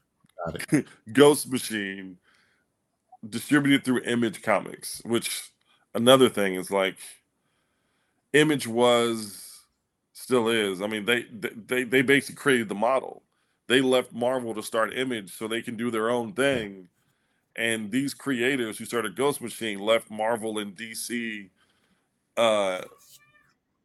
Ghost 1.13 1.51
Machine 1.51 2.19
distributed 3.29 3.85
through 3.85 4.03
Image 4.03 4.43
Comics, 4.43 5.03
which 5.05 5.51
another 5.95 6.29
thing 6.29 6.55
is 6.55 6.71
like 6.71 6.97
Image 8.33 8.67
was 8.67 9.61
still 10.13 10.49
is. 10.49 10.83
I 10.83 10.87
mean, 10.87 11.05
they 11.05 11.27
they 11.67 11.85
they 11.85 12.03
basically 12.03 12.37
created 12.37 12.69
the 12.69 12.75
model. 12.75 13.23
They 13.67 13.81
left 13.81 14.13
Marvel 14.13 14.55
to 14.55 14.63
start 14.63 14.97
Image 14.97 15.37
so 15.37 15.47
they 15.47 15.63
can 15.63 15.77
do 15.77 15.91
their 15.91 16.11
own 16.11 16.33
thing. 16.33 16.89
And 17.57 17.91
these 17.91 18.15
creators 18.15 18.79
who 18.79 18.85
started 18.85 19.17
Ghost 19.17 19.41
Machine 19.41 19.81
left 19.81 20.11
Marvel 20.11 20.59
and 20.59 20.77
DC 20.77 21.51
uh, 22.37 22.83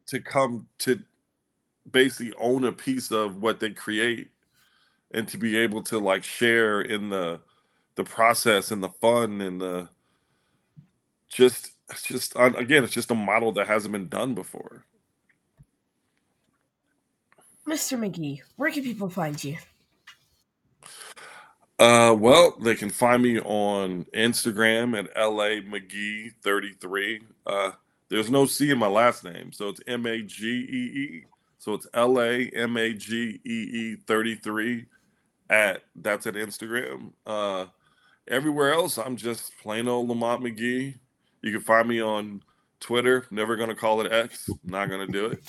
to 0.06 0.20
come 0.20 0.68
to 0.78 1.00
basically 1.90 2.32
own 2.38 2.64
a 2.64 2.72
piece 2.72 3.10
of 3.10 3.42
what 3.42 3.60
they 3.60 3.70
create 3.70 4.30
and 5.14 5.28
to 5.28 5.38
be 5.38 5.56
able 5.56 5.82
to 5.84 5.98
like 5.98 6.24
share 6.24 6.82
in 6.82 7.08
the 7.08 7.40
the 7.94 8.04
process 8.04 8.70
and 8.70 8.82
the 8.82 8.88
fun 8.88 9.40
and 9.40 9.60
the 9.60 9.88
just 11.28 11.70
it's 11.90 12.02
just 12.02 12.34
again, 12.36 12.84
it's 12.84 12.92
just 12.92 13.10
a 13.10 13.14
model 13.14 13.52
that 13.52 13.66
hasn't 13.66 13.92
been 13.92 14.08
done 14.08 14.34
before. 14.34 14.84
Mr. 17.68 17.98
Magee, 17.98 18.42
where 18.56 18.70
can 18.70 18.82
people 18.82 19.08
find 19.08 19.42
you? 19.42 19.56
Uh, 21.78 22.14
well, 22.16 22.56
they 22.62 22.74
can 22.74 22.90
find 22.90 23.22
me 23.22 23.40
on 23.40 24.04
Instagram 24.14 24.96
at 24.96 25.10
LA 25.16 25.60
Magee 25.68 26.30
33. 26.42 27.22
Uh, 27.46 27.72
there's 28.08 28.30
no 28.30 28.46
C 28.46 28.70
in 28.70 28.78
my 28.78 28.86
last 28.86 29.24
name, 29.24 29.52
so 29.52 29.68
it's 29.68 29.80
M 29.86 30.06
A 30.06 30.22
G 30.22 30.46
E 30.46 31.00
E. 31.00 31.24
So 31.58 31.74
it's 31.74 31.86
L 31.94 32.20
A 32.20 32.48
M 32.54 32.76
A 32.76 32.92
G 32.92 33.40
E 33.44 33.50
E 33.50 33.96
33 34.06 34.86
at 35.50 35.82
that's 35.96 36.26
at 36.26 36.34
Instagram. 36.34 37.12
Uh, 37.26 37.66
everywhere 38.28 38.72
else, 38.72 38.98
I'm 38.98 39.16
just 39.16 39.52
plain 39.62 39.88
old 39.88 40.08
Lamont 40.08 40.42
Magee. 40.42 40.96
You 41.42 41.52
can 41.52 41.60
find 41.60 41.88
me 41.88 42.00
on 42.00 42.42
Twitter. 42.80 43.26
Never 43.30 43.56
gonna 43.56 43.74
call 43.74 44.00
it 44.00 44.12
X. 44.12 44.48
Not 44.64 44.88
gonna 44.88 45.06
do 45.06 45.26
it. 45.26 45.40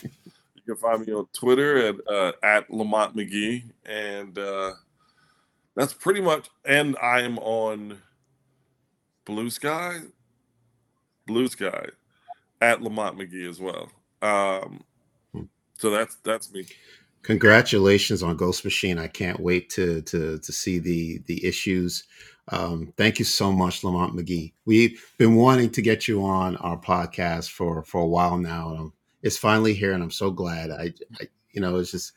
You 0.55 0.61
can 0.65 0.75
find 0.75 1.05
me 1.05 1.13
on 1.13 1.27
Twitter 1.33 1.77
at 1.87 1.95
uh, 2.07 2.31
at 2.43 2.69
Lamont 2.71 3.15
Magee, 3.15 3.65
and 3.85 4.37
uh, 4.37 4.71
that's 5.75 5.93
pretty 5.93 6.21
much. 6.21 6.49
And 6.65 6.97
I 7.01 7.21
am 7.21 7.37
on 7.39 7.99
Blue 9.25 9.49
Sky. 9.49 9.99
Blue 11.27 11.47
Sky 11.47 11.87
at 12.61 12.81
Lamont 12.81 13.17
Magee 13.17 13.47
as 13.47 13.59
well. 13.59 13.89
Um, 14.21 14.83
so 15.77 15.89
that's 15.89 16.15
that's 16.23 16.51
me. 16.51 16.65
Congratulations 17.25 18.21
on 18.21 18.37
Ghost 18.37 18.63
Machine. 18.63 18.99
I 18.99 19.07
can't 19.07 19.39
wait 19.39 19.71
to 19.71 20.03
to 20.03 20.37
to 20.37 20.51
see 20.51 20.77
the 20.77 21.23
the 21.25 21.43
issues. 21.43 22.03
Um, 22.49 22.93
thank 22.97 23.17
you 23.17 23.25
so 23.25 23.51
much, 23.51 23.83
Lamont 23.83 24.13
Magee. 24.13 24.53
We've 24.65 25.03
been 25.17 25.33
wanting 25.33 25.71
to 25.71 25.81
get 25.81 26.07
you 26.07 26.23
on 26.23 26.55
our 26.57 26.79
podcast 26.79 27.49
for 27.49 27.81
for 27.81 28.01
a 28.01 28.05
while 28.05 28.37
now. 28.37 28.91
It's 29.23 29.37
finally 29.37 29.73
here, 29.73 29.93
and 29.93 30.03
I'm 30.03 30.11
so 30.11 30.29
glad. 30.29 30.69
I, 30.69 30.93
I 31.19 31.27
you 31.51 31.61
know, 31.61 31.77
it's 31.77 31.89
just 31.89 32.11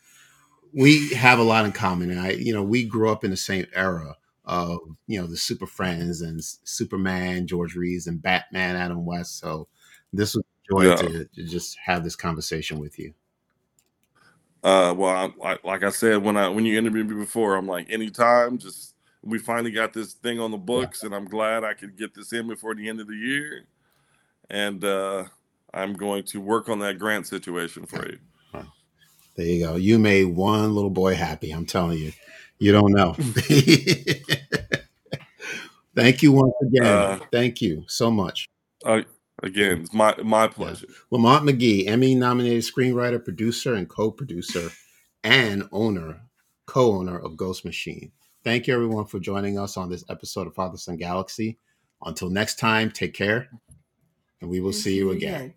we 0.74 1.14
have 1.14 1.38
a 1.38 1.42
lot 1.42 1.64
in 1.64 1.72
common. 1.72 2.10
And 2.10 2.20
I, 2.20 2.32
you 2.32 2.52
know, 2.52 2.62
we 2.62 2.84
grew 2.84 3.10
up 3.10 3.24
in 3.24 3.30
the 3.30 3.36
same 3.38 3.64
era 3.74 4.14
of 4.44 4.78
you 5.06 5.18
know 5.18 5.26
the 5.26 5.38
Super 5.38 5.66
Friends 5.66 6.20
and 6.20 6.44
Superman, 6.44 7.46
George 7.46 7.76
Reeves, 7.76 8.06
and 8.06 8.20
Batman, 8.20 8.76
Adam 8.76 9.06
West. 9.06 9.38
So 9.38 9.68
this 10.12 10.34
was 10.34 10.44
a 10.44 10.74
joy 10.74 10.86
yeah. 10.86 10.96
to, 10.96 11.24
to, 11.24 11.44
just 11.44 11.78
have 11.82 12.04
this 12.04 12.16
conversation 12.16 12.78
with 12.78 12.98
you. 12.98 13.14
Uh, 14.62 14.94
well, 14.96 15.32
I, 15.42 15.58
like 15.64 15.84
I 15.84 15.90
said 15.90 16.22
when 16.22 16.36
I 16.36 16.48
when 16.48 16.64
you 16.64 16.78
interviewed 16.78 17.08
me 17.08 17.16
before, 17.16 17.56
I'm 17.56 17.66
like 17.66 17.90
anytime. 17.90 18.58
Just 18.58 18.94
we 19.22 19.38
finally 19.38 19.70
got 19.70 19.92
this 19.92 20.14
thing 20.14 20.40
on 20.40 20.50
the 20.50 20.56
books, 20.56 21.02
and 21.02 21.14
I'm 21.14 21.26
glad 21.26 21.64
I 21.64 21.74
could 21.74 21.96
get 21.96 22.14
this 22.14 22.32
in 22.32 22.48
before 22.48 22.74
the 22.74 22.88
end 22.88 23.00
of 23.00 23.06
the 23.06 23.14
year. 23.14 23.66
And 24.50 24.84
uh, 24.84 25.24
I'm 25.72 25.92
going 25.92 26.24
to 26.24 26.40
work 26.40 26.68
on 26.68 26.80
that 26.80 26.98
grant 26.98 27.26
situation 27.26 27.86
for 27.86 28.06
you. 28.06 28.18
There 29.38 29.46
you 29.46 29.64
go. 29.64 29.76
You 29.76 29.98
made 30.00 30.24
one 30.24 30.74
little 30.74 30.90
boy 30.90 31.14
happy. 31.14 31.52
I'm 31.52 31.64
telling 31.64 31.98
you. 31.98 32.10
You 32.58 32.72
don't 32.72 32.92
know. 32.92 33.12
Thank 35.94 36.22
you 36.22 36.32
once 36.32 36.54
again. 36.60 36.84
Uh, 36.84 37.20
Thank 37.30 37.62
you 37.62 37.84
so 37.86 38.10
much. 38.10 38.48
Uh, 38.84 39.02
again, 39.42 39.82
it's 39.82 39.92
my 39.92 40.14
my 40.22 40.48
pleasure. 40.48 40.86
Yeah. 40.88 40.94
Lamont 41.10 41.44
Magee, 41.44 41.86
Emmy 41.86 42.14
nominated 42.14 42.62
screenwriter, 42.62 43.22
producer, 43.22 43.74
and 43.74 43.88
co-producer, 43.88 44.70
and 45.22 45.68
owner, 45.72 46.22
co-owner 46.66 47.18
of 47.18 47.36
Ghost 47.36 47.64
Machine. 47.64 48.12
Thank 48.44 48.66
you 48.66 48.74
everyone 48.74 49.06
for 49.06 49.18
joining 49.18 49.58
us 49.58 49.76
on 49.76 49.90
this 49.90 50.04
episode 50.08 50.46
of 50.46 50.54
Father 50.54 50.76
Son 50.76 50.96
Galaxy. 50.96 51.58
Until 52.04 52.30
next 52.30 52.58
time, 52.58 52.90
take 52.90 53.14
care, 53.14 53.48
and 54.40 54.48
we 54.48 54.60
will 54.60 54.72
see 54.72 54.94
you 54.96 55.10
again. 55.10 55.54